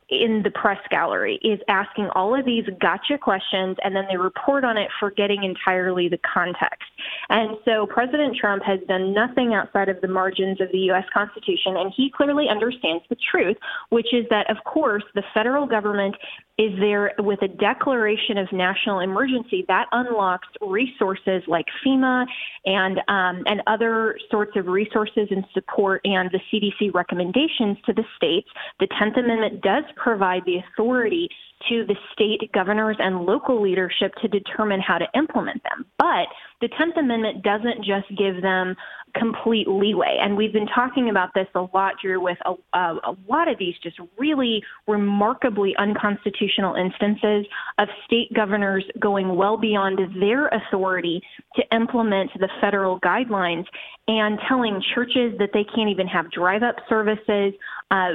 in 0.09 0.41
the 0.43 0.49
press 0.49 0.79
gallery 0.89 1.39
is 1.43 1.59
asking 1.67 2.09
all 2.15 2.37
of 2.37 2.45
these 2.45 2.65
gotcha 2.81 3.17
questions 3.21 3.77
and 3.83 3.95
then 3.95 4.05
they 4.09 4.17
report 4.17 4.63
on 4.63 4.77
it 4.77 4.89
forgetting 4.99 5.43
entirely 5.43 6.09
the 6.09 6.17
context. 6.17 6.89
And 7.29 7.57
so 7.63 7.85
President 7.85 8.35
Trump 8.35 8.63
has 8.63 8.79
done 8.87 9.13
nothing 9.13 9.53
outside 9.53 9.89
of 9.89 10.01
the 10.01 10.07
margins 10.07 10.59
of 10.61 10.71
the 10.71 10.79
U.S. 10.89 11.05
Constitution, 11.13 11.77
and 11.77 11.93
he 11.95 12.11
clearly 12.15 12.47
understands 12.49 13.03
the 13.09 13.17
truth, 13.31 13.57
which 13.89 14.13
is 14.13 14.25
that, 14.29 14.49
of 14.49 14.57
course, 14.65 15.03
the 15.13 15.23
federal 15.33 15.67
government 15.67 16.15
is 16.59 16.77
there 16.77 17.13
with 17.19 17.41
a 17.41 17.47
declaration 17.47 18.37
of 18.37 18.51
national 18.51 18.99
emergency 18.99 19.63
that 19.69 19.85
unlocks 19.93 20.47
resources 20.59 21.41
like 21.47 21.65
FEMA 21.85 22.25
and 22.65 22.97
um, 23.07 23.43
and 23.45 23.61
other 23.65 24.19
sorts 24.29 24.51
of 24.57 24.67
resources 24.67 25.29
and 25.31 25.45
support 25.53 26.01
and 26.03 26.29
the 26.31 26.39
CDC 26.51 26.93
recommendations 26.93 27.77
to 27.85 27.93
the 27.93 28.03
states. 28.17 28.49
The 28.81 28.87
Tenth 28.99 29.15
Amendment 29.15 29.61
does 29.69 29.83
provide 29.95 30.41
the 30.45 30.57
authority 30.57 31.29
to 31.67 31.85
the 31.85 31.95
state 32.13 32.51
governors 32.53 32.97
and 32.99 33.25
local 33.25 33.61
leadership 33.61 34.13
to 34.21 34.27
determine 34.27 34.79
how 34.79 34.97
to 34.97 35.05
implement 35.13 35.61
them. 35.63 35.85
But 35.97 36.27
the 36.61 36.69
10th 36.69 36.97
Amendment 36.97 37.43
doesn't 37.43 37.85
just 37.85 38.07
give 38.17 38.41
them 38.41 38.75
complete 39.19 39.67
leeway. 39.67 40.17
And 40.21 40.37
we've 40.37 40.53
been 40.53 40.67
talking 40.67 41.09
about 41.09 41.29
this 41.35 41.47
a 41.55 41.65
lot, 41.73 41.95
Drew, 42.01 42.21
with 42.21 42.37
a, 42.45 42.53
a, 42.77 42.95
a 43.03 43.17
lot 43.27 43.47
of 43.47 43.59
these 43.59 43.75
just 43.83 43.99
really 44.17 44.63
remarkably 44.87 45.75
unconstitutional 45.77 46.75
instances 46.75 47.45
of 47.77 47.87
state 48.05 48.33
governors 48.33 48.85
going 48.99 49.35
well 49.35 49.57
beyond 49.57 49.99
their 50.21 50.47
authority 50.47 51.21
to 51.55 51.63
implement 51.75 52.31
the 52.39 52.49
federal 52.61 52.99
guidelines 53.01 53.65
and 54.07 54.39
telling 54.47 54.81
churches 54.95 55.37
that 55.37 55.49
they 55.53 55.63
can't 55.63 55.89
even 55.89 56.07
have 56.07 56.31
drive 56.31 56.63
up 56.63 56.75
services, 56.89 57.53
uh, 57.91 58.13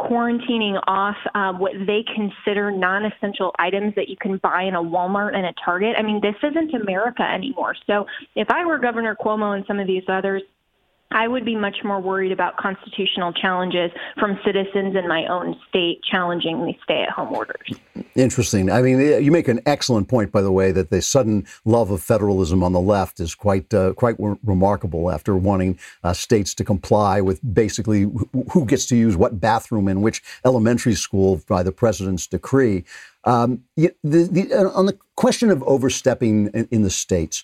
quarantining 0.00 0.80
off 0.86 1.16
uh, 1.34 1.52
what 1.52 1.72
they 1.86 2.04
consider 2.14 2.70
non 2.70 3.04
essential 3.04 3.52
items 3.58 3.94
that 3.96 4.08
you 4.08 4.16
can 4.18 4.38
buy 4.38 4.62
in 4.62 4.74
a 4.74 4.82
Walmart 4.82 5.34
and 5.34 5.44
a 5.44 5.52
Target. 5.62 5.96
I 5.98 6.02
mean, 6.02 6.20
this 6.22 6.36
isn't 6.42 6.74
America 6.74 7.22
anymore. 7.22 7.74
So 7.86 8.06
if 8.34 8.50
I 8.50 8.64
were 8.64 8.78
Governor 8.78 9.14
Cuomo 9.14 9.54
and 9.54 9.64
some 9.66 9.78
of 9.78 9.86
these 9.86 10.04
others, 10.08 10.35
I 11.12 11.28
would 11.28 11.44
be 11.44 11.54
much 11.54 11.78
more 11.84 12.00
worried 12.00 12.32
about 12.32 12.56
constitutional 12.56 13.32
challenges 13.32 13.90
from 14.18 14.38
citizens 14.44 14.96
in 14.96 15.06
my 15.08 15.26
own 15.26 15.56
state 15.68 16.02
challenging 16.02 16.66
the 16.66 16.74
stay 16.82 17.02
at 17.02 17.10
home 17.10 17.32
orders. 17.32 17.68
Interesting. 18.16 18.70
I 18.70 18.82
mean, 18.82 18.98
you 19.22 19.30
make 19.30 19.48
an 19.48 19.60
excellent 19.66 20.08
point, 20.08 20.32
by 20.32 20.42
the 20.42 20.50
way, 20.50 20.72
that 20.72 20.90
the 20.90 21.00
sudden 21.00 21.46
love 21.64 21.90
of 21.90 22.02
federalism 22.02 22.62
on 22.62 22.72
the 22.72 22.80
left 22.80 23.20
is 23.20 23.34
quite 23.34 23.72
uh, 23.72 23.92
quite 23.92 24.16
re- 24.18 24.36
remarkable 24.44 25.10
after 25.10 25.36
wanting 25.36 25.78
uh, 26.02 26.12
states 26.12 26.54
to 26.54 26.64
comply 26.64 27.20
with 27.20 27.40
basically 27.54 28.10
who 28.52 28.66
gets 28.66 28.86
to 28.86 28.96
use 28.96 29.16
what 29.16 29.40
bathroom 29.40 29.88
in 29.88 30.02
which 30.02 30.22
elementary 30.44 30.94
school 30.94 31.40
by 31.48 31.62
the 31.62 31.72
president's 31.72 32.26
decree. 32.26 32.84
Um, 33.24 33.64
the, 33.76 33.92
the, 34.04 34.52
uh, 34.52 34.70
on 34.70 34.86
the 34.86 34.96
question 35.16 35.50
of 35.50 35.62
overstepping 35.64 36.48
in, 36.48 36.68
in 36.70 36.82
the 36.82 36.90
states, 36.90 37.42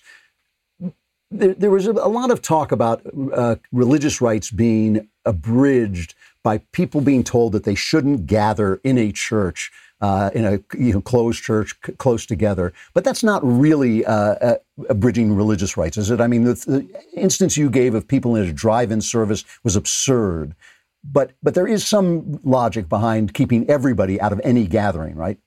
there, 1.33 1.53
there 1.53 1.71
was 1.71 1.87
a, 1.87 1.91
a, 1.91 2.07
lot 2.07 2.31
of 2.31 2.41
talk 2.41 2.71
about 2.71 3.01
uh, 3.33 3.55
religious 3.71 4.21
rights 4.21 4.51
being 4.51 5.09
abridged 5.25 6.15
by 6.43 6.59
people 6.71 7.01
being 7.01 7.23
told 7.23 7.53
that 7.53 7.63
they 7.63 7.75
shouldn't 7.75 8.27
gather 8.27 8.75
in 8.83 8.97
a 8.97 9.11
church, 9.11 9.71
uh, 10.01 10.29
in 10.33 10.45
a 10.45 10.59
you 10.77 10.93
know, 10.93 11.01
closed 11.01 11.41
church, 11.41 11.75
c- 11.85 11.93
close 11.93 12.25
together. 12.25 12.73
But 12.93 13.03
that's 13.03 13.23
not 13.23 13.41
really 13.43 14.05
uh, 14.05 14.13
uh 14.13 14.55
abridging 14.89 15.35
religious 15.35 15.77
rights, 15.77 15.97
is 15.97 16.11
it? 16.11 16.19
I 16.21 16.27
mean, 16.27 16.43
the, 16.43 16.53
the 16.53 16.87
instance 17.13 17.57
you 17.57 17.69
gave 17.69 17.95
of 17.95 18.07
people 18.07 18.35
in 18.35 18.47
a 18.47 18.53
drive-in 18.53 19.01
service 19.01 19.45
was 19.63 19.75
absurd. 19.75 20.55
But 21.03 21.31
but 21.41 21.53
there 21.53 21.67
is 21.67 21.85
some 21.85 22.39
logic 22.43 22.87
behind 22.87 23.33
keeping 23.33 23.69
everybody 23.69 24.19
out 24.21 24.31
of 24.31 24.41
any 24.43 24.67
gathering, 24.67 25.15
right? 25.15 25.37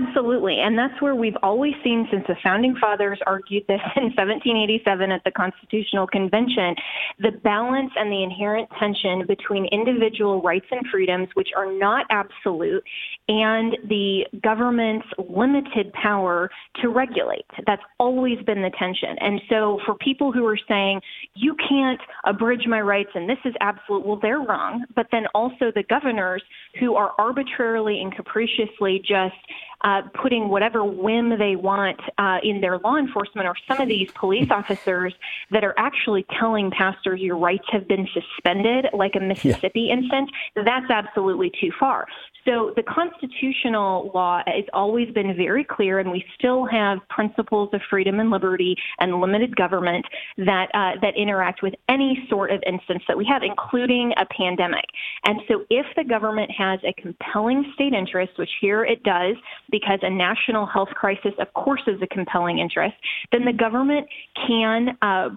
Absolutely. 0.00 0.58
And 0.60 0.78
that's 0.78 1.00
where 1.00 1.14
we've 1.14 1.36
always 1.42 1.74
seen 1.84 2.06
since 2.10 2.24
the 2.26 2.36
founding 2.42 2.76
fathers 2.80 3.18
argued 3.26 3.64
this 3.68 3.80
in 3.96 4.04
1787 4.16 5.10
at 5.10 5.22
the 5.24 5.30
Constitutional 5.30 6.06
Convention 6.06 6.74
the 7.18 7.32
balance 7.44 7.90
and 7.96 8.10
the 8.10 8.22
inherent 8.22 8.68
tension 8.78 9.26
between 9.26 9.66
individual 9.66 10.40
rights 10.42 10.66
and 10.70 10.80
freedoms, 10.90 11.28
which 11.34 11.48
are 11.56 11.70
not 11.70 12.06
absolute, 12.10 12.82
and 13.28 13.76
the 13.88 14.24
government's 14.42 15.06
limited 15.18 15.92
power 15.92 16.50
to 16.80 16.88
regulate. 16.88 17.44
That's 17.66 17.82
always 17.98 18.38
been 18.46 18.62
the 18.62 18.70
tension. 18.78 19.16
And 19.20 19.40
so 19.48 19.80
for 19.84 19.94
people 19.96 20.32
who 20.32 20.46
are 20.46 20.58
saying, 20.68 21.00
you 21.34 21.54
can't 21.68 22.00
abridge 22.24 22.66
my 22.66 22.80
rights 22.80 23.10
and 23.14 23.28
this 23.28 23.38
is 23.44 23.54
absolute, 23.60 24.06
well, 24.06 24.18
they're 24.20 24.40
wrong. 24.40 24.84
But 24.94 25.06
then 25.12 25.24
also 25.34 25.70
the 25.74 25.84
governors 25.88 26.42
who 26.78 26.94
are 26.94 27.12
arbitrarily 27.18 28.00
and 28.00 28.14
capriciously 28.14 29.00
just 29.00 29.36
uh, 29.82 30.02
putting 30.20 30.48
whatever 30.48 30.84
whim 30.84 31.38
they 31.38 31.56
want 31.56 32.00
uh, 32.18 32.38
in 32.42 32.60
their 32.60 32.78
law 32.78 32.96
enforcement, 32.96 33.46
or 33.46 33.54
some 33.66 33.80
of 33.80 33.88
these 33.88 34.10
police 34.12 34.50
officers 34.50 35.14
that 35.50 35.64
are 35.64 35.74
actually 35.78 36.26
telling 36.38 36.70
pastors 36.70 37.20
your 37.20 37.36
rights 37.36 37.64
have 37.70 37.88
been 37.88 38.06
suspended, 38.12 38.86
like 38.92 39.14
a 39.14 39.20
Mississippi 39.20 39.82
yeah. 39.82 39.94
instance, 39.94 40.30
that's 40.54 40.90
absolutely 40.90 41.50
too 41.60 41.70
far. 41.78 42.06
So 42.46 42.72
the 42.76 42.82
constitutional 42.82 44.10
law 44.14 44.42
has 44.46 44.64
always 44.72 45.10
been 45.12 45.36
very 45.36 45.64
clear, 45.64 45.98
and 45.98 46.10
we 46.10 46.24
still 46.38 46.64
have 46.66 46.98
principles 47.08 47.70
of 47.72 47.80
freedom 47.90 48.20
and 48.20 48.30
liberty 48.30 48.76
and 48.98 49.20
limited 49.20 49.54
government 49.56 50.04
that 50.38 50.68
uh, 50.74 50.98
that 51.02 51.16
interact 51.16 51.62
with 51.62 51.74
any 51.88 52.26
sort 52.30 52.50
of 52.50 52.62
instance 52.66 53.02
that 53.08 53.16
we 53.16 53.26
have, 53.26 53.42
including 53.42 54.12
a 54.16 54.26
pandemic. 54.34 54.84
And 55.24 55.40
so, 55.48 55.64
if 55.70 55.86
the 55.96 56.04
government 56.04 56.50
has 56.56 56.80
a 56.84 56.92
compelling 57.00 57.70
state 57.74 57.92
interest, 57.92 58.32
which 58.38 58.50
here 58.60 58.84
it 58.84 59.02
does, 59.02 59.36
because 59.70 59.98
a 60.02 60.10
national 60.10 60.66
health 60.66 60.90
crisis, 60.90 61.32
of 61.38 61.52
course, 61.54 61.82
is 61.86 62.00
a 62.02 62.06
compelling 62.06 62.58
interest, 62.58 62.96
then 63.32 63.44
the 63.44 63.52
government 63.52 64.06
can 64.46 64.96
uh, 65.02 65.28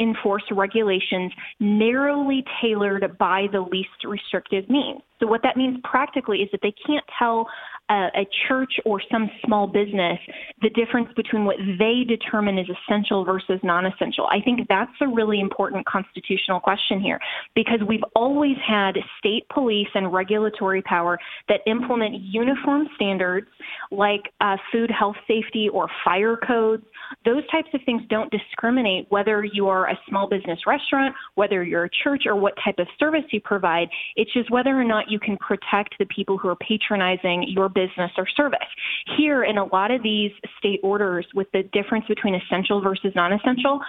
enforce 0.00 0.44
regulations 0.50 1.32
narrowly 1.60 2.44
tailored 2.60 3.16
by 3.18 3.46
the 3.52 3.60
least 3.60 4.04
restrictive 4.04 4.68
means. 4.70 5.00
So, 5.20 5.26
what 5.26 5.42
that 5.42 5.56
means 5.56 5.78
practically 5.84 6.38
is 6.38 6.48
that 6.52 6.60
they 6.62 6.74
can't 6.86 7.04
tell 7.18 7.46
a, 7.90 8.26
church 8.48 8.72
or 8.84 9.00
some 9.10 9.30
small 9.44 9.66
business 9.66 10.18
the 10.62 10.70
difference 10.70 11.08
between 11.16 11.44
what 11.44 11.56
they 11.78 12.04
determine 12.06 12.58
is 12.58 12.66
essential 12.68 13.24
versus 13.24 13.60
non 13.62 13.86
essential. 13.86 14.26
I 14.26 14.40
think 14.40 14.66
that's 14.68 14.90
a 15.00 15.06
really 15.06 15.40
important 15.40 15.86
constitutional 15.86 16.60
question 16.60 17.00
here 17.00 17.18
because 17.54 17.80
we've 17.86 18.04
always 18.14 18.56
had 18.66 18.96
state 19.18 19.48
police 19.52 19.88
and 19.94 20.12
regulatory 20.12 20.82
power 20.82 21.18
that 21.48 21.60
implement 21.66 22.20
uniform 22.20 22.88
standards 22.96 23.46
like 23.90 24.22
uh, 24.40 24.56
food 24.72 24.90
health 24.90 25.16
safety 25.26 25.68
or 25.72 25.88
fire 26.04 26.36
codes. 26.36 26.82
Those 27.24 27.46
types 27.50 27.68
of 27.74 27.80
things 27.86 28.02
don't 28.10 28.30
discriminate 28.30 29.06
whether 29.10 29.44
you 29.44 29.68
are 29.68 29.88
a 29.88 29.98
small 30.08 30.28
business 30.28 30.58
restaurant, 30.66 31.14
whether 31.34 31.62
you're 31.62 31.84
a 31.84 31.90
church, 32.02 32.24
or 32.26 32.36
what 32.36 32.54
type 32.64 32.78
of 32.78 32.86
service 32.98 33.24
you 33.30 33.40
provide. 33.40 33.88
It's 34.16 34.32
just 34.32 34.50
whether 34.50 34.78
or 34.78 34.84
not 34.84 35.10
you 35.10 35.18
can 35.18 35.36
protect 35.38 35.94
the 35.98 36.06
people 36.06 36.38
who 36.38 36.48
are 36.48 36.56
patronizing 36.56 37.44
your 37.48 37.68
business 37.78 38.10
or 38.16 38.26
service. 38.36 38.70
Here, 39.16 39.44
in 39.44 39.58
a 39.58 39.64
lot 39.64 39.90
of 39.90 40.02
these 40.02 40.32
state 40.58 40.80
orders, 40.82 41.26
with 41.34 41.48
the 41.52 41.62
difference 41.72 42.06
between 42.08 42.34
essential 42.34 42.80
versus 42.80 43.12
non 43.14 43.32
essential, 43.32 43.80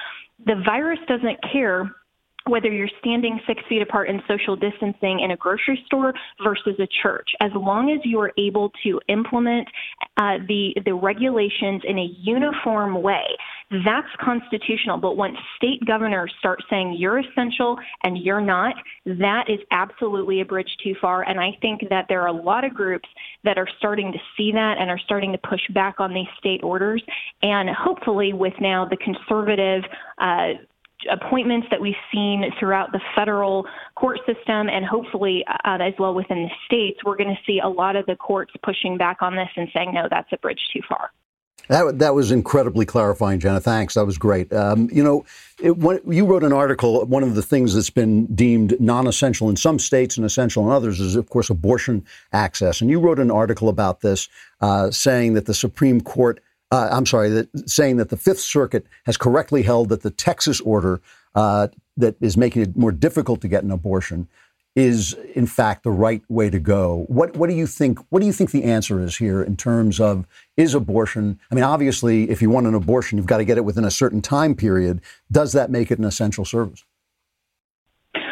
the 0.46 0.62
virus 0.66 1.00
doesn't 1.08 1.40
care 1.52 1.90
whether 2.48 2.72
you're 2.72 2.90
standing 3.00 3.40
six 3.46 3.62
feet 3.68 3.82
apart 3.82 4.10
in 4.10 4.22
social 4.28 4.56
distancing 4.56 5.20
in 5.20 5.32
a 5.32 5.38
grocery 5.38 5.82
store 5.86 6.14
versus 6.44 6.76
a 6.80 6.88
church, 7.02 7.30
as 7.42 7.52
long 7.56 7.92
as 7.92 8.00
you 8.04 8.20
are 8.20 8.32
able 8.38 8.72
to 8.84 9.00
implement 9.08 9.68
uh, 10.18 10.38
the 10.48 10.74
the 10.86 10.94
regulations 10.94 11.82
in 11.88 11.98
a 12.00 12.08
uniform 12.20 13.02
way, 13.02 13.26
that's 13.72 14.08
constitutional. 14.20 14.98
But 14.98 15.16
once 15.16 15.38
state 15.56 15.86
governors 15.86 16.34
start 16.40 16.64
saying 16.70 16.96
you're 16.98 17.20
essential 17.20 17.78
and 18.04 18.18
you're 18.18 18.42
not, 18.42 18.76
that 19.06 19.46
is 19.48 19.60
absolutely 19.72 20.42
a 20.42 20.46
bridge 20.46 20.76
too 20.84 20.96
far. 21.00 21.24
And 21.24 21.40
I 21.40 21.52
think 21.62 21.82
that 21.90 22.06
there 22.10 22.22
are 22.22 22.28
a 22.28 22.34
lot 22.34 22.64
of 22.64 22.74
groups 22.74 23.08
that 23.44 23.58
are 23.58 23.68
starting 23.78 24.12
to 24.12 24.18
see 24.36 24.52
that 24.52 24.78
and 24.80 24.90
are 24.90 25.00
starting 25.00 25.32
to 25.34 25.38
push 25.38 25.62
back 25.74 26.00
on 26.00 26.14
these 26.14 26.28
state 26.38 26.64
orders. 26.64 27.04
And 27.44 27.70
hopefully, 27.70 28.34
with 28.34 28.54
now 28.60 28.86
the 28.86 28.98
conservative 28.98 29.84
uh, 30.18 30.54
appointments 31.12 31.68
that 31.72 31.80
we've 31.80 31.94
seen 32.12 32.44
throughout 32.60 32.92
the 32.92 33.00
federal 33.16 33.66
court 33.96 34.20
system 34.26 34.68
and 34.68 34.84
hopefully 34.84 35.46
uh, 35.48 35.78
as 35.80 35.94
well 35.98 36.14
within 36.14 36.44
the 36.44 36.50
states, 36.66 37.00
we're 37.06 37.16
going 37.16 37.30
to 37.30 37.42
see 37.46 37.60
a 37.64 37.70
lot 37.70 37.96
of 37.96 38.06
the 38.08 38.16
courts 38.16 38.52
pushing 38.64 38.98
back 38.98 39.22
on 39.22 39.36
this 39.36 39.48
and 39.56 39.70
saying, 39.74 39.94
no, 39.94 40.08
that's 40.10 40.28
a 40.34 40.38
bridge 40.38 40.60
too 40.74 40.82
far. 40.90 41.12
That, 41.70 42.00
that 42.00 42.16
was 42.16 42.32
incredibly 42.32 42.86
clarifying, 42.86 43.40
Jenna. 43.40 43.60
Thanks. 43.60 43.94
That 43.94 44.06
was 44.06 44.18
great. 44.18 44.52
Um, 44.52 44.90
you 44.92 45.04
know, 45.04 45.24
it, 45.62 45.78
when, 45.78 46.00
you 46.08 46.26
wrote 46.26 46.44
an 46.44 46.52
article. 46.52 47.06
One 47.06 47.24
of 47.24 47.36
the 47.36 47.44
things 47.44 47.76
that's 47.76 47.92
been 47.92 48.26
deemed 48.36 48.80
non 48.82 49.06
essential 49.06 49.50
in 49.50 49.56
some 49.56 49.78
states 49.78 50.18
and 50.18 50.26
essential 50.26 50.66
in 50.66 50.72
others 50.72 51.00
is, 51.00 51.16
of 51.16 51.30
course, 51.30 51.50
abortion 51.50 52.04
access. 52.34 52.82
And 52.82 52.90
you 52.90 53.00
wrote 53.00 53.20
an 53.20 53.30
article 53.30 53.70
about 53.70 54.02
this, 54.02 54.28
uh, 54.62 54.90
saying 54.90 55.36
that 55.36 55.46
the 55.46 55.54
Supreme 55.54 56.02
Court 56.02 56.42
uh, 56.72 56.88
I'm 56.92 57.06
sorry, 57.06 57.30
that 57.30 57.70
saying 57.70 57.98
that 57.98 58.10
the 58.10 58.18
Fifth 58.18 58.40
Circuit 58.40 58.86
has 59.06 59.18
correctly 59.18 59.64
held 59.64 59.90
that 59.90 60.04
the 60.04 60.12
Texas 60.12 60.62
order 60.62 61.02
uh, 61.34 61.68
that 61.98 62.16
is 62.22 62.38
making 62.38 62.62
it 62.62 62.78
more 62.78 62.92
difficult 62.92 63.42
to 63.42 63.48
get 63.48 63.64
an 63.64 63.72
abortion 63.72 64.28
is 64.76 65.14
in 65.34 65.46
fact 65.46 65.84
the 65.84 65.92
right 65.92 66.22
way 66.30 66.50
to 66.50 66.60
go. 66.60 67.06
What 67.08 67.36
what 67.36 67.50
do 67.50 67.56
you 67.56 67.68
think? 67.68 68.00
What 68.10 68.20
do 68.20 68.26
you 68.26 68.34
think 68.34 68.52
the 68.52 68.64
answer 68.64 69.02
is 69.02 69.18
here 69.18 69.42
in 69.42 69.58
terms 69.58 70.00
of 70.00 70.26
is 70.58 70.74
abortion? 70.74 71.40
I 71.52 71.56
mean, 71.56 71.64
obviously, 71.64 72.30
if 72.30 72.42
you 72.42 72.50
want 72.50 72.68
an 72.68 72.76
abortion, 72.76 73.18
you've 73.18 73.28
got 73.28 73.38
to 73.38 73.46
get 73.46 73.58
it 73.58 73.66
within 73.66 73.84
a 73.84 73.92
certain 73.92 74.22
time 74.22 74.56
period. 74.56 75.02
Does 75.32 75.54
that 75.54 75.70
make 75.70 75.92
it 75.92 76.00
an 76.00 76.06
essential 76.06 76.46
service? 76.46 76.84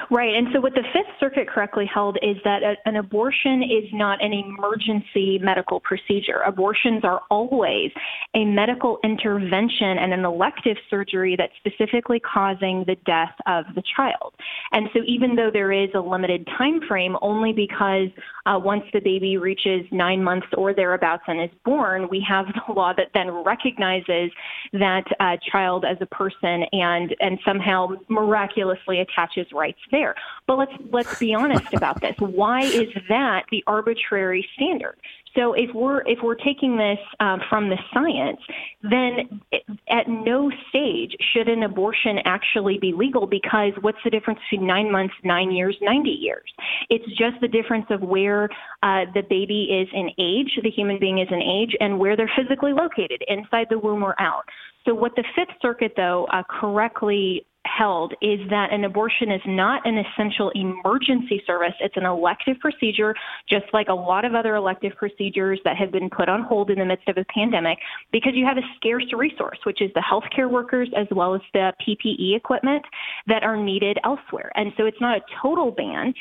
Right. 0.10 0.36
And 0.36 0.48
so, 0.54 0.62
what 0.62 0.74
the 0.74 0.84
Fifth 0.94 1.20
Circuit 1.20 1.50
correctly 1.50 1.86
held 1.86 2.18
is 2.22 2.38
that 2.46 2.64
a, 2.64 2.76
an 2.86 2.96
abortion 2.96 3.62
is 3.62 3.90
not 3.92 4.24
an 4.24 4.32
emergency 4.32 5.38
medical 5.38 5.82
procedure. 5.82 6.42
Abortions 6.46 7.04
are 7.04 7.22
always 7.30 7.92
a 8.34 8.46
medical 8.46 9.00
intervention 9.04 9.98
and 9.98 10.14
an 10.14 10.24
elective 10.24 10.78
surgery 10.90 11.36
that's 11.36 11.52
specifically 11.58 12.22
causing 12.22 12.86
the 12.88 12.96
death 13.06 13.36
of 13.48 13.66
the 13.76 13.84
child. 13.98 14.34
And 14.72 14.88
so, 14.94 15.02
even 15.06 15.36
though 15.36 15.52
there 15.52 15.74
is 15.74 15.90
a 15.94 16.00
limited 16.00 16.48
time 16.58 16.80
frame, 16.88 17.18
only 17.22 17.52
because 17.52 18.08
uh, 18.48 18.58
once 18.58 18.84
the 18.94 19.00
baby 19.00 19.38
reaches 19.38 19.86
nine 19.92 20.24
months 20.24 20.48
or 20.58 20.74
thereabouts 20.74 21.24
and 21.28 21.42
is 21.42 21.50
born, 21.66 22.08
we 22.10 22.26
have 22.28 22.46
the 22.68 22.74
law 22.74 22.94
that 22.94 23.10
then 23.14 23.30
recognizes 23.30 24.32
that 24.74 25.04
uh, 25.20 25.36
child 25.52 25.84
as 25.86 25.98
a 26.02 26.06
person 26.06 26.64
and 26.72 27.16
and 27.20 27.40
somehow 27.46 27.90
miraculously 28.08 29.00
attaches 29.00 29.48
rights 29.54 29.80
there. 29.92 30.16
But 30.48 30.58
let's 30.58 30.74
let's 30.92 31.20
be 31.20 31.34
honest 31.34 31.74
about 31.74 32.00
this. 32.02 32.16
Why 32.20 32.62
is 32.64 32.88
that 33.10 33.46
the 33.52 33.64
arbitrary 33.68 34.48
standard? 34.56 34.96
So 35.36 35.54
if 35.54 35.74
we're 35.74 36.02
if 36.02 36.20
we're 36.24 36.36
taking 36.36 36.78
this 36.78 37.00
um, 37.20 37.40
from 37.50 37.70
the 37.70 37.78
science, 37.94 38.40
then 38.82 39.42
at 39.90 40.08
no 40.08 40.52
stage 40.70 41.16
should 41.34 41.48
an 41.48 41.64
abortion 41.64 42.20
actually 42.26 42.78
be 42.80 42.94
legal 42.94 43.28
because 43.28 43.74
what's 43.82 43.98
the 44.04 44.10
difference 44.10 44.40
between 44.50 44.68
nine 44.68 44.92
months, 44.92 45.14
nine 45.24 45.52
years, 45.52 45.76
ninety 45.82 46.12
years? 46.12 46.52
It's 46.90 47.06
just 47.18 47.40
the 47.42 47.48
difference 47.48 47.86
of 47.90 48.02
where 48.02 48.50
uh, 48.84 49.06
the 49.14 49.24
baby 49.30 49.70
is 49.82 49.88
in 49.94 50.10
age, 50.18 50.60
the 50.64 50.72
human 50.72 51.00
being 51.00 51.20
is 51.20 51.28
in 51.30 51.42
age, 51.42 51.76
and 51.80 52.00
where 52.00 52.16
they're 52.16 52.32
physically 52.36 52.74
located, 52.74 53.24
inside 53.28 53.68
the 53.70 53.80
womb 53.80 54.04
or 54.04 54.20
out. 54.20 54.44
So 54.86 54.94
what 54.94 55.16
the 55.16 55.24
Fifth 55.36 55.56
Circuit, 55.62 55.94
though, 55.98 56.28
uh, 56.32 56.44
correctly 56.50 57.46
held 57.68 58.14
is 58.22 58.40
that 58.50 58.72
an 58.72 58.84
abortion 58.84 59.32
is 59.32 59.42
not 59.46 59.86
an 59.86 59.98
essential 59.98 60.52
emergency 60.56 61.42
service. 61.46 61.74
It's 61.80 61.98
an 61.98 62.06
elective 62.06 62.58
procedure, 62.60 63.14
just 63.50 63.66
like 63.74 63.88
a 63.90 63.94
lot 63.94 64.26
of 64.26 64.36
other 64.36 64.56
elective 64.56 64.94
procedures 64.96 65.60
that 65.66 65.78
have 65.78 65.92
been 65.92 66.10
put 66.10 66.30
on 66.30 66.44
hold 66.44 66.70
in 66.70 66.80
the 66.80 66.86
midst 66.86 67.08
of 67.08 67.18
a 67.18 67.26
pandemic, 67.26 67.78
because 68.12 68.34
you 68.36 68.46
have 68.46 68.58
a 68.58 68.62
scarce 68.78 69.06
resource, 69.14 69.60
which 69.64 69.82
is 69.82 69.92
the 69.94 70.02
healthcare 70.02 70.50
workers 70.50 70.90
as 70.96 71.08
well 71.12 71.36
as 71.36 71.42
the 71.54 71.74
PPE 71.86 72.36
equipment 72.36 72.84
that 73.28 73.44
are 73.44 73.58
needed 73.58 73.98
elsewhere. 74.04 74.52
And 74.56 74.72
so 74.78 74.86
it's 74.86 75.02
not 75.02 75.18
a 75.18 75.22
total 75.42 75.72
ban 75.72 76.14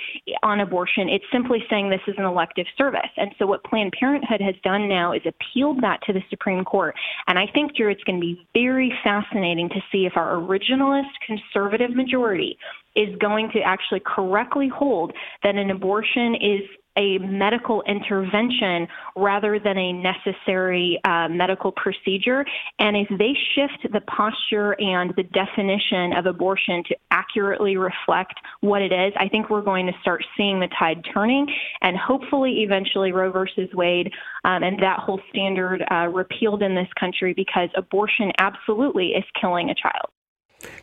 on 0.42 0.60
abortion. 0.60 1.08
It's 1.08 1.24
simply 1.32 1.64
saying 1.70 1.90
this 1.90 2.00
is 2.06 2.14
an 2.18 2.24
elective 2.24 2.66
service. 2.76 3.10
And 3.16 3.30
so 3.38 3.46
what 3.46 3.64
Planned 3.64 3.92
Parenthood 3.98 4.40
has 4.40 4.54
done 4.62 4.88
now 4.88 5.12
is 5.12 5.22
appealed 5.26 5.82
that 5.82 6.00
to 6.06 6.12
the 6.12 6.22
Supreme 6.30 6.64
Court. 6.64 6.94
And 7.26 7.38
I 7.38 7.46
think, 7.52 7.76
Drew, 7.76 7.90
it's 7.90 8.02
going 8.04 8.20
to 8.20 8.26
be 8.26 8.46
very 8.52 8.92
fascinating 9.04 9.68
to 9.70 9.80
see 9.92 10.06
if 10.06 10.16
our 10.16 10.36
originalist 10.36 11.12
conservative 11.36 11.94
majority 11.94 12.58
is 12.94 13.14
going 13.18 13.50
to 13.52 13.60
actually 13.60 14.00
correctly 14.04 14.68
hold 14.68 15.12
that 15.42 15.54
an 15.54 15.70
abortion 15.70 16.34
is 16.36 16.62
a 16.98 17.18
medical 17.18 17.82
intervention 17.82 18.88
rather 19.16 19.58
than 19.58 19.76
a 19.76 19.92
necessary 19.92 20.98
uh, 21.04 21.28
medical 21.28 21.72
procedure. 21.72 22.44
And 22.78 22.96
if 22.96 23.08
they 23.18 23.34
shift 23.54 23.92
the 23.92 24.00
posture 24.00 24.72
and 24.80 25.12
the 25.16 25.24
definition 25.24 26.14
of 26.14 26.26
abortion 26.26 26.82
to 26.88 26.96
accurately 27.10 27.76
reflect 27.76 28.34
what 28.60 28.82
it 28.82 28.92
is, 28.92 29.12
I 29.18 29.28
think 29.28 29.50
we're 29.50 29.62
going 29.62 29.86
to 29.86 29.92
start 30.00 30.24
seeing 30.36 30.58
the 30.58 30.68
tide 30.78 31.04
turning 31.12 31.46
and 31.82 31.96
hopefully 31.96 32.62
eventually 32.62 33.12
Roe 33.12 33.30
versus 33.30 33.68
Wade 33.74 34.10
um, 34.44 34.62
and 34.62 34.82
that 34.82 34.98
whole 35.00 35.20
standard 35.30 35.84
uh, 35.90 36.08
repealed 36.08 36.62
in 36.62 36.74
this 36.74 36.88
country 36.98 37.34
because 37.34 37.68
abortion 37.76 38.32
absolutely 38.38 39.08
is 39.08 39.24
killing 39.40 39.70
a 39.70 39.74
child. 39.74 40.15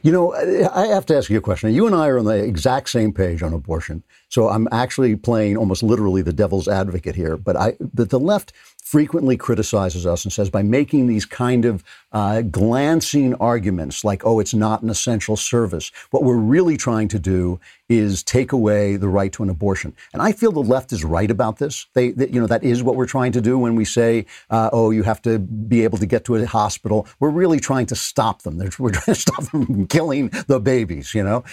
You 0.02 0.12
know, 0.12 0.34
I 0.74 0.88
have 0.88 1.06
to 1.08 1.18
ask 1.18 1.30
you 1.30 1.38
a 1.38 1.42
question. 1.42 1.74
You 1.74 1.88
and 1.88 1.96
I 1.96 2.08
are 2.08 2.20
on 2.20 2.26
the 2.26 2.44
exact 2.44 2.90
same 2.90 3.12
page 3.12 3.42
on 3.42 3.54
abortion. 3.54 4.04
So 4.30 4.50
I'm 4.50 4.68
actually 4.72 5.16
playing 5.16 5.58
almost 5.58 5.82
literally 5.82 6.22
the 6.22 6.34
devil's 6.34 6.68
advocate 6.68 7.16
here. 7.16 7.38
But 7.38 7.56
I, 7.56 7.76
but 7.80 8.10
the 8.10 8.20
left 8.20 8.54
frequently 8.94 9.36
criticizes 9.36 10.06
us 10.06 10.24
and 10.24 10.32
says 10.32 10.52
by 10.52 10.62
making 10.62 11.08
these 11.08 11.26
kind 11.26 11.66
of 11.66 11.84
uh, 12.12 12.44
glancing 12.44 13.34
arguments 13.36 14.04
like, 14.04 14.24
oh, 14.24 14.40
it's 14.40 14.54
not 14.54 14.84
an 14.84 14.90
essential 14.92 15.36
service, 15.36 15.92
what 16.12 16.22
we're 16.22 16.38
really 16.38 16.78
trying 16.78 17.08
to 17.08 17.18
do 17.18 17.60
is 17.90 18.22
take 18.22 18.52
away 18.52 18.96
the 18.96 19.08
right 19.08 19.32
to 19.32 19.42
an 19.42 19.50
abortion. 19.50 19.96
And 20.14 20.22
I 20.22 20.32
feel 20.32 20.52
the 20.52 20.60
left 20.60 20.94
is 20.94 21.04
right 21.04 21.32
about 21.32 21.58
this. 21.58 21.88
They, 21.96 22.12
they 22.12 22.28
you 22.28 22.40
know, 22.40 22.46
that 22.46 22.64
is 22.64 22.84
what 22.84 22.96
we're 22.96 23.08
trying 23.08 23.32
to 23.32 23.42
do 23.42 23.58
when 23.58 23.74
we 23.74 23.84
say, 23.84 24.28
uh, 24.52 24.70
oh, 24.72 24.92
you 24.92 25.02
have 25.02 25.24
to 25.24 25.40
be 25.40 25.84
able 25.84 25.98
to 25.98 26.06
get 26.06 26.24
to 26.26 26.36
a 26.36 26.46
hospital. 26.46 27.08
We're 27.20 27.32
really 27.32 27.60
trying 27.60 27.88
to 27.88 27.96
stop 27.96 28.44
them. 28.44 28.60
We're 28.78 28.92
trying 28.92 29.16
to 29.16 29.22
stop 29.22 29.44
them 29.46 29.66
from 29.66 29.88
killing 29.88 30.30
the 30.46 30.60
babies, 30.60 31.16
you 31.16 31.24
know? 31.24 31.44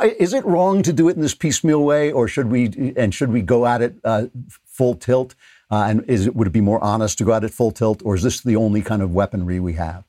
Is 0.00 0.32
it 0.32 0.44
wrong 0.44 0.82
to 0.84 0.92
do 0.92 1.08
it 1.08 1.16
in 1.16 1.22
this 1.22 1.34
piecemeal 1.34 1.82
way, 1.82 2.12
or 2.12 2.26
should 2.26 2.50
we 2.50 2.94
and 2.96 3.14
should 3.14 3.32
we 3.32 3.42
go 3.42 3.64
at 3.64 3.80
it 3.80 3.94
uh, 4.02 4.26
full 4.64 4.94
tilt? 4.94 5.36
Uh, 5.70 5.86
and 5.88 6.04
is 6.08 6.30
would 6.30 6.46
it 6.46 6.52
be 6.52 6.60
more 6.60 6.82
honest 6.82 7.18
to 7.18 7.24
go 7.24 7.32
out 7.32 7.44
at 7.44 7.50
full 7.50 7.70
tilt, 7.70 8.02
or 8.04 8.14
is 8.14 8.22
this 8.22 8.40
the 8.40 8.56
only 8.56 8.82
kind 8.82 9.02
of 9.02 9.12
weaponry 9.12 9.60
we 9.60 9.74
have? 9.74 10.04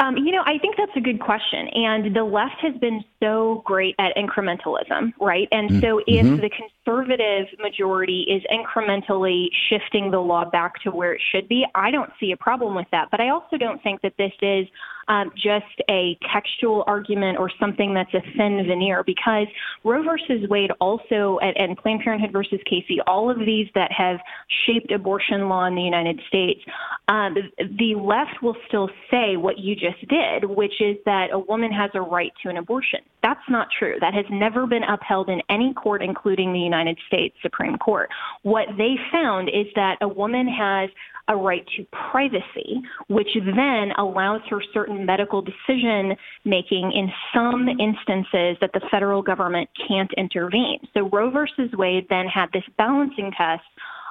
Um, 0.00 0.16
you 0.16 0.32
know, 0.32 0.42
I 0.46 0.58
think 0.58 0.76
that's 0.76 0.96
a 0.96 1.00
good 1.00 1.20
question. 1.20 1.68
And 1.68 2.16
the 2.16 2.24
left 2.24 2.56
has 2.62 2.74
been 2.80 3.04
so 3.22 3.62
great 3.64 3.94
at 3.98 4.16
incrementalism, 4.16 5.12
right? 5.20 5.48
And 5.52 5.70
mm-hmm. 5.70 5.80
so 5.80 5.98
if 6.06 6.26
mm-hmm. 6.26 6.36
the 6.36 6.50
conservative 6.50 7.46
majority 7.60 8.26
is 8.28 8.42
incrementally 8.50 9.46
shifting 9.68 10.10
the 10.10 10.18
law 10.18 10.44
back 10.44 10.82
to 10.82 10.90
where 10.90 11.14
it 11.14 11.22
should 11.30 11.48
be, 11.48 11.66
I 11.74 11.90
don't 11.90 12.10
see 12.18 12.32
a 12.32 12.36
problem 12.36 12.74
with 12.74 12.86
that. 12.92 13.08
But 13.10 13.20
I 13.20 13.28
also 13.28 13.56
don't 13.56 13.82
think 13.82 14.02
that 14.02 14.14
this 14.16 14.32
is 14.42 14.66
um, 15.08 15.32
just 15.34 15.66
a 15.90 16.16
textual 16.32 16.84
argument 16.86 17.38
or 17.38 17.50
something 17.58 17.94
that's 17.94 18.14
a 18.14 18.20
thin 18.36 18.64
veneer 18.66 19.02
because 19.04 19.48
Roe 19.82 20.02
versus 20.04 20.48
Wade 20.48 20.70
also, 20.80 21.38
and, 21.42 21.56
and 21.56 21.76
Planned 21.76 22.00
Parenthood 22.02 22.32
versus 22.32 22.60
Casey, 22.64 22.98
all 23.06 23.28
of 23.28 23.38
these 23.40 23.68
that 23.74 23.90
have 23.90 24.20
shaped 24.66 24.92
abortion 24.92 25.48
law 25.48 25.66
in 25.66 25.74
the 25.74 25.82
United 25.82 26.20
States, 26.28 26.60
um, 27.08 27.34
the 27.58 27.94
left 27.96 28.40
will 28.40 28.56
still 28.68 28.88
say 29.10 29.36
what 29.36 29.58
you 29.58 29.74
just 29.74 30.06
did, 30.08 30.44
which 30.44 30.80
is 30.80 30.96
that 31.06 31.32
a 31.32 31.38
woman 31.38 31.72
has 31.72 31.90
a 31.94 32.00
right 32.00 32.32
to 32.42 32.48
an 32.48 32.56
abortion. 32.56 33.00
That's 33.22 33.40
not 33.48 33.68
true. 33.78 33.96
That 34.00 34.14
has 34.14 34.24
never 34.30 34.66
been 34.66 34.82
upheld 34.84 35.28
in 35.28 35.42
any 35.48 35.74
court, 35.74 36.02
including 36.02 36.52
the 36.52 36.58
United 36.58 36.98
States 37.06 37.36
Supreme 37.42 37.76
Court. 37.76 38.08
What 38.42 38.66
they 38.78 38.96
found 39.12 39.48
is 39.48 39.66
that 39.74 39.98
a 40.00 40.08
woman 40.08 40.48
has 40.48 40.90
a 41.28 41.36
right 41.36 41.64
to 41.76 41.86
privacy, 42.10 42.82
which 43.08 43.28
then 43.34 43.92
allows 43.98 44.40
her 44.50 44.60
certain 44.74 45.06
medical 45.06 45.42
decision 45.42 46.16
making 46.44 46.92
in 46.92 47.08
some 47.32 47.68
instances 47.68 48.56
that 48.60 48.70
the 48.74 48.80
federal 48.90 49.22
government 49.22 49.68
can't 49.86 50.10
intervene. 50.16 50.80
So 50.92 51.08
Roe 51.08 51.30
versus 51.30 51.70
Wade 51.74 52.06
then 52.10 52.26
had 52.26 52.46
this 52.52 52.64
balancing 52.76 53.30
test 53.36 53.62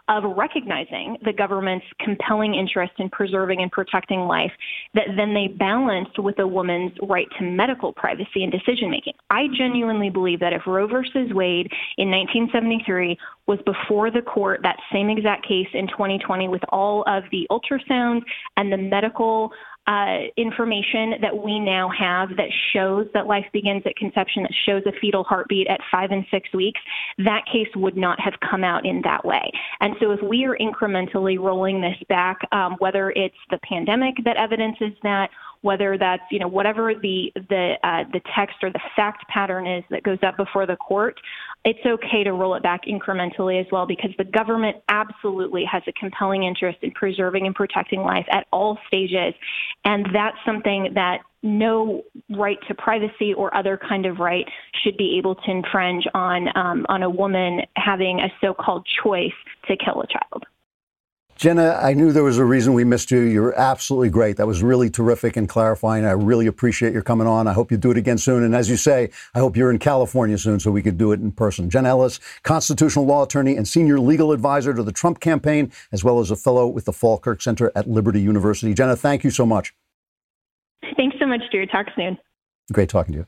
of 0.10 0.24
recognizing 0.36 1.18
the 1.24 1.32
government's 1.32 1.86
compelling 1.99 2.55
interest 2.55 2.93
in 2.97 3.10
preserving 3.10 3.62
and 3.62 3.72
protecting 3.72 4.22
life 4.22 4.51
that 4.95 5.05
then 5.16 5.34
they 5.34 5.47
balanced 5.47 6.18
with 6.20 6.38
a 6.39 6.47
woman's 6.47 6.91
right 7.03 7.28
to 7.38 7.45
medical 7.45 7.93
privacy 7.93 8.43
and 8.43 8.51
decision 8.51 8.89
making. 8.89 9.14
I 9.30 9.47
genuinely 9.55 10.10
believe 10.10 10.39
that 10.39 10.51
if 10.51 10.64
Roe 10.66 10.88
versus 10.88 11.32
Wade 11.32 11.72
in 11.97 12.10
1973 12.10 13.18
was 13.45 13.60
before 13.66 14.10
the 14.10 14.22
court, 14.22 14.62
that 14.64 14.78
same 14.91 15.10
exact 15.10 15.47
case 15.47 15.68
in 15.74 15.88
2020 15.88 16.47
with 16.47 16.62
all 16.70 17.03
of 17.07 17.24
the 17.32 17.47
ultrasounds 17.51 18.24
and 18.57 18.74
the 18.74 18.78
medical 18.78 19.51
uh, 19.89 20.20
information 20.38 21.16
that 21.20 21.36
we 21.36 21.60
now 21.60 21.89
have 21.89 22.30
that 22.38 22.49
shows 22.74 23.07
that 23.16 23.26
life 23.26 23.45
begins 23.51 23.82
at 23.88 23.95
conception, 23.95 24.43
that 24.43 24.53
shows 24.66 24.84
a 24.86 24.91
fetal 25.01 25.24
heartbeat 25.24 25.68
at 25.68 25.80
five 25.91 26.12
and 26.12 26.26
six 26.30 26.47
weeks, 26.53 26.80
that 27.18 27.43
case 27.51 27.68
would 27.76 27.97
not 27.97 28.20
have 28.20 28.34
come 28.39 28.64
out 28.64 28.86
in 28.86 29.01
that 29.01 29.26
way. 29.26 29.51
And 29.82 29.95
so, 29.99 30.11
if 30.11 30.21
we 30.21 30.45
are 30.45 30.57
incrementally 30.57 31.39
rolling 31.39 31.80
this 31.80 31.95
back, 32.09 32.39
um, 32.51 32.75
whether 32.80 33.11
it's 33.11 33.36
the 33.49 33.59
pandemic 33.59 34.15
that 34.25 34.36
evidences 34.38 34.91
that, 35.03 35.30
whether 35.62 35.97
that's 35.97 36.24
you 36.32 36.39
know 36.39 36.47
whatever 36.47 36.93
the 36.93 37.32
the 37.36 37.74
uh, 37.84 38.03
the 38.14 38.22
text 38.36 38.57
or 38.64 38.72
the 38.72 38.80
fact 38.95 39.28
pattern 39.28 39.68
is 39.68 39.84
that 39.89 40.03
goes 40.03 40.20
up 40.24 40.38
before 40.38 40.66
the 40.66 40.76
court, 40.76 41.20
it's 41.66 41.80
okay 41.86 42.24
to 42.24 42.32
roll 42.32 42.55
it 42.55 42.64
back 42.64 42.82
incrementally 42.86 43.60
as 43.60 43.68
well 43.72 43.86
because 43.86 44.12
the 44.18 44.24
government 44.24 44.78
absolutely 44.88 45.66
has 45.66 45.84
a 45.88 45.91
compelling 45.93 46.43
interest 46.43 46.80
in 46.82 46.91
preserving 46.91 47.45
and 47.45 47.55
protecting 47.55 48.01
life 48.01 48.26
at 48.32 48.47
all 48.51 48.78
stages, 48.88 49.34
and 49.84 50.07
that's 50.14 50.38
something 50.45 50.91
that 50.95 51.20
no 51.41 52.03
right 52.32 52.57
to 52.68 52.76
privacy 52.76 53.34
or 53.34 53.55
other 53.55 53.78
kind 53.78 54.05
of 54.05 54.20
right 54.20 54.45
should 54.84 54.97
be 54.97 55.18
able 55.18 55.36
to 55.36 55.51
infringe 55.51 56.05
on 56.14 56.47
um, 56.57 56.86
on 56.89 57.03
a 57.03 57.10
woman 57.10 57.62
having 57.76 58.20
a 58.20 58.28
so-called 58.41 58.86
choice 59.03 59.32
to 59.68 59.78
kill 59.78 60.01
a 60.01 60.07
child. 60.07 60.45
Jenna, 61.40 61.80
I 61.82 61.94
knew 61.94 62.12
there 62.12 62.26
was 62.26 62.38
a 62.38 62.44
reason 62.44 62.74
we 62.74 62.84
missed 62.84 63.12
you. 63.12 63.22
You're 63.22 63.58
absolutely 63.58 64.10
great. 64.10 64.36
That 64.36 64.46
was 64.46 64.62
really 64.62 64.90
terrific 64.90 65.38
and 65.38 65.48
clarifying. 65.48 66.04
I 66.04 66.12
really 66.12 66.48
appreciate 66.48 66.92
your 66.92 67.02
coming 67.02 67.28
on. 67.28 67.48
I 67.48 67.54
hope 67.54 67.72
you 67.72 67.78
do 67.78 67.92
it 67.92 67.98
again 67.98 68.18
soon. 68.18 68.44
And 68.44 68.54
as 68.54 68.70
you 68.70 68.76
say, 68.76 69.10
I 69.34 69.40
hope 69.40 69.56
you're 69.56 69.72
in 69.72 69.80
California 69.80 70.38
soon 70.38 70.60
so 70.60 70.70
we 70.70 70.82
could 70.82 70.98
do 70.98 71.14
it 71.14 71.22
in 71.22 71.32
person. 71.32 71.70
Jen 71.70 71.86
Ellis, 71.86 72.20
constitutional 72.44 73.06
law 73.06 73.24
attorney 73.24 73.56
and 73.56 73.66
senior 73.66 74.02
legal 74.02 74.34
advisor 74.34 74.74
to 74.74 74.84
the 74.84 74.92
Trump 74.92 75.22
campaign, 75.22 75.72
as 75.94 76.04
well 76.04 76.20
as 76.20 76.30
a 76.30 76.36
fellow 76.36 76.68
with 76.68 76.84
the 76.84 76.92
Falkirk 76.92 77.42
Center 77.42 77.72
at 77.74 77.90
Liberty 77.90 78.20
University. 78.20 78.74
Jenna, 78.74 78.98
thank 78.98 79.24
you 79.24 79.30
so 79.30 79.46
much. 79.46 79.74
Thanks 80.98 81.16
so 81.22 81.26
much, 81.26 81.44
Drew. 81.52 81.66
Talk 81.68 81.86
soon. 81.96 82.18
Great 82.74 82.90
talking 82.90 83.14
to 83.14 83.20
you. 83.20 83.28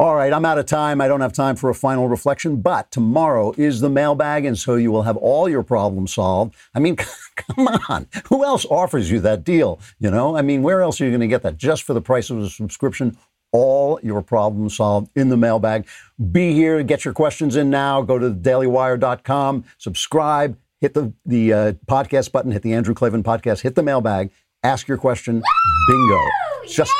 All 0.00 0.14
right, 0.14 0.32
I'm 0.32 0.46
out 0.46 0.56
of 0.56 0.64
time. 0.64 1.02
I 1.02 1.08
don't 1.08 1.20
have 1.20 1.34
time 1.34 1.56
for 1.56 1.68
a 1.68 1.74
final 1.74 2.08
reflection, 2.08 2.62
but 2.62 2.90
tomorrow 2.90 3.52
is 3.58 3.82
the 3.82 3.90
mailbag, 3.90 4.46
and 4.46 4.58
so 4.58 4.76
you 4.76 4.90
will 4.90 5.02
have 5.02 5.18
all 5.18 5.46
your 5.46 5.62
problems 5.62 6.14
solved. 6.14 6.54
I 6.74 6.78
mean, 6.78 6.96
come 7.36 7.68
on. 7.86 8.06
Who 8.30 8.42
else 8.42 8.64
offers 8.70 9.10
you 9.10 9.20
that 9.20 9.44
deal? 9.44 9.78
You 9.98 10.10
know, 10.10 10.38
I 10.38 10.40
mean, 10.40 10.62
where 10.62 10.80
else 10.80 11.02
are 11.02 11.04
you 11.04 11.10
going 11.10 11.20
to 11.20 11.26
get 11.26 11.42
that 11.42 11.58
just 11.58 11.82
for 11.82 11.92
the 11.92 12.00
price 12.00 12.30
of 12.30 12.38
a 12.38 12.48
subscription? 12.48 13.18
All 13.52 14.00
your 14.02 14.22
problems 14.22 14.76
solved 14.78 15.10
in 15.14 15.28
the 15.28 15.36
mailbag. 15.36 15.86
Be 16.32 16.54
here, 16.54 16.82
get 16.82 17.04
your 17.04 17.12
questions 17.12 17.54
in 17.54 17.68
now. 17.68 18.00
Go 18.00 18.18
to 18.18 18.30
dailywire.com, 18.30 19.64
subscribe, 19.76 20.56
hit 20.80 20.94
the, 20.94 21.12
the 21.26 21.52
uh, 21.52 21.72
podcast 21.86 22.32
button, 22.32 22.52
hit 22.52 22.62
the 22.62 22.72
Andrew 22.72 22.94
Klavan 22.94 23.22
podcast, 23.22 23.60
hit 23.60 23.74
the 23.74 23.82
mailbag, 23.82 24.30
ask 24.62 24.88
your 24.88 24.96
question. 24.96 25.42
Bingo. 25.88 26.24
Just 26.66 26.90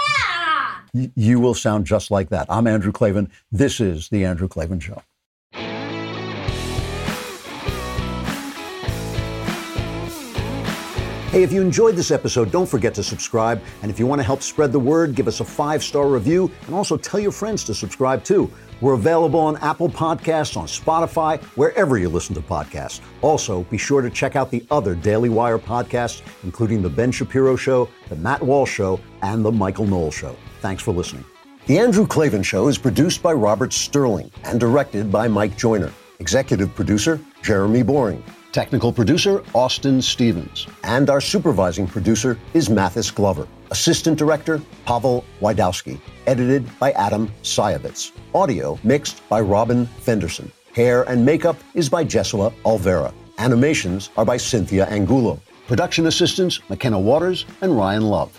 you 0.93 1.41
will 1.41 1.55
sound 1.55 1.86
just 1.86 2.11
like 2.11 2.28
that. 2.30 2.47
I'm 2.49 2.66
Andrew 2.66 2.93
Klavan. 2.93 3.30
This 3.51 3.80
is 3.80 4.09
The 4.09 4.24
Andrew 4.24 4.49
Klavan 4.49 4.80
Show. 4.80 5.03
Hey, 11.30 11.45
if 11.45 11.53
you 11.53 11.62
enjoyed 11.62 11.95
this 11.95 12.11
episode, 12.11 12.51
don't 12.51 12.66
forget 12.66 12.93
to 12.95 13.05
subscribe. 13.05 13.62
And 13.82 13.91
if 13.91 14.01
you 14.01 14.07
want 14.09 14.18
to 14.18 14.24
help 14.24 14.43
spread 14.43 14.72
the 14.72 14.80
word, 14.80 15.14
give 15.14 15.28
us 15.28 15.38
a 15.38 15.45
five 15.45 15.80
star 15.80 16.09
review 16.09 16.51
and 16.66 16.74
also 16.74 16.97
tell 16.97 17.20
your 17.20 17.30
friends 17.30 17.62
to 17.66 17.74
subscribe 17.74 18.24
too. 18.24 18.51
We're 18.80 18.95
available 18.95 19.38
on 19.38 19.57
Apple 19.59 19.88
Podcasts, 19.88 20.57
on 20.57 20.66
Spotify, 20.66 21.41
wherever 21.57 21.99
you 21.99 22.09
listen 22.09 22.34
to 22.34 22.41
podcasts. 22.41 23.01
Also, 23.22 23.62
be 23.64 23.78
sure 23.78 24.03
to 24.03 24.11
check 24.11 24.34
out 24.34 24.51
the 24.51 24.66
other 24.72 24.97
Daily 24.97 25.28
Wire 25.28 25.59
podcasts, 25.59 26.22
including 26.43 26.82
The 26.82 26.91
Ben 26.91 27.12
Shapiro 27.12 27.55
Show, 27.55 27.88
The 28.09 28.16
Matt 28.16 28.43
Walsh 28.43 28.72
Show, 28.72 28.99
and 29.22 29.45
The 29.45 29.53
Michael 29.53 29.86
Knowles 29.86 30.14
Show. 30.16 30.34
Thanks 30.61 30.82
for 30.82 30.92
listening. 30.92 31.24
The 31.66 31.78
Andrew 31.78 32.06
Klavan 32.06 32.42
Show 32.42 32.68
is 32.68 32.78
produced 32.78 33.22
by 33.22 33.32
Robert 33.32 33.72
Sterling 33.72 34.30
and 34.44 34.58
directed 34.61 35.11
by 35.11 35.28
Mike 35.28 35.56
Joyner. 35.56 35.92
Executive 36.18 36.74
producer, 36.74 37.20
Jeremy 37.42 37.82
Boring. 37.82 38.22
Technical 38.52 38.92
producer, 38.92 39.42
Austin 39.54 40.02
Stevens. 40.02 40.66
And 40.82 41.08
our 41.08 41.20
supervising 41.20 41.86
producer 41.86 42.38
is 42.52 42.68
Mathis 42.68 43.11
Glover. 43.11 43.46
Assistant 43.70 44.18
director, 44.18 44.61
Pavel 44.84 45.24
Wydowski. 45.40 45.98
Edited 46.26 46.66
by 46.78 46.92
Adam 46.92 47.30
Sayevitz. 47.42 48.12
Audio 48.34 48.78
mixed 48.82 49.26
by 49.28 49.40
Robin 49.40 49.86
Fenderson. 49.86 50.50
Hair 50.74 51.04
and 51.04 51.24
makeup 51.24 51.56
is 51.74 51.88
by 51.88 52.04
Jesua 52.04 52.52
Alvera. 52.64 53.14
Animations 53.38 54.11
are 54.16 54.24
by 54.24 54.36
Cynthia 54.36 54.86
Angulo. 54.86 55.40
Production 55.68 56.06
assistants, 56.06 56.61
McKenna 56.68 56.98
Waters 56.98 57.46
and 57.62 57.76
Ryan 57.76 58.02
Love. 58.02 58.38